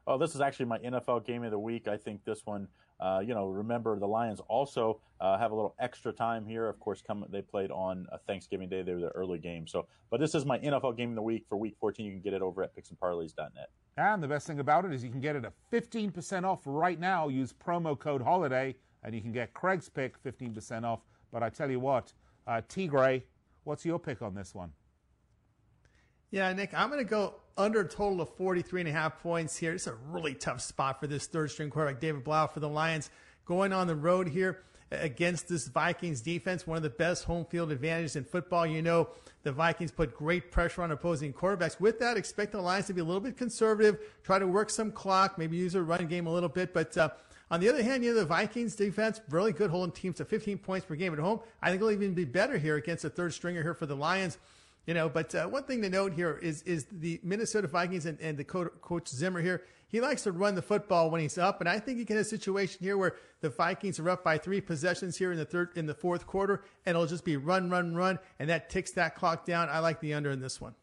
Oh, 0.06 0.18
this 0.18 0.34
is 0.34 0.40
actually 0.40 0.66
my 0.66 0.78
NFL 0.78 1.24
game 1.24 1.44
of 1.44 1.50
the 1.50 1.58
week. 1.58 1.86
I 1.86 1.96
think 1.96 2.24
this 2.24 2.44
one, 2.44 2.66
uh, 3.02 3.18
you 3.18 3.34
know, 3.34 3.48
remember 3.48 3.98
the 3.98 4.06
Lions 4.06 4.40
also 4.46 5.00
uh, 5.20 5.36
have 5.36 5.50
a 5.50 5.54
little 5.54 5.74
extra 5.80 6.12
time 6.12 6.46
here. 6.46 6.68
Of 6.68 6.78
course, 6.78 7.02
come 7.04 7.26
they 7.30 7.42
played 7.42 7.72
on 7.72 8.06
uh, 8.12 8.18
Thanksgiving 8.28 8.68
Day. 8.68 8.82
They 8.82 8.94
were 8.94 9.00
the 9.00 9.08
early 9.08 9.40
game. 9.40 9.66
So, 9.66 9.86
but 10.08 10.20
this 10.20 10.36
is 10.36 10.46
my 10.46 10.58
NFL 10.60 10.96
game 10.96 11.10
of 11.10 11.16
the 11.16 11.22
week 11.22 11.44
for 11.48 11.56
Week 11.56 11.74
14. 11.80 12.06
You 12.06 12.12
can 12.12 12.20
get 12.20 12.32
it 12.32 12.42
over 12.42 12.62
at 12.62 12.70
picksandparlays.net. 12.76 13.70
And 13.96 14.22
the 14.22 14.28
best 14.28 14.46
thing 14.46 14.60
about 14.60 14.84
it 14.84 14.92
is 14.92 15.02
you 15.02 15.10
can 15.10 15.20
get 15.20 15.34
it 15.34 15.44
at 15.44 15.52
15% 15.72 16.44
off 16.44 16.60
right 16.64 16.98
now. 16.98 17.26
Use 17.26 17.52
promo 17.52 17.98
code 17.98 18.22
HOLIDAY, 18.22 18.76
and 19.02 19.14
you 19.14 19.20
can 19.20 19.32
get 19.32 19.52
Craig's 19.52 19.88
pick 19.88 20.22
15% 20.22 20.84
off. 20.84 21.00
But 21.32 21.42
I 21.42 21.50
tell 21.50 21.70
you 21.70 21.80
what, 21.80 22.12
uh, 22.46 22.60
T 22.68 22.86
Gray, 22.86 23.24
what's 23.64 23.84
your 23.84 23.98
pick 23.98 24.22
on 24.22 24.34
this 24.34 24.54
one? 24.54 24.70
Yeah, 26.30 26.52
Nick, 26.52 26.72
I'm 26.72 26.88
going 26.88 27.04
to 27.04 27.10
go 27.10 27.34
under 27.56 27.80
a 27.80 27.88
total 27.88 28.20
of 28.20 28.34
43 28.36 28.82
and 28.82 28.88
a 28.88 28.92
half 28.92 29.22
points 29.22 29.56
here. 29.56 29.72
It's 29.72 29.86
a 29.86 29.94
really 30.10 30.34
tough 30.34 30.60
spot 30.60 31.00
for 31.00 31.06
this 31.06 31.26
third 31.26 31.50
string 31.50 31.70
quarterback, 31.70 32.00
David 32.00 32.24
Blough, 32.24 32.46
for 32.46 32.60
the 32.60 32.68
Lions. 32.68 33.10
Going 33.44 33.72
on 33.72 33.86
the 33.86 33.96
road 33.96 34.28
here 34.28 34.62
against 34.90 35.48
this 35.48 35.68
Vikings 35.68 36.20
defense, 36.20 36.66
one 36.66 36.76
of 36.76 36.82
the 36.82 36.90
best 36.90 37.24
home 37.24 37.44
field 37.46 37.72
advantages 37.72 38.16
in 38.16 38.24
football. 38.24 38.66
You 38.66 38.82
know, 38.82 39.08
the 39.42 39.52
Vikings 39.52 39.90
put 39.90 40.14
great 40.14 40.50
pressure 40.50 40.82
on 40.82 40.90
opposing 40.90 41.32
quarterbacks. 41.32 41.80
With 41.80 41.98
that, 42.00 42.16
expect 42.16 42.52
the 42.52 42.60
Lions 42.60 42.86
to 42.86 42.94
be 42.94 43.00
a 43.00 43.04
little 43.04 43.20
bit 43.20 43.36
conservative, 43.36 43.98
try 44.22 44.38
to 44.38 44.46
work 44.46 44.70
some 44.70 44.92
clock, 44.92 45.38
maybe 45.38 45.56
use 45.56 45.74
a 45.74 45.82
run 45.82 46.06
game 46.06 46.26
a 46.26 46.32
little 46.32 46.48
bit. 46.48 46.72
But 46.72 46.96
uh, 46.96 47.10
on 47.50 47.60
the 47.60 47.68
other 47.68 47.82
hand, 47.82 48.04
you 48.04 48.14
know, 48.14 48.20
the 48.20 48.26
Vikings 48.26 48.76
defense, 48.76 49.20
really 49.28 49.52
good 49.52 49.70
holding 49.70 49.92
teams 49.92 50.16
to 50.16 50.24
15 50.24 50.58
points 50.58 50.86
per 50.86 50.94
game 50.94 51.12
at 51.12 51.18
home. 51.18 51.40
I 51.60 51.70
think 51.70 51.80
it'll 51.80 51.90
even 51.90 52.14
be 52.14 52.24
better 52.24 52.58
here 52.58 52.76
against 52.76 53.04
a 53.04 53.10
third 53.10 53.34
stringer 53.34 53.62
here 53.62 53.74
for 53.74 53.86
the 53.86 53.96
Lions. 53.96 54.38
You 54.86 54.94
know, 54.94 55.08
but 55.08 55.34
uh, 55.34 55.46
one 55.46 55.62
thing 55.62 55.80
to 55.82 55.88
note 55.88 56.12
here 56.12 56.38
is 56.42 56.62
is 56.62 56.86
the 56.90 57.20
Minnesota 57.22 57.68
Vikings 57.68 58.06
and, 58.06 58.18
and 58.20 58.36
the 58.36 58.44
co- 58.44 58.70
coach 58.80 59.08
Zimmer 59.08 59.40
here. 59.40 59.62
He 59.86 60.00
likes 60.00 60.22
to 60.22 60.32
run 60.32 60.54
the 60.54 60.62
football 60.62 61.10
when 61.10 61.20
he's 61.20 61.36
up, 61.36 61.60
and 61.60 61.68
I 61.68 61.78
think 61.78 61.98
you 61.98 62.06
can 62.06 62.16
have 62.16 62.24
a 62.24 62.28
situation 62.28 62.78
here 62.82 62.96
where 62.96 63.14
the 63.42 63.50
Vikings 63.50 64.00
are 64.00 64.08
up 64.08 64.24
by 64.24 64.38
three 64.38 64.60
possessions 64.60 65.16
here 65.18 65.30
in 65.30 65.38
the 65.38 65.44
third 65.44 65.70
in 65.76 65.86
the 65.86 65.94
fourth 65.94 66.26
quarter, 66.26 66.64
and 66.86 66.96
it'll 66.96 67.06
just 67.06 67.24
be 67.24 67.36
run, 67.36 67.70
run, 67.70 67.94
run, 67.94 68.18
and 68.38 68.48
that 68.48 68.70
ticks 68.70 68.90
that 68.92 69.14
clock 69.14 69.44
down. 69.44 69.68
I 69.68 69.78
like 69.80 70.00
the 70.00 70.14
under 70.14 70.30
in 70.30 70.40
this 70.40 70.60
one. 70.60 70.74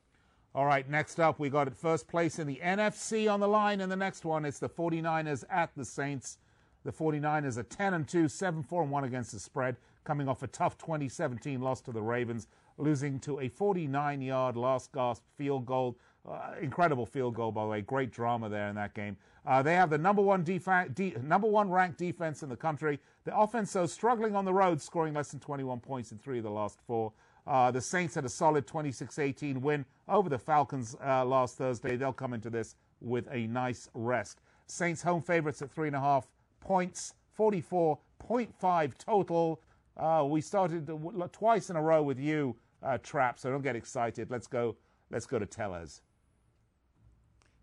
All 0.56 0.66
right, 0.66 0.90
next 0.90 1.20
up, 1.20 1.40
we 1.40 1.50
got 1.50 1.68
at 1.68 1.78
first 1.78 2.08
place 2.08 2.40
in 2.40 2.48
the 2.48 2.60
NFC 2.64 3.32
on 3.32 3.40
the 3.40 3.48
line. 3.48 3.82
And 3.82 3.92
the 3.92 3.96
next 3.96 4.26
one, 4.26 4.46
it's 4.46 4.58
the 4.60 4.70
49ers 4.70 5.44
at 5.50 5.70
the 5.76 5.86
Saints. 5.86 6.40
The 6.84 6.92
49ers 6.92 7.58
are 7.58 7.64
10 7.64 7.94
and 7.94 8.08
2, 8.08 8.28
7 8.28 8.64
4 8.64 8.84
and 8.84 8.92
1 8.92 9.04
against 9.04 9.32
the 9.32 9.40
spread, 9.40 9.76
coming 10.04 10.28
off 10.28 10.42
a 10.42 10.48
tough 10.48 10.78
2017 10.78 11.62
loss 11.62 11.82
to 11.82 11.92
the 11.92 12.02
Ravens, 12.02 12.48
losing 12.80 13.20
to 13.20 13.40
a 13.42 13.50
49 13.50 14.22
yard 14.22 14.56
last 14.56 14.92
gasp 14.92 15.24
field 15.38 15.66
goal. 15.66 15.98
Uh, 16.30 16.54
incredible 16.62 17.06
field 17.06 17.36
goal, 17.36 17.52
by 17.52 17.64
the 17.64 17.70
way. 17.70 17.82
Great 17.82 18.12
drama 18.12 18.50
there 18.50 18.70
in 18.70 18.76
that 18.76 18.94
game. 18.94 19.18
Uh, 19.46 19.62
they 19.62 19.74
have 19.74 19.90
the 19.90 19.98
number 19.98 20.22
one 20.22 20.44
defa- 20.44 20.94
de- 20.94 21.16
number 21.24 21.48
one 21.48 21.70
ranked 21.70 21.98
defense 21.98 22.44
in 22.44 22.50
the 22.50 22.56
country. 22.56 23.00
The 23.24 23.38
offense, 23.38 23.74
though, 23.74 23.86
struggling 23.86 24.36
on 24.36 24.46
the 24.46 24.54
road, 24.54 24.82
scoring 24.82 25.14
less 25.14 25.32
than 25.32 25.40
21 25.40 25.80
points 25.80 26.12
in 26.12 26.18
three 26.18 26.38
of 26.38 26.44
the 26.44 26.52
last 26.52 26.80
four. 26.86 27.14
Uh, 27.48 27.72
the 27.72 27.82
Saints 27.82 28.14
had 28.16 28.26
a 28.26 28.30
solid 28.30 28.68
26-18 28.68 29.58
win 29.58 29.86
over 30.08 30.30
the 30.30 30.38
Falcons 30.38 30.96
uh, 31.04 31.26
last 31.26 31.58
Thursday. 31.58 31.96
They'll 31.96 32.14
come 32.14 32.34
into 32.34 32.50
this 32.50 32.76
with 33.02 33.28
a 33.32 33.48
nice 33.48 33.90
rest. 33.94 34.42
Saints 34.68 35.02
home 35.02 35.22
favorites 35.22 35.62
at 35.62 35.72
three 35.72 35.88
and 35.88 35.96
a 35.96 36.00
half 36.00 36.28
points, 36.60 37.16
44.5 37.38 38.98
total. 38.98 39.62
Uh, 39.98 40.26
we 40.30 40.42
started 40.42 40.90
twice 41.32 41.70
in 41.70 41.76
a 41.76 41.82
row 41.82 42.04
with 42.04 42.20
you, 42.20 42.56
uh, 42.84 42.98
Trapp. 42.98 43.40
So 43.40 43.50
don't 43.50 43.62
get 43.62 43.76
excited. 43.76 44.30
Let's 44.30 44.48
go. 44.48 44.76
Let's 45.12 45.26
go 45.26 45.40
to 45.40 45.46
Tellez. 45.46 46.02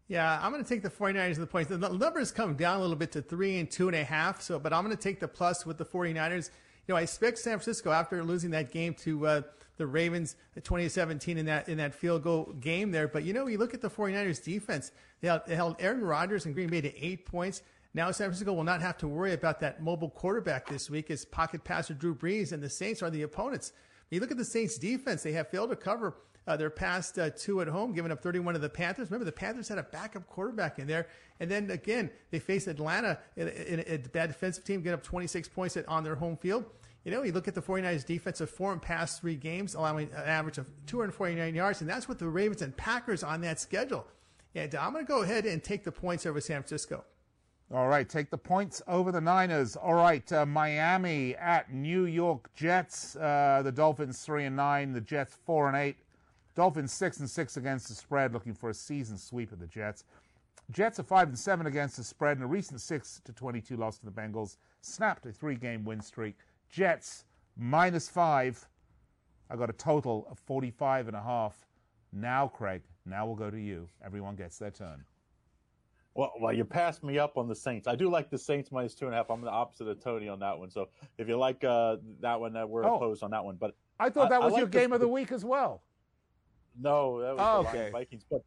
Yeah, 0.09 0.39
I'm 0.41 0.53
going 0.53 0.63
to 0.63 0.69
take 0.69 0.83
the 0.83 0.91
49ers 0.91 1.35
and 1.35 1.37
the 1.37 1.47
points. 1.47 1.69
The 1.69 1.79
numbers 1.79 2.31
come 2.31 2.55
down 2.55 2.79
a 2.79 2.81
little 2.81 2.97
bit 2.97 3.11
to 3.13 3.23
three 3.23 3.59
and 3.59 3.69
two 3.69 3.89
and 3.89 3.97
a 3.97 4.05
half. 4.05 4.41
So, 4.41 4.59
but 4.59 4.73
I'm 4.73 4.85
going 4.85 4.97
to 4.97 5.03
take 5.03 5.19
the 5.19 5.27
plus 5.29 5.67
with 5.67 5.79
the 5.79 5.85
49ers. 5.85 6.51
You 6.87 6.95
know, 6.95 6.97
I 6.97 7.03
expect 7.03 7.39
San 7.39 7.59
Francisco 7.59 7.91
after 7.91 8.23
losing 8.23 8.51
that 8.51 8.71
game 8.71 8.95
to 8.95 9.27
uh, 9.27 9.43
the 9.77 9.87
Ravens 9.87 10.37
2017 10.55 11.39
in 11.39 11.47
that 11.47 11.69
in 11.69 11.79
that 11.79 11.95
field 11.95 12.23
goal 12.23 12.55
game 12.61 12.93
there. 12.93 13.09
But 13.09 13.25
you 13.25 13.33
know, 13.33 13.49
you 13.49 13.59
look 13.59 13.75
at 13.75 13.81
the 13.81 13.91
49ers 13.91 14.43
defense. 14.43 14.93
They 15.21 15.29
held, 15.29 15.43
they 15.47 15.57
held 15.57 15.77
Aaron 15.81 16.03
Rodgers 16.03 16.47
and 16.47 16.55
Green 16.55 16.69
Bay 16.69 16.81
to 16.81 17.05
eight 17.05 17.27
points. 17.27 17.63
Now 17.93 18.11
San 18.11 18.29
Francisco 18.29 18.53
will 18.53 18.65
not 18.65 18.83
have 18.83 18.99
to 18.99 19.09
worry 19.09 19.33
about 19.33 19.61
that 19.61 19.83
mobile 19.83 20.11
quarterback 20.11 20.69
this 20.69 20.91
week 20.91 21.11
as 21.11 21.25
pocket 21.25 21.65
passer 21.65 21.95
Drew 21.95 22.15
Brees 22.15 22.53
and 22.53 22.63
the 22.63 22.71
Saints 22.71 23.03
are 23.03 23.11
the 23.11 23.23
opponents. 23.23 23.73
You 24.11 24.21
look 24.21 24.31
at 24.31 24.37
the 24.37 24.45
Saints 24.45 24.79
defense, 24.79 25.23
they 25.23 25.33
have 25.33 25.49
failed 25.49 25.71
to 25.71 25.77
cover 25.77 26.15
uh, 26.47 26.57
their 26.57 26.71
past 26.71 27.19
uh, 27.19 27.31
two 27.31 27.61
at 27.61 27.69
home, 27.69 27.93
giving 27.93 28.13
up 28.13 28.23
31 28.23 28.55
to 28.55 28.61
the 28.61 28.69
Panthers. 28.69 29.11
Remember, 29.11 29.25
the 29.25 29.33
Panthers 29.33 29.69
had 29.69 29.79
a 29.79 29.83
backup 29.83 30.27
quarterback 30.29 30.79
in 30.79 30.87
there. 30.87 31.09
And 31.41 31.51
then 31.51 31.71
again, 31.71 32.11
they 32.31 32.39
faced 32.39 32.69
Atlanta 32.69 33.19
a 33.37 33.99
bad 34.13 34.29
defensive 34.29 34.65
team, 34.65 34.83
get 34.83 34.95
up 34.95 35.03
26 35.03 35.49
points 35.49 35.77
on 35.89 36.05
their 36.05 36.15
home 36.15 36.37
field. 36.37 36.65
You 37.05 37.13
know, 37.13 37.23
you 37.23 37.33
look 37.33 37.47
at 37.47 37.55
the 37.55 37.63
49ers 37.63 38.05
defensive 38.05 38.53
and 38.59 38.83
past 38.83 39.21
three 39.21 39.37
games, 39.37 39.75
allowing 39.75 40.09
an 40.13 40.25
average 40.25 40.59
of 40.59 40.69
249 40.87 41.55
yards, 41.55 41.81
and 41.81 41.89
that's 41.89 42.09
with 42.09 42.19
the 42.19 42.27
Ravens 42.27 42.63
and 42.63 42.77
Packers 42.77 43.23
on 43.23 43.41
that 43.43 43.61
schedule. 43.61 44.07
And 44.57 44.75
I'm 44.75 44.93
going 44.93 45.05
to 45.05 45.09
go 45.09 45.23
ahead 45.23 45.47
and 45.47 45.63
take 45.63 45.85
the 45.85 45.93
points 45.93 46.27
over 46.27 46.41
San 46.41 46.63
Francisco. 46.63 47.05
All 47.75 47.89
right, 47.89 48.09
take 48.09 48.31
the 48.31 48.39
points 48.39 48.81
over 48.87 49.11
the 49.11 49.21
Niners. 49.21 49.75
All 49.75 49.95
right, 49.95 50.31
uh, 50.33 50.47
Miami 50.47 51.35
at 51.35 51.73
New 51.73 52.05
York 52.05 52.49
Jets. 52.55 53.17
Uh, 53.17 53.61
the 53.65 53.73
Dolphins 53.73 54.23
three 54.23 54.45
and 54.45 54.55
nine, 54.55 54.93
the 54.93 55.01
Jets 55.01 55.37
four 55.45 55.67
and 55.67 55.77
eight. 55.77 55.97
Dolphins 56.55 56.93
six 56.93 57.19
and 57.19 57.29
six 57.29 57.57
against 57.57 57.89
the 57.89 57.95
spread, 57.97 58.33
looking 58.33 58.55
for 58.55 58.71
a 58.71 58.75
season 58.75 59.19
sweep 59.19 59.51
of 59.51 59.59
the 59.59 59.67
Jets. 59.67 60.05
Jets 60.71 61.01
are 61.01 61.03
five 61.03 61.27
and 61.27 61.39
seven 61.39 61.67
against 61.67 61.97
the 61.97 62.05
spread, 62.05 62.37
and 62.37 62.45
a 62.45 62.47
recent 62.47 62.81
six 62.81 63.21
to 63.25 63.33
twenty-two 63.33 63.77
loss 63.77 63.99
to 63.99 64.05
the 64.05 64.13
Bengals 64.13 64.59
snapped 64.81 65.27
a 65.27 65.33
three-game 65.33 65.85
win 65.85 66.01
streak. 66.01 66.37
Jets 66.71 67.25
minus 67.57 68.09
five. 68.09 68.65
I 69.51 69.57
got 69.57 69.71
a 69.71 69.75
total 69.75 70.27
of 70.31 70.39
45 70.41 71.09
and 71.09 71.17
a 71.17 71.23
half. 71.23 71.67
Now, 72.13 72.49
Craig, 72.49 72.83
now 73.05 73.27
we'll 73.27 73.37
go 73.37 73.51
to 73.51 73.61
you. 73.61 73.89
Everyone 74.05 74.35
gets 74.35 74.59
their 74.59 74.73
turn. 74.73 75.05
Well, 76.17 76.33
well, 76.41 76.53
you 76.53 76.65
passed 76.65 77.05
me 77.05 77.19
up 77.19 77.37
on 77.37 77.47
the 77.47 77.55
Saints. 77.55 77.87
I 77.87 77.95
do 77.95 78.09
like 78.09 78.31
the 78.31 78.39
Saints 78.39 78.73
minus 78.73 78.95
two 78.95 79.05
and 79.05 79.15
a 79.15 79.19
half. 79.19 79.29
I'm 79.29 79.43
the 79.43 79.51
opposite 79.51 79.87
of 79.87 80.03
Tony 80.03 80.29
on 80.29 80.39
that 80.41 80.59
one. 80.59 80.71
So 80.71 80.89
if 81.19 81.29
you 81.29 81.37
like 81.37 81.63
uh, 81.63 81.97
that 82.21 82.41
one, 82.41 82.57
uh, 82.57 82.67
we're 82.67 82.87
oh, 82.87 82.97
opposed 82.97 83.23
on 83.23 83.31
that 83.33 83.45
one. 83.45 83.57
But 83.57 83.75
I 84.01 84.09
thought 84.09 84.31
that 84.31 84.43
was 84.43 84.55
I, 84.55 84.57
I 84.57 84.59
your 84.61 84.69
game 84.69 84.91
the, 84.91 84.95
of 84.95 85.01
the 85.03 85.09
week 85.09 85.31
as 85.31 85.45
well. 85.45 85.83
No, 86.81 87.21
that 87.21 87.37
was 87.37 87.41
oh, 87.41 87.63
the 87.65 87.69
okay. 87.69 87.91
Vikings. 87.91 88.25
But 88.31 88.41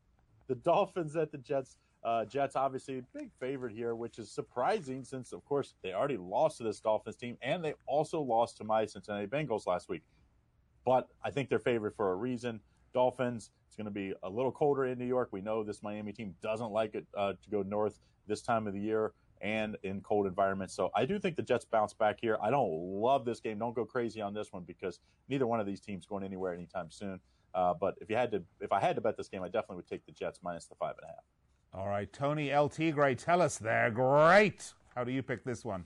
the 0.47 0.55
Dolphins 0.55 1.15
at 1.15 1.31
the 1.31 1.37
Jets. 1.37 1.77
Uh, 2.01 2.23
Jets 2.23 2.55
obviously 2.55 2.99
a 2.99 3.01
big 3.13 3.29
favorite 3.41 3.73
here, 3.73 3.93
which 3.93 4.19
is 4.19 4.31
surprising 4.31 5.03
since, 5.03 5.33
of 5.33 5.43
course, 5.43 5.75
they 5.83 5.93
already 5.93 6.15
lost 6.15 6.57
to 6.57 6.63
this 6.63 6.79
Dolphins 6.79 7.17
team 7.17 7.37
and 7.41 7.63
they 7.63 7.73
also 7.87 8.21
lost 8.21 8.55
to 8.57 8.63
my 8.63 8.85
Cincinnati 8.85 9.27
Bengals 9.27 9.67
last 9.67 9.89
week. 9.89 10.01
But 10.85 11.09
I 11.25 11.29
think 11.29 11.49
they're 11.49 11.59
favored 11.59 11.93
for 11.93 12.13
a 12.13 12.15
reason. 12.15 12.61
Dolphins, 12.93 13.51
it's 13.67 13.75
going 13.75 13.85
to 13.85 13.91
be 13.91 14.13
a 14.23 14.29
little 14.29 14.51
colder 14.51 14.85
in 14.85 14.97
New 14.97 15.05
York. 15.05 15.29
We 15.31 15.41
know 15.41 15.63
this 15.63 15.83
Miami 15.83 16.11
team 16.11 16.35
doesn't 16.41 16.71
like 16.71 16.95
it 16.95 17.05
uh, 17.17 17.33
to 17.33 17.49
go 17.49 17.61
north 17.61 17.99
this 18.27 18.41
time 18.41 18.67
of 18.67 18.73
the 18.73 18.79
year 18.79 19.13
and 19.41 19.77
in 19.83 20.01
cold 20.01 20.27
environments. 20.27 20.73
So 20.73 20.91
I 20.95 21.05
do 21.05 21.19
think 21.19 21.35
the 21.35 21.41
Jets 21.41 21.65
bounce 21.65 21.93
back 21.93 22.17
here. 22.21 22.37
I 22.41 22.49
don't 22.49 22.71
love 22.71 23.25
this 23.25 23.39
game. 23.39 23.57
Don't 23.59 23.75
go 23.75 23.85
crazy 23.85 24.21
on 24.21 24.33
this 24.33 24.51
one 24.51 24.63
because 24.63 24.99
neither 25.29 25.47
one 25.47 25.59
of 25.59 25.65
these 25.65 25.79
teams 25.79 26.05
going 26.05 26.23
anywhere 26.23 26.53
anytime 26.53 26.91
soon. 26.91 27.19
Uh, 27.53 27.73
but 27.73 27.95
if 28.01 28.09
you 28.09 28.15
had 28.15 28.31
to, 28.31 28.43
if 28.59 28.71
I 28.71 28.79
had 28.79 28.95
to 28.95 29.01
bet 29.01 29.17
this 29.17 29.27
game, 29.27 29.41
I 29.41 29.47
definitely 29.47 29.77
would 29.77 29.87
take 29.87 30.05
the 30.05 30.11
Jets 30.11 30.39
minus 30.43 30.65
the 30.65 30.75
five 30.75 30.95
and 31.01 31.05
a 31.05 31.07
half. 31.07 31.23
All 31.73 31.87
right, 31.87 32.11
Tony 32.11 32.51
El 32.51 32.69
Tigre, 32.69 33.15
Tellez 33.15 33.57
there. 33.57 33.91
Great. 33.91 34.73
How 34.95 35.03
do 35.03 35.11
you 35.11 35.23
pick 35.23 35.43
this 35.43 35.63
one? 35.63 35.85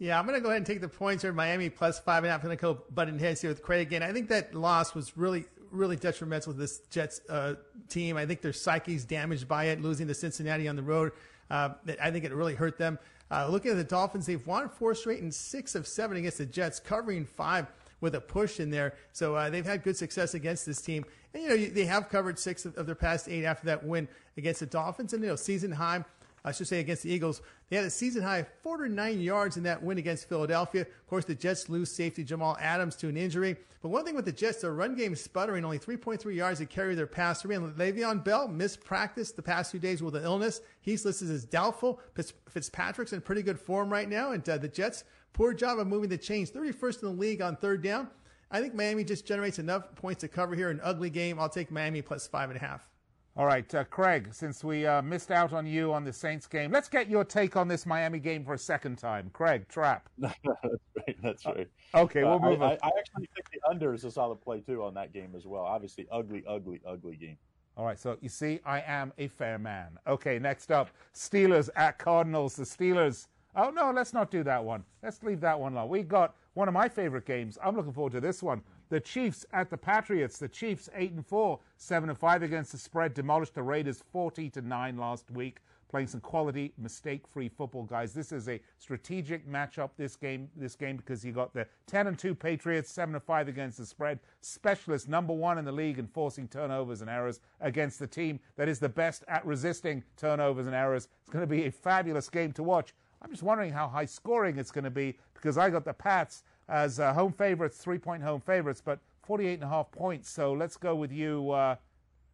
Yeah, 0.00 0.18
I'm 0.18 0.26
going 0.26 0.38
to 0.38 0.40
go 0.40 0.48
ahead 0.48 0.56
and 0.56 0.66
take 0.66 0.80
the 0.80 0.88
points 0.88 1.22
here. 1.22 1.32
Miami 1.32 1.68
plus 1.68 1.98
five 1.98 2.24
and 2.24 2.28
a 2.28 2.30
half. 2.30 2.40
I'm 2.40 2.46
going 2.46 2.56
to 2.56 2.62
go 2.62 2.82
button 2.94 3.18
heads 3.18 3.42
here 3.42 3.50
with 3.50 3.62
Craig 3.62 3.86
again. 3.86 4.02
I 4.02 4.12
think 4.12 4.30
that 4.30 4.54
loss 4.54 4.94
was 4.94 5.14
really, 5.14 5.44
really 5.70 5.96
detrimental 5.96 6.54
to 6.54 6.58
this 6.58 6.78
Jets 6.90 7.20
uh, 7.28 7.56
team. 7.90 8.16
I 8.16 8.24
think 8.24 8.40
their 8.40 8.54
psyche's 8.54 9.04
damaged 9.04 9.46
by 9.46 9.64
it, 9.64 9.82
losing 9.82 10.08
to 10.08 10.14
Cincinnati 10.14 10.68
on 10.68 10.76
the 10.76 10.82
road. 10.82 11.12
Uh, 11.50 11.74
I 12.02 12.10
think 12.10 12.24
it 12.24 12.32
really 12.32 12.54
hurt 12.54 12.78
them. 12.78 12.98
Uh, 13.30 13.46
looking 13.48 13.72
at 13.72 13.76
the 13.76 13.84
Dolphins, 13.84 14.24
they've 14.24 14.44
won 14.46 14.70
four 14.70 14.94
straight 14.94 15.20
and 15.20 15.32
six 15.34 15.74
of 15.74 15.86
seven 15.86 16.16
against 16.16 16.38
the 16.38 16.46
Jets, 16.46 16.80
covering 16.80 17.26
five 17.26 17.66
with 18.00 18.14
a 18.14 18.20
push 18.22 18.58
in 18.58 18.70
there. 18.70 18.94
So 19.12 19.34
uh, 19.34 19.50
they've 19.50 19.66
had 19.66 19.82
good 19.82 19.98
success 19.98 20.32
against 20.32 20.64
this 20.64 20.80
team. 20.80 21.04
And, 21.34 21.42
you 21.42 21.48
know, 21.50 21.56
they 21.56 21.84
have 21.84 22.08
covered 22.08 22.38
six 22.38 22.64
of, 22.64 22.74
of 22.78 22.86
their 22.86 22.94
past 22.94 23.28
eight 23.28 23.44
after 23.44 23.66
that 23.66 23.84
win 23.84 24.08
against 24.38 24.60
the 24.60 24.66
Dolphins. 24.66 25.12
And, 25.12 25.22
you 25.22 25.28
know, 25.28 25.36
season 25.36 25.70
high, 25.70 26.06
I 26.44 26.52
should 26.52 26.68
say 26.68 26.80
against 26.80 27.02
the 27.02 27.12
Eagles, 27.12 27.42
they 27.68 27.76
had 27.76 27.84
a 27.84 27.90
season 27.90 28.22
high 28.22 28.46
409 28.62 29.20
yards 29.20 29.56
in 29.56 29.62
that 29.64 29.82
win 29.82 29.98
against 29.98 30.28
Philadelphia. 30.28 30.82
Of 30.82 31.06
course, 31.06 31.24
the 31.24 31.34
Jets 31.34 31.68
lose 31.68 31.90
safety 31.90 32.24
Jamal 32.24 32.56
Adams 32.60 32.96
to 32.96 33.08
an 33.08 33.16
injury. 33.16 33.56
But 33.82 33.88
one 33.88 34.04
thing 34.04 34.14
with 34.14 34.26
the 34.26 34.32
Jets, 34.32 34.60
their 34.60 34.74
run 34.74 34.94
game 34.94 35.16
sputtering, 35.16 35.64
only 35.64 35.78
3.3 35.78 36.34
yards 36.34 36.58
to 36.58 36.66
carry 36.66 36.94
their 36.94 37.06
pass. 37.06 37.44
And 37.44 37.74
Le'Veon 37.76 38.22
Bell 38.22 38.48
missed 38.48 38.84
practice 38.84 39.32
the 39.32 39.42
past 39.42 39.70
few 39.70 39.80
days 39.80 40.02
with 40.02 40.16
an 40.16 40.24
illness. 40.24 40.60
He's 40.82 41.04
listed 41.04 41.30
as 41.30 41.44
doubtful. 41.44 42.00
Fitzpatrick's 42.48 43.14
in 43.14 43.22
pretty 43.22 43.42
good 43.42 43.58
form 43.58 43.90
right 43.90 44.08
now. 44.08 44.32
And 44.32 44.46
uh, 44.48 44.58
the 44.58 44.68
Jets 44.68 45.04
Poor 45.32 45.54
job 45.54 45.78
of 45.78 45.86
moving 45.86 46.08
the 46.08 46.18
chains. 46.18 46.50
31st 46.50 47.02
in 47.02 47.08
the 47.08 47.20
league 47.20 47.42
on 47.42 47.56
third 47.56 47.82
down. 47.82 48.08
I 48.50 48.60
think 48.60 48.74
Miami 48.74 49.04
just 49.04 49.26
generates 49.26 49.58
enough 49.58 49.94
points 49.94 50.22
to 50.22 50.28
cover 50.28 50.54
here. 50.54 50.70
An 50.70 50.80
ugly 50.82 51.10
game. 51.10 51.38
I'll 51.38 51.48
take 51.48 51.70
Miami 51.70 52.02
plus 52.02 52.26
five 52.26 52.50
and 52.50 52.56
a 52.56 52.60
half. 52.60 52.89
All 53.36 53.46
right, 53.46 53.72
uh, 53.74 53.84
Craig, 53.84 54.28
since 54.32 54.64
we 54.64 54.86
uh, 54.86 55.02
missed 55.02 55.30
out 55.30 55.52
on 55.52 55.64
you 55.64 55.92
on 55.92 56.04
the 56.04 56.12
Saints 56.12 56.48
game, 56.48 56.72
let's 56.72 56.88
get 56.88 57.08
your 57.08 57.24
take 57.24 57.56
on 57.56 57.68
this 57.68 57.86
Miami 57.86 58.18
game 58.18 58.44
for 58.44 58.54
a 58.54 58.58
second 58.58 58.96
time. 58.98 59.30
Craig, 59.32 59.68
trap. 59.68 60.08
that's 60.18 60.36
right. 60.44 61.16
That's 61.22 61.46
right. 61.46 61.68
Uh, 61.94 62.00
okay, 62.00 62.24
we'll 62.24 62.40
move 62.40 62.60
I, 62.60 62.72
I, 62.72 62.78
I, 62.82 62.90
actually 62.98 63.28
think 63.34 63.50
the 63.52 63.60
under 63.70 63.94
is 63.94 64.04
a 64.04 64.10
solid 64.10 64.40
play, 64.40 64.60
too, 64.60 64.82
on 64.82 64.94
that 64.94 65.12
game 65.12 65.34
as 65.36 65.46
well. 65.46 65.62
Obviously, 65.62 66.08
ugly, 66.10 66.42
ugly, 66.46 66.80
ugly 66.86 67.16
game. 67.16 67.36
All 67.76 67.86
right, 67.86 67.98
so 67.98 68.18
you 68.20 68.28
see, 68.28 68.58
I 68.66 68.80
am 68.80 69.12
a 69.16 69.28
fair 69.28 69.58
man. 69.58 69.96
Okay, 70.08 70.40
next 70.40 70.72
up 70.72 70.90
Steelers 71.14 71.70
at 71.76 71.98
Cardinals. 71.98 72.56
The 72.56 72.64
Steelers 72.64 73.28
Oh, 73.56 73.70
no, 73.70 73.90
let's 73.90 74.12
not 74.12 74.30
do 74.30 74.44
that 74.44 74.64
one. 74.64 74.84
Let's 75.02 75.22
leave 75.22 75.40
that 75.40 75.58
one 75.58 75.72
alone. 75.72 75.88
We 75.88 76.02
got 76.02 76.36
one 76.54 76.68
of 76.68 76.74
my 76.74 76.88
favorite 76.88 77.26
games. 77.26 77.58
I'm 77.62 77.76
looking 77.76 77.92
forward 77.92 78.12
to 78.12 78.20
this 78.20 78.42
one. 78.42 78.62
The 78.90 79.00
Chiefs 79.00 79.44
at 79.52 79.70
the 79.70 79.76
Patriots. 79.76 80.38
The 80.38 80.48
Chiefs 80.48 80.88
8 80.94 81.12
and 81.12 81.26
4, 81.26 81.58
7 81.82 82.10
and 82.10 82.18
5 82.18 82.42
against 82.42 82.72
the 82.72 82.78
spread, 82.78 83.14
demolished 83.14 83.54
the 83.54 83.62
Raiders 83.62 84.04
40 84.12 84.50
to 84.50 84.60
9 84.60 84.98
last 84.98 85.30
week. 85.30 85.60
Playing 85.88 86.08
some 86.08 86.20
quality, 86.20 86.74
mistake-free 86.76 87.48
football, 87.48 87.84
guys. 87.84 88.12
This 88.12 88.32
is 88.32 88.50
a 88.50 88.60
strategic 88.78 89.48
matchup. 89.48 89.88
This 89.96 90.14
game, 90.14 90.50
this 90.54 90.76
game, 90.76 90.98
because 90.98 91.24
you 91.24 91.32
got 91.32 91.54
the 91.54 91.66
10 91.86 92.06
and 92.06 92.18
2 92.18 92.34
Patriots, 92.34 92.92
7 92.92 93.14
and 93.14 93.24
5 93.24 93.48
against 93.48 93.78
the 93.78 93.86
spread. 93.86 94.20
Specialist 94.42 95.08
number 95.08 95.32
one 95.32 95.56
in 95.56 95.64
the 95.64 95.72
league 95.72 95.98
in 95.98 96.06
forcing 96.06 96.46
turnovers 96.48 97.00
and 97.00 97.08
errors 97.08 97.40
against 97.62 97.98
the 97.98 98.06
team 98.06 98.38
that 98.56 98.68
is 98.68 98.78
the 98.78 98.88
best 98.88 99.24
at 99.26 99.44
resisting 99.46 100.04
turnovers 100.18 100.66
and 100.66 100.76
errors. 100.76 101.08
It's 101.22 101.32
going 101.32 101.42
to 101.42 101.46
be 101.46 101.64
a 101.64 101.72
fabulous 101.72 102.28
game 102.28 102.52
to 102.52 102.62
watch. 102.62 102.92
I'm 103.22 103.30
just 103.30 103.42
wondering 103.42 103.72
how 103.72 103.88
high 103.88 104.04
scoring 104.04 104.58
it's 104.58 104.70
going 104.70 104.84
to 104.84 104.90
be 104.90 105.16
because 105.32 105.56
I 105.56 105.70
got 105.70 105.86
the 105.86 105.94
Pats 105.94 106.44
as 106.68 107.00
uh, 107.00 107.14
home 107.14 107.32
favorites, 107.32 107.78
three 107.78 107.98
point 107.98 108.22
home 108.22 108.40
favorites, 108.40 108.82
but 108.84 109.00
48 109.30 109.54
and 109.54 109.62
a 109.62 109.68
half 109.68 109.92
points. 109.92 110.28
So 110.28 110.54
let's 110.54 110.76
go 110.76 110.96
with 110.96 111.12
you, 111.12 111.52
uh, 111.52 111.76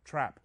Trapp. 0.07 0.41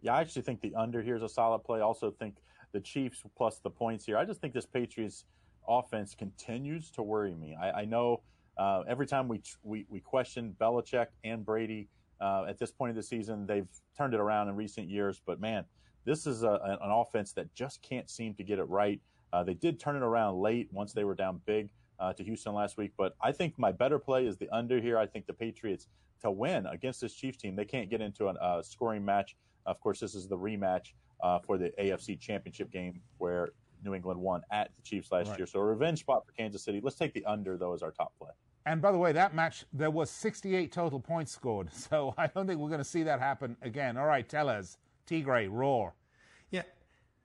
Yeah, 0.00 0.16
I 0.16 0.20
actually 0.20 0.42
think 0.42 0.60
the 0.60 0.74
under 0.74 1.00
here 1.00 1.14
is 1.14 1.22
a 1.22 1.28
solid 1.28 1.60
play. 1.60 1.78
Also 1.78 2.10
think 2.10 2.38
the 2.72 2.80
Chiefs 2.80 3.22
plus 3.36 3.60
the 3.60 3.70
points 3.70 4.04
here. 4.04 4.18
I 4.18 4.24
just 4.24 4.40
think 4.40 4.52
this 4.52 4.66
Patriots 4.66 5.24
offense 5.68 6.16
continues 6.16 6.90
to 6.90 7.04
worry 7.04 7.36
me. 7.36 7.54
I, 7.54 7.82
I 7.82 7.84
know 7.84 8.22
uh, 8.58 8.82
every 8.88 9.06
time 9.06 9.28
we, 9.28 9.42
we 9.62 9.86
we 9.88 10.00
question 10.00 10.56
Belichick 10.60 11.06
and 11.22 11.46
Brady 11.46 11.88
uh, 12.20 12.46
at 12.48 12.58
this 12.58 12.72
point 12.72 12.90
of 12.90 12.96
the 12.96 13.02
season, 13.04 13.46
they've 13.46 13.68
turned 13.96 14.14
it 14.14 14.18
around 14.18 14.48
in 14.48 14.56
recent 14.56 14.88
years. 14.88 15.22
But 15.24 15.40
man, 15.40 15.64
this 16.04 16.26
is 16.26 16.42
a, 16.42 16.78
an 16.82 16.90
offense 16.90 17.32
that 17.34 17.54
just 17.54 17.80
can't 17.80 18.10
seem 18.10 18.34
to 18.34 18.42
get 18.42 18.58
it 18.58 18.68
right. 18.68 19.00
Uh, 19.32 19.44
they 19.44 19.54
did 19.54 19.78
turn 19.78 19.94
it 19.94 20.02
around 20.02 20.40
late 20.40 20.68
once 20.72 20.92
they 20.92 21.04
were 21.04 21.14
down 21.14 21.40
big 21.46 21.70
uh, 22.02 22.12
to 22.12 22.24
Houston 22.24 22.52
last 22.52 22.76
week. 22.76 22.92
But 22.98 23.14
I 23.22 23.32
think 23.32 23.58
my 23.58 23.72
better 23.72 23.98
play 23.98 24.26
is 24.26 24.36
the 24.36 24.48
under 24.50 24.80
here. 24.80 24.98
I 24.98 25.06
think 25.06 25.26
the 25.26 25.32
Patriots 25.32 25.86
to 26.22 26.30
win 26.30 26.66
against 26.66 27.00
this 27.00 27.14
Chiefs 27.14 27.38
team, 27.38 27.56
they 27.56 27.64
can't 27.64 27.88
get 27.88 28.00
into 28.00 28.26
a 28.26 28.32
uh, 28.32 28.62
scoring 28.62 29.04
match. 29.04 29.36
Of 29.66 29.80
course, 29.80 30.00
this 30.00 30.14
is 30.14 30.26
the 30.28 30.36
rematch 30.36 30.92
uh, 31.22 31.38
for 31.38 31.56
the 31.58 31.70
AFC 31.80 32.18
Championship 32.20 32.70
game 32.70 33.00
where 33.18 33.50
New 33.84 33.94
England 33.94 34.20
won 34.20 34.42
at 34.50 34.70
the 34.76 34.82
Chiefs 34.82 35.10
last 35.12 35.28
Right. 35.28 35.38
year. 35.38 35.46
So 35.46 35.60
a 35.60 35.64
revenge 35.64 36.00
spot 36.00 36.26
for 36.26 36.32
Kansas 36.32 36.62
City. 36.64 36.80
Let's 36.82 36.96
take 36.96 37.14
the 37.14 37.24
under 37.24 37.56
though 37.56 37.72
as 37.74 37.82
our 37.82 37.90
top 37.92 38.12
play. 38.18 38.30
And 38.66 38.80
by 38.80 38.92
the 38.92 38.98
way, 38.98 39.10
that 39.12 39.34
match, 39.34 39.64
there 39.72 39.90
was 39.90 40.08
68 40.10 40.70
total 40.70 41.00
points 41.00 41.32
scored. 41.32 41.72
So 41.72 42.14
I 42.18 42.26
don't 42.28 42.46
think 42.46 42.60
we're 42.60 42.68
going 42.68 42.78
to 42.78 42.84
see 42.84 43.02
that 43.04 43.18
happen 43.20 43.56
again. 43.62 43.96
All 43.96 44.06
right, 44.06 44.28
Tellez. 44.28 44.78
Tigre, 45.06 45.48
roar. 45.50 45.94
Yeah. 46.50 46.62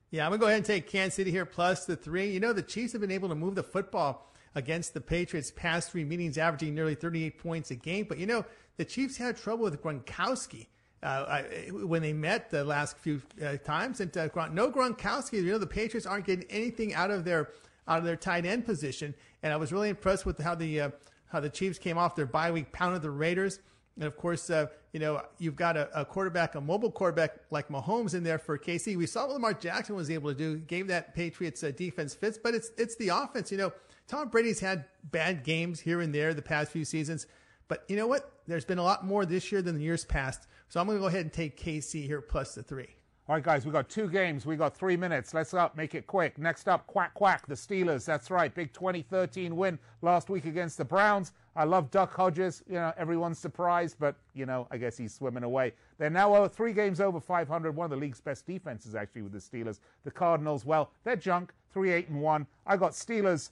Yeah, 0.10 0.26
I'm 0.26 0.32
going 0.32 0.40
to 0.40 0.44
go 0.44 0.48
ahead 0.48 0.58
and 0.58 0.66
take 0.66 0.88
Kansas 0.88 1.14
City 1.16 1.30
here 1.30 1.46
plus 1.46 1.86
the 1.86 1.96
three. 1.96 2.32
You 2.32 2.40
know, 2.40 2.54
the 2.54 2.64
Chiefs 2.64 2.94
have 2.94 3.02
been 3.02 3.12
able 3.12 3.30
to 3.30 3.36
move 3.36 3.54
the 3.56 3.62
football 3.64 4.34
against 4.58 4.96
the 4.96 5.00
Patriots 5.02 5.52
past 5.56 5.92
three 5.92 6.04
meetings, 6.04 6.36
averaging 6.38 6.74
nearly 6.74 6.96
38 6.96 7.38
points 7.38 7.70
a 7.70 7.76
game. 7.76 8.08
But, 8.10 8.18
you 8.18 8.26
know, 8.26 8.44
the 8.78 8.86
Chiefs 8.86 9.16
had 9.16 9.38
trouble 9.38 9.64
with 9.66 9.80
Gronkowski 9.84 10.66
uh, 11.04 11.26
I- 11.30 11.70
when 11.72 12.02
they 12.02 12.12
met 12.12 12.50
the 12.50 12.64
last 12.66 12.98
few 12.98 13.22
uh, 13.46 13.58
times. 13.58 14.00
And 14.02 14.16
uh, 14.18 14.30
Gron- 14.30 14.54
no 14.54 14.72
Gronkowski, 14.72 15.34
you 15.44 15.52
know, 15.52 15.60
the 15.60 15.68
Patriots 15.68 16.08
aren't 16.08 16.26
getting 16.26 16.46
anything 16.50 16.96
out 16.96 17.12
of 17.12 17.24
their 17.24 17.50
out 17.88 18.00
of 18.00 18.04
their 18.04 18.16
tight 18.18 18.46
end 18.46 18.66
position. 18.66 19.14
And 19.44 19.54
I 19.54 19.58
was 19.58 19.72
really 19.72 19.90
impressed 19.90 20.26
with 20.26 20.40
how 20.40 20.56
the 20.56 20.82
uh, 20.82 20.90
how 21.28 21.40
the 21.40 21.50
Chiefs 21.50 21.78
came 21.78 21.98
off 22.00 22.16
their 22.16 22.26
bye 22.26 22.52
week, 22.52 22.72
pounded 22.72 23.04
the 23.04 23.12
Raiders. 23.12 23.60
And 23.96 24.06
of 24.06 24.18
course, 24.18 24.50
uh, 24.50 24.68
you 24.94 25.00
know, 25.00 25.22
you've 25.40 25.56
got 25.56 25.78
a, 25.78 26.02
a 26.02 26.04
quarterback, 26.06 26.56
a 26.56 26.62
mobile 26.62 26.92
quarterback 26.92 27.38
like 27.50 27.68
Mahomes 27.70 28.14
in 28.14 28.24
there 28.24 28.38
for 28.38 28.58
KC. 28.58 28.96
We 28.96 29.08
saw 29.08 29.26
what 29.26 29.34
Lamar 29.34 29.54
Jackson 29.54 29.96
was 29.96 30.10
able 30.12 30.30
to 30.32 30.38
do, 30.38 30.58
gave 30.58 30.88
that 30.88 31.16
Patriots 31.16 31.64
uh, 31.64 31.72
defense 31.76 32.14
fits, 32.16 32.38
but 32.42 32.54
it's 32.56 32.72
it's 32.78 32.96
the 32.96 33.10
offense. 33.10 33.52
You 33.52 33.58
know, 33.58 33.74
Tom 34.08 34.30
Brady's 34.30 34.62
had 34.62 34.86
bad 35.04 35.44
games 35.44 35.82
here 35.82 36.00
and 36.00 36.16
there 36.16 36.34
the 36.34 36.42
past 36.42 36.72
few 36.72 36.86
seasons, 36.86 37.28
but 37.68 37.84
you 37.90 37.98
know 37.98 38.08
what? 38.08 38.32
There's 38.48 38.64
been 38.64 38.78
a 38.78 38.84
lot 38.84 39.06
more 39.06 39.26
this 39.26 39.52
year 39.52 39.62
than 39.62 39.76
the 39.76 39.84
years 39.84 40.06
past. 40.06 40.48
So 40.70 40.80
I'm 40.80 40.86
going 40.88 40.98
to 40.98 41.02
go 41.02 41.08
ahead 41.08 41.22
and 41.22 41.34
take 41.34 41.62
KC 41.62 42.06
here 42.06 42.22
plus 42.22 42.56
the 42.56 42.64
three. 42.64 42.88
All 43.28 43.36
right, 43.36 43.44
guys, 43.44 43.66
we 43.66 43.74
got 43.74 43.90
two 43.90 44.10
games. 44.10 44.46
We 44.46 44.56
got 44.56 44.78
three 44.78 44.96
minutes. 44.96 45.34
Let's 45.34 45.54
up, 45.54 45.76
make 45.76 45.96
it 45.96 46.08
quick. 46.08 46.38
Next 46.38 46.70
up, 46.70 46.88
quack 46.88 47.14
quack, 47.14 47.46
the 47.46 47.56
Steelers. 47.56 48.06
That's 48.06 48.32
right, 48.32 48.54
big 48.56 48.72
2013 48.72 49.54
win 49.54 49.78
last 50.02 50.30
week 50.30 50.46
against 50.46 50.78
the 50.78 50.86
Browns. 50.86 51.34
I 51.54 51.66
love 51.66 51.92
Duck 51.92 52.16
Hodges. 52.16 52.64
You 52.70 52.76
know, 52.76 52.94
everyone's 52.96 53.38
surprised, 53.38 53.98
but 54.00 54.16
you 54.34 54.46
know, 54.46 54.66
I 54.72 54.78
guess 54.78 54.96
he's 54.96 55.14
swimming 55.14 55.44
away. 55.44 55.74
They're 55.98 56.10
now 56.10 56.34
over 56.34 56.48
three 56.48 56.72
games 56.72 57.02
over 57.02 57.20
500. 57.20 57.76
One 57.76 57.84
of 57.84 57.92
the 57.92 57.98
league's 57.98 58.22
best 58.22 58.48
defenses, 58.48 58.96
actually, 58.96 59.24
with 59.24 59.34
the 59.34 59.40
Steelers. 59.40 59.80
The 60.06 60.12
Cardinals, 60.12 60.66
well, 60.66 60.92
they're 61.04 61.18
junk. 61.18 61.52
Three 61.74 61.92
eight 61.92 62.08
and 62.08 62.22
one. 62.22 62.48
I 62.66 62.78
got 62.78 62.94
Steelers 62.94 63.50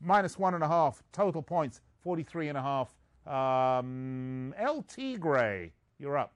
minus 0.00 0.38
one 0.38 0.54
and 0.54 0.64
a 0.64 0.68
half 0.68 1.02
total 1.12 1.42
points, 1.42 1.80
43 2.02 2.48
and 2.48 2.58
a 2.58 2.62
half. 2.62 2.94
Um, 3.26 4.54
El 4.58 4.82
Tigre, 4.82 5.70
you're 5.98 6.18
up. 6.18 6.32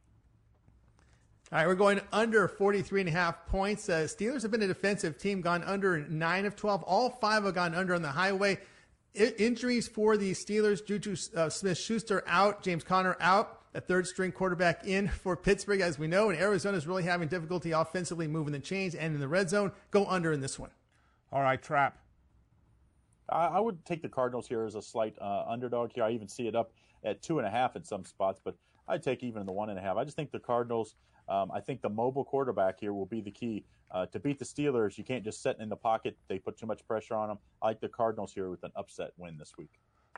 All 1.52 1.58
right, 1.58 1.66
we're 1.66 1.74
going 1.74 2.00
under 2.12 2.48
43 2.48 3.02
and 3.02 3.08
a 3.08 3.12
half 3.12 3.46
points. 3.46 3.88
Uh, 3.88 4.08
Steelers 4.08 4.42
have 4.42 4.50
been 4.50 4.62
a 4.62 4.66
defensive 4.66 5.18
team, 5.18 5.40
gone 5.40 5.62
under 5.62 5.98
9 5.98 6.46
of 6.46 6.56
12. 6.56 6.82
All 6.82 7.10
five 7.10 7.44
have 7.44 7.54
gone 7.54 7.74
under 7.74 7.94
on 7.94 8.02
the 8.02 8.08
highway. 8.08 8.58
I- 9.18 9.34
injuries 9.38 9.86
for 9.86 10.16
the 10.16 10.32
Steelers 10.32 10.84
to 10.86 11.38
uh, 11.38 11.48
Smith 11.48 11.78
Schuster 11.78 12.24
out, 12.26 12.62
James 12.62 12.82
Conner 12.82 13.16
out, 13.20 13.60
a 13.74 13.80
third 13.80 14.06
string 14.06 14.32
quarterback 14.32 14.86
in 14.86 15.08
for 15.08 15.36
Pittsburgh, 15.36 15.80
as 15.80 15.98
we 15.98 16.06
know. 16.06 16.30
And 16.30 16.40
Arizona 16.40 16.76
is 16.76 16.86
really 16.86 17.04
having 17.04 17.28
difficulty 17.28 17.72
offensively 17.72 18.26
moving 18.26 18.52
the 18.52 18.58
chains 18.58 18.94
and 18.94 19.14
in 19.14 19.20
the 19.20 19.28
red 19.28 19.50
zone. 19.50 19.70
Go 19.90 20.06
under 20.06 20.32
in 20.32 20.40
this 20.40 20.58
one. 20.58 20.70
All 21.30 21.42
right, 21.42 21.60
Trapp. 21.62 21.98
I, 23.28 23.46
I 23.46 23.60
would 23.60 23.84
take 23.84 24.02
the 24.02 24.08
Cardinals 24.08 24.46
here 24.46 24.64
as 24.64 24.74
a 24.74 24.82
slight 24.82 25.16
uh, 25.20 25.44
underdog 25.48 25.92
here. 25.92 26.04
I 26.04 26.10
even 26.10 26.28
see 26.28 26.46
it 26.46 26.54
up 26.54 26.72
at 27.04 27.22
two 27.22 27.38
and 27.38 27.46
a 27.46 27.50
half 27.50 27.76
in 27.76 27.84
some 27.84 28.04
spots, 28.04 28.40
but 28.42 28.56
I'd 28.88 29.02
take 29.02 29.22
even 29.22 29.46
the 29.46 29.52
one 29.52 29.70
and 29.70 29.78
a 29.78 29.82
half. 29.82 29.96
I 29.96 30.04
just 30.04 30.16
think 30.16 30.30
the 30.30 30.38
Cardinals. 30.38 30.94
Um, 31.26 31.50
I 31.52 31.60
think 31.60 31.80
the 31.80 31.88
mobile 31.88 32.24
quarterback 32.24 32.78
here 32.78 32.92
will 32.92 33.06
be 33.06 33.22
the 33.22 33.30
key 33.30 33.64
uh, 33.90 34.04
to 34.06 34.20
beat 34.20 34.38
the 34.38 34.44
Steelers. 34.44 34.98
You 34.98 35.04
can't 35.04 35.24
just 35.24 35.42
sit 35.42 35.56
in 35.58 35.70
the 35.70 35.76
pocket; 35.76 36.18
they 36.28 36.38
put 36.38 36.58
too 36.58 36.66
much 36.66 36.86
pressure 36.86 37.14
on 37.14 37.28
them. 37.28 37.38
I 37.62 37.68
like 37.68 37.80
the 37.80 37.88
Cardinals 37.88 38.32
here 38.32 38.50
with 38.50 38.62
an 38.62 38.72
upset 38.76 39.12
win 39.16 39.38
this 39.38 39.54
week. 39.56 39.70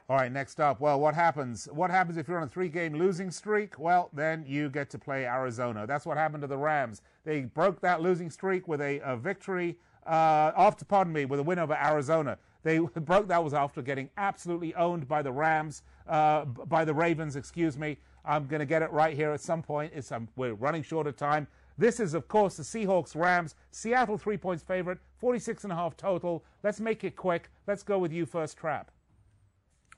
All 0.08 0.16
right, 0.16 0.30
next 0.30 0.60
up. 0.60 0.80
Well, 0.80 1.00
what 1.00 1.14
happens? 1.14 1.66
What 1.72 1.90
happens 1.90 2.16
if 2.16 2.28
you're 2.28 2.38
on 2.38 2.44
a 2.44 2.48
three 2.48 2.68
game 2.68 2.94
losing 2.94 3.30
streak? 3.30 3.78
Well, 3.78 4.10
then 4.12 4.44
you 4.46 4.68
get 4.68 4.88
to 4.90 4.98
play 4.98 5.26
Arizona. 5.26 5.86
That's 5.86 6.06
what 6.06 6.16
happened 6.16 6.42
to 6.42 6.46
the 6.46 6.58
Rams. 6.58 7.02
They 7.24 7.42
broke 7.42 7.80
that 7.80 8.02
losing 8.02 8.30
streak 8.30 8.68
with 8.68 8.80
a, 8.80 9.00
a 9.00 9.16
victory, 9.16 9.78
uh, 10.06 10.52
after, 10.56 10.84
pardon 10.84 11.12
me, 11.12 11.24
with 11.24 11.40
a 11.40 11.42
win 11.42 11.58
over 11.58 11.74
Arizona. 11.74 12.38
They 12.66 12.78
broke 12.96 13.28
that 13.28 13.44
was 13.44 13.54
after 13.54 13.80
getting 13.80 14.10
absolutely 14.16 14.74
owned 14.74 15.06
by 15.06 15.22
the 15.22 15.30
Rams, 15.30 15.82
uh, 16.08 16.44
by 16.44 16.84
the 16.84 16.92
Ravens, 16.92 17.36
excuse 17.36 17.78
me. 17.78 17.96
I'm 18.24 18.48
going 18.48 18.58
to 18.58 18.66
get 18.66 18.82
it 18.82 18.90
right 18.90 19.14
here 19.14 19.30
at 19.30 19.40
some 19.40 19.62
point. 19.62 19.92
It's, 19.94 20.10
um, 20.10 20.26
we're 20.34 20.54
running 20.54 20.82
short 20.82 21.06
of 21.06 21.16
time. 21.16 21.46
This 21.78 22.00
is, 22.00 22.12
of 22.12 22.26
course, 22.26 22.56
the 22.56 22.64
Seahawks 22.64 23.14
Rams. 23.14 23.54
Seattle 23.70 24.18
three 24.18 24.36
points 24.36 24.64
favorite, 24.64 24.98
46 25.18 25.62
and 25.62 25.72
a 25.72 25.76
half 25.76 25.96
total. 25.96 26.44
Let's 26.64 26.80
make 26.80 27.04
it 27.04 27.14
quick. 27.14 27.50
Let's 27.68 27.84
go 27.84 28.00
with 28.00 28.12
you 28.12 28.26
first, 28.26 28.56
Trapp. 28.56 28.90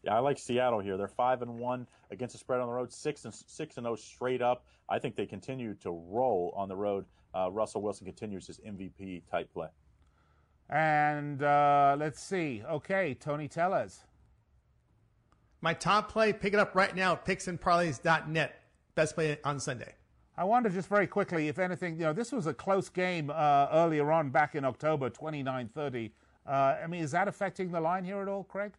Yeah, 0.03 0.17
I 0.17 0.19
like 0.19 0.39
Seattle 0.39 0.81
here. 0.81 0.99
They're 0.99 1.09
five 1.09 1.41
and 1.41 1.59
one 1.59 1.87
against 2.11 2.35
the 2.35 2.39
spread 2.39 2.61
on 2.61 2.67
the 2.67 2.75
road, 2.75 2.93
six 2.93 3.25
and 3.25 3.33
six 3.33 3.79
and 3.79 3.87
zero 3.87 3.97
straight 3.97 4.43
up. 4.43 4.67
I 4.91 4.99
think 4.99 5.17
they 5.17 5.27
continue 5.27 5.73
to 5.77 5.91
roll 5.91 6.53
on 6.55 6.69
the 6.69 6.77
road. 6.77 7.07
Uh, 7.35 7.51
Russell 7.51 7.81
Wilson 7.81 8.05
continues 8.05 8.47
his 8.47 8.59
MVP 8.59 9.23
type 9.31 9.51
play. 9.55 9.69
And 10.71 11.43
uh, 11.43 11.97
let's 11.99 12.23
see. 12.23 12.63
Okay, 12.71 13.15
Tony 13.15 13.49
Tellez. 13.49 14.01
My 15.61 15.75
top 15.75 16.11
play, 16.11 16.33
pick 16.33 16.55
it 16.55 16.61
up 16.61 16.75
right 16.75 16.95
now, 16.95 17.13
at 17.13 17.25
picksandparlays.net. 17.25 18.61
Best 18.95 19.15
play 19.15 19.39
on 19.45 19.59
Sunday. 19.59 19.95
I 20.37 20.45
wonder 20.45 20.71
just 20.71 20.89
very 20.89 21.09
quickly 21.09 21.49
if 21.49 21.59
anything, 21.59 21.95
you 21.95 22.03
know, 22.03 22.13
this 22.13 22.31
was 22.31 22.47
a 22.47 22.55
close 22.55 22.89
game 22.89 23.29
uh, 23.35 23.67
earlier 23.73 24.13
on 24.13 24.31
back 24.31 24.55
in 24.55 24.65
October, 24.65 25.11
29 25.11 25.69
30. 25.75 26.13
Uh, 26.47 26.51
I 26.51 26.87
mean, 26.87 27.03
is 27.03 27.11
that 27.11 27.27
affecting 27.27 27.73
the 27.73 27.81
line 27.81 28.05
here 28.05 28.23
at 28.23 28.29
all, 28.29 28.45
Craig? 28.45 28.73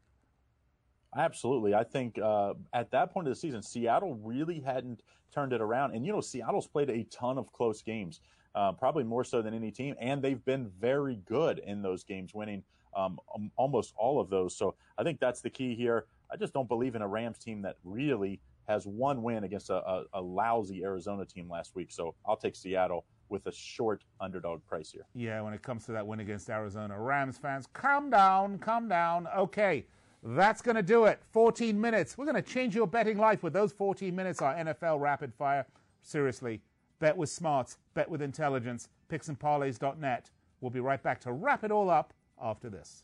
Absolutely. 1.18 1.74
I 1.74 1.84
think 1.84 2.18
uh, 2.18 2.54
at 2.74 2.92
that 2.92 3.12
point 3.12 3.28
of 3.28 3.34
the 3.34 3.40
season, 3.40 3.62
Seattle 3.62 4.16
really 4.24 4.60
hadn't 4.60 5.02
turned 5.34 5.54
it 5.54 5.60
around. 5.60 5.96
And, 5.96 6.06
you 6.06 6.14
know, 6.14 6.22
Seattle's 6.22 6.68
played 6.68 6.90
a 6.90 7.04
ton 7.06 7.38
of 7.38 7.52
close 7.52 7.82
games, 7.82 8.22
uh, 8.56 8.72
probably 8.74 9.04
more 9.04 9.24
so 9.24 9.42
than 9.42 9.54
any 9.54 9.72
team. 9.72 9.96
And 10.00 10.22
they've 10.22 10.44
been 10.44 10.72
very 10.80 11.20
good 11.26 11.60
in 11.60 11.82
those 11.82 12.04
games, 12.04 12.34
winning 12.34 12.64
um, 12.96 13.20
um, 13.36 13.52
almost 13.56 13.94
all 13.98 14.20
of 14.20 14.30
those. 14.30 14.56
So 14.56 14.76
I 14.98 15.04
think 15.04 15.20
that's 15.20 15.42
the 15.42 15.50
key 15.50 15.76
here. 15.76 16.06
I 16.32 16.38
just 16.38 16.54
don't 16.54 16.68
believe 16.68 16.96
in 16.96 17.02
a 17.02 17.08
Rams 17.08 17.40
team 17.40 17.62
that 17.64 17.78
really 17.84 18.40
has 18.68 18.86
one 18.86 19.24
win 19.24 19.44
against 19.44 19.70
a, 19.70 19.78
a, 19.78 20.04
a 20.14 20.22
lousy 20.22 20.84
Arizona 20.84 21.26
team 21.26 21.50
last 21.50 21.76
week. 21.76 21.92
So 21.92 22.14
I'll 22.26 22.38
take 22.38 22.56
Seattle 22.56 23.06
with 23.30 23.46
a 23.48 23.52
short 23.52 24.04
underdog 24.20 24.66
price 24.66 24.92
here. 24.92 25.06
Yeah, 25.16 25.42
when 25.42 25.54
it 25.54 25.62
comes 25.62 25.86
to 25.86 25.92
that 25.94 26.06
win 26.06 26.20
against 26.20 26.50
Arizona. 26.50 27.00
Rams 27.00 27.38
fans, 27.38 27.68
calm 27.74 28.10
down, 28.10 28.58
calm 28.60 28.88
down. 28.88 29.28
Okay, 29.36 29.86
that's 30.24 30.62
going 30.62 30.76
to 30.76 30.84
do 30.84 31.06
it. 31.06 31.20
14 31.32 31.80
minutes. 31.80 32.18
We're 32.18 32.26
going 32.26 32.36
to 32.36 32.42
change 32.42 32.76
your 32.76 32.88
betting 32.88 33.18
life 33.18 33.44
with 33.44 33.54
those 33.54 33.72
14 33.72 34.16
minutes, 34.16 34.42
our 34.42 34.54
NFL 34.56 35.00
rapid 35.00 35.34
fire. 35.34 35.66
Seriously, 36.02 36.62
bet 37.00 37.18
with 37.18 37.30
smarts, 37.30 37.78
bet 37.94 38.10
with 38.10 38.22
intelligence. 38.22 38.90
Picksandparlays.net. 39.10 40.30
We'll 40.62 40.72
be 40.72 40.80
right 40.80 41.02
back 41.02 41.20
to 41.22 41.32
wrap 41.32 41.64
it 41.64 41.72
all 41.72 41.90
up 41.90 42.14
after 42.42 42.70
this. 42.70 43.04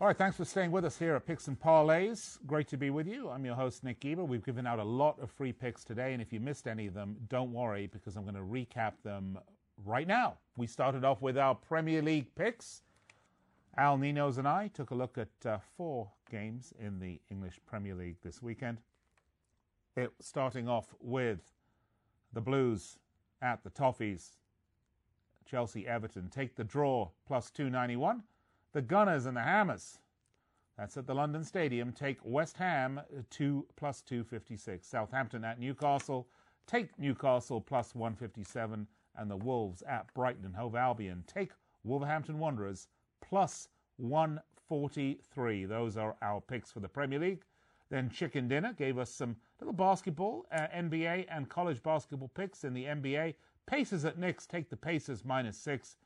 All 0.00 0.08
right, 0.08 0.18
thanks 0.18 0.36
for 0.36 0.44
staying 0.44 0.72
with 0.72 0.84
us 0.84 0.98
here 0.98 1.14
at 1.14 1.24
Picks 1.24 1.46
and 1.46 1.58
Parlays. 1.58 2.38
Great 2.46 2.68
to 2.68 2.76
be 2.76 2.90
with 2.90 3.06
you. 3.06 3.30
I'm 3.30 3.44
your 3.44 3.54
host, 3.54 3.84
Nick 3.84 4.00
Geber. 4.00 4.24
We've 4.24 4.44
given 4.44 4.66
out 4.66 4.78
a 4.78 4.84
lot 4.84 5.20
of 5.20 5.30
free 5.30 5.52
picks 5.52 5.84
today, 5.84 6.12
and 6.12 6.20
if 6.20 6.32
you 6.32 6.40
missed 6.40 6.66
any 6.66 6.88
of 6.88 6.94
them, 6.94 7.16
don't 7.28 7.52
worry 7.52 7.86
because 7.86 8.16
I'm 8.16 8.24
going 8.24 8.34
to 8.34 8.40
recap 8.40 8.94
them 9.04 9.38
right 9.84 10.06
now. 10.06 10.38
We 10.56 10.66
started 10.66 11.04
off 11.04 11.22
with 11.22 11.38
our 11.38 11.54
Premier 11.54 12.02
League 12.02 12.34
picks. 12.34 12.82
Al 13.76 13.96
Ninos 13.96 14.36
and 14.38 14.46
I 14.46 14.68
took 14.68 14.90
a 14.90 14.94
look 14.94 15.16
at 15.16 15.46
uh, 15.46 15.58
four 15.76 16.10
games 16.30 16.72
in 16.78 16.98
the 16.98 17.20
English 17.30 17.60
Premier 17.64 17.94
League 17.94 18.16
this 18.22 18.42
weekend. 18.42 18.78
It 19.96 20.12
starting 20.20 20.68
off 20.68 20.94
with 21.00 21.38
the 22.34 22.40
Blues 22.40 22.98
at 23.40 23.62
the 23.62 23.70
Toffees. 23.70 24.36
Chelsea 25.44 25.86
Everton 25.86 26.28
take 26.28 26.56
the 26.56 26.64
draw 26.64 27.10
plus 27.26 27.50
291. 27.50 28.22
The 28.72 28.82
Gunners 28.82 29.26
and 29.26 29.36
the 29.36 29.42
Hammers. 29.42 29.98
That's 30.76 30.96
at 30.96 31.06
the 31.06 31.14
London 31.14 31.44
Stadium. 31.44 31.92
Take 31.92 32.18
West 32.24 32.56
Ham 32.56 32.98
uh, 32.98 33.22
two 33.30 33.66
plus 33.76 34.02
256. 34.02 34.86
Southampton 34.86 35.44
at 35.44 35.60
Newcastle. 35.60 36.26
Take 36.66 36.98
Newcastle 36.98 37.60
plus 37.60 37.94
157. 37.94 38.86
And 39.16 39.30
the 39.30 39.36
Wolves 39.36 39.82
at 39.82 40.12
Brighton 40.14 40.44
and 40.44 40.56
Hove 40.56 40.74
Albion. 40.74 41.22
Take 41.28 41.52
Wolverhampton 41.84 42.40
Wanderers 42.40 42.88
plus 43.20 43.68
143. 43.98 45.66
Those 45.66 45.96
are 45.96 46.16
our 46.20 46.40
picks 46.40 46.72
for 46.72 46.80
the 46.80 46.88
Premier 46.88 47.20
League. 47.20 47.44
Then 47.90 48.10
Chicken 48.10 48.48
Dinner 48.48 48.72
gave 48.72 48.98
us 48.98 49.10
some 49.10 49.36
little 49.64 49.72
basketball, 49.72 50.44
uh, 50.52 50.66
NBA 50.76 51.24
and 51.30 51.48
college 51.48 51.82
basketball 51.82 52.28
picks 52.34 52.64
in 52.64 52.74
the 52.74 52.84
NBA. 52.84 53.34
Pacers 53.66 54.04
at 54.04 54.18
Knicks 54.18 54.46
take 54.46 54.68
the 54.68 54.76
Pacers 54.76 55.24
minus 55.24 55.56
six. 55.56 55.96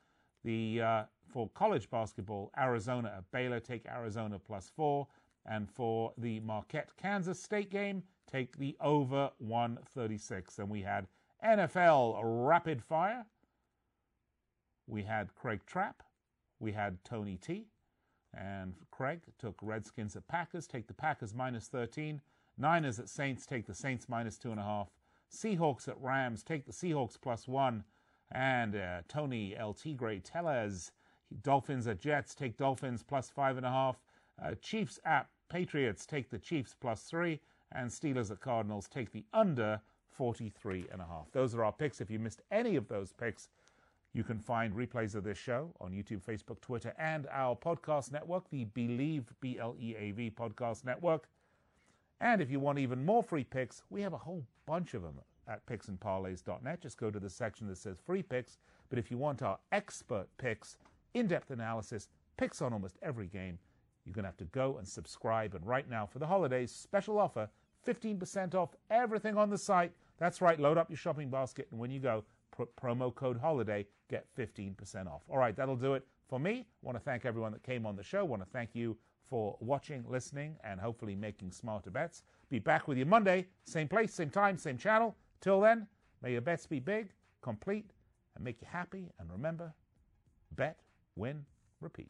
The 0.45 0.81
uh, 0.81 1.03
for 1.27 1.49
college 1.49 1.89
basketball, 1.89 2.53
Arizona 2.57 3.13
at 3.17 3.29
Baylor, 3.31 3.59
take 3.59 3.85
Arizona 3.85 4.39
plus 4.39 4.71
four. 4.73 5.07
And 5.45 5.69
for 5.69 6.13
the 6.17 6.39
Marquette 6.39 6.91
Kansas 6.95 7.41
State 7.41 7.69
game, 7.69 8.01
take 8.31 8.57
the 8.57 8.77
over 8.79 9.29
136. 9.39 10.59
And 10.59 10.69
we 10.69 10.81
had 10.81 11.07
NFL 11.45 12.21
rapid 12.23 12.81
fire. 12.81 13.25
We 14.87 15.03
had 15.03 15.35
Craig 15.35 15.59
Trapp. 15.65 16.01
We 16.59 16.71
had 16.71 17.03
Tony 17.03 17.35
T. 17.35 17.67
And 18.33 18.73
Craig 18.91 19.19
took 19.37 19.57
Redskins 19.61 20.15
at 20.15 20.25
Packers, 20.29 20.65
take 20.65 20.87
the 20.87 20.93
Packers 20.93 21.33
minus 21.33 21.67
13. 21.67 22.21
Niners 22.59 22.99
at 22.99 23.09
Saints, 23.09 23.45
take 23.45 23.65
the 23.65 23.73
Saints 23.73 24.09
minus 24.09 24.37
two 24.37 24.51
and 24.51 24.59
a 24.59 24.63
half. 24.63 24.89
Seahawks 25.33 25.87
at 25.87 25.99
Rams, 26.01 26.43
take 26.43 26.65
the 26.65 26.71
Seahawks 26.71 27.19
plus 27.19 27.47
one. 27.47 27.83
And 28.31 28.75
uh, 28.75 29.01
Tony 29.07 29.55
El 29.57 29.73
Tigre 29.73 30.19
Tellez, 30.19 30.91
Dolphins 31.41 31.87
at 31.87 31.99
Jets, 31.99 32.35
take 32.35 32.57
Dolphins 32.57 33.01
plus 33.01 33.29
five 33.29 33.57
and 33.57 33.65
a 33.65 33.69
half. 33.69 33.97
Uh, 34.43 34.55
Chiefs 34.61 34.99
at 35.05 35.27
Patriots, 35.49 36.05
take 36.05 36.29
the 36.29 36.37
Chiefs 36.37 36.75
plus 36.79 37.03
three. 37.03 37.39
And 37.71 37.89
Steelers 37.89 38.31
at 38.31 38.39
Cardinals, 38.39 38.87
take 38.87 39.11
the 39.11 39.25
under 39.33 39.79
43 40.11 40.87
and 40.91 41.01
a 41.01 41.05
half. 41.05 41.31
Those 41.31 41.55
are 41.55 41.63
our 41.63 41.71
picks. 41.71 42.01
If 42.01 42.09
you 42.09 42.19
missed 42.19 42.41
any 42.51 42.75
of 42.75 42.87
those 42.87 43.13
picks, 43.13 43.47
you 44.13 44.23
can 44.23 44.39
find 44.39 44.73
replays 44.73 45.15
of 45.15 45.23
this 45.23 45.37
show 45.37 45.71
on 45.79 45.91
YouTube, 45.91 46.23
Facebook, 46.23 46.59
Twitter, 46.61 46.93
and 46.97 47.27
our 47.31 47.55
podcast 47.55 48.11
network, 48.11 48.49
the 48.49 48.65
Bleav 48.65 49.25
B 49.39 49.57
L 49.59 49.75
E 49.79 49.95
A 49.97 50.11
V 50.11 50.31
podcast 50.31 50.83
network. 50.83 51.29
And 52.21 52.41
if 52.41 52.51
you 52.51 52.59
want 52.59 52.79
even 52.79 53.05
more 53.05 53.23
free 53.23 53.43
picks, 53.43 53.83
we 53.89 54.01
have 54.01 54.13
a 54.13 54.17
whole 54.17 54.43
bunch 54.65 54.93
of 54.93 55.01
them 55.01 55.15
at 55.47 55.65
picksandparlays.net. 55.65 56.81
Just 56.81 56.97
go 56.97 57.09
to 57.09 57.19
the 57.19 57.29
section 57.29 57.67
that 57.67 57.77
says 57.77 57.97
free 58.05 58.23
picks. 58.23 58.57
But 58.89 58.99
if 58.99 59.09
you 59.09 59.17
want 59.17 59.41
our 59.41 59.59
expert 59.71 60.27
picks, 60.37 60.77
in 61.13 61.27
depth 61.27 61.51
analysis, 61.51 62.09
picks 62.37 62.61
on 62.61 62.73
almost 62.73 62.97
every 63.01 63.27
game, 63.27 63.57
you're 64.05 64.13
going 64.13 64.23
to 64.23 64.29
have 64.29 64.37
to 64.37 64.45
go 64.45 64.77
and 64.77 64.87
subscribe. 64.87 65.55
And 65.55 65.65
right 65.65 65.89
now, 65.89 66.05
for 66.05 66.19
the 66.19 66.27
holidays, 66.27 66.71
special 66.71 67.19
offer 67.19 67.49
15% 67.87 68.55
off 68.55 68.75
everything 68.89 69.37
on 69.37 69.49
the 69.49 69.57
site. 69.57 69.91
That's 70.17 70.41
right, 70.41 70.59
load 70.59 70.77
up 70.77 70.89
your 70.89 70.97
shopping 70.97 71.29
basket. 71.29 71.67
And 71.71 71.79
when 71.79 71.91
you 71.91 71.99
go, 71.99 72.23
put 72.51 72.75
promo 72.75 73.13
code 73.13 73.39
HOLIDAY, 73.39 73.85
get 74.09 74.25
15% 74.37 75.07
off. 75.07 75.21
All 75.29 75.37
right, 75.37 75.55
that'll 75.55 75.75
do 75.75 75.93
it 75.93 76.05
for 76.27 76.39
me. 76.39 76.65
I 76.83 76.85
want 76.85 76.97
to 76.97 77.03
thank 77.03 77.25
everyone 77.25 77.51
that 77.53 77.63
came 77.63 77.85
on 77.85 77.95
the 77.95 78.03
show. 78.03 78.19
I 78.19 78.23
want 78.23 78.41
to 78.41 78.49
thank 78.49 78.71
you 78.73 78.97
for 79.29 79.55
watching, 79.59 80.03
listening, 80.07 80.57
and 80.63 80.79
hopefully 80.79 81.15
making 81.15 81.51
smarter 81.51 81.91
bets. 81.91 82.23
Be 82.49 82.59
back 82.59 82.87
with 82.87 82.97
you 82.97 83.05
Monday, 83.05 83.47
same 83.65 83.87
place, 83.87 84.13
same 84.13 84.29
time, 84.29 84.57
same 84.57 84.77
channel. 84.77 85.15
Till 85.41 85.61
then, 85.61 85.87
may 86.21 86.31
your 86.31 86.41
bets 86.41 86.65
be 86.65 86.79
big, 86.79 87.11
complete, 87.41 87.91
and 88.35 88.43
make 88.43 88.61
you 88.61 88.67
happy. 88.69 89.11
And 89.19 89.31
remember, 89.31 89.73
bet, 90.55 90.79
win, 91.15 91.45
repeat. 91.79 92.09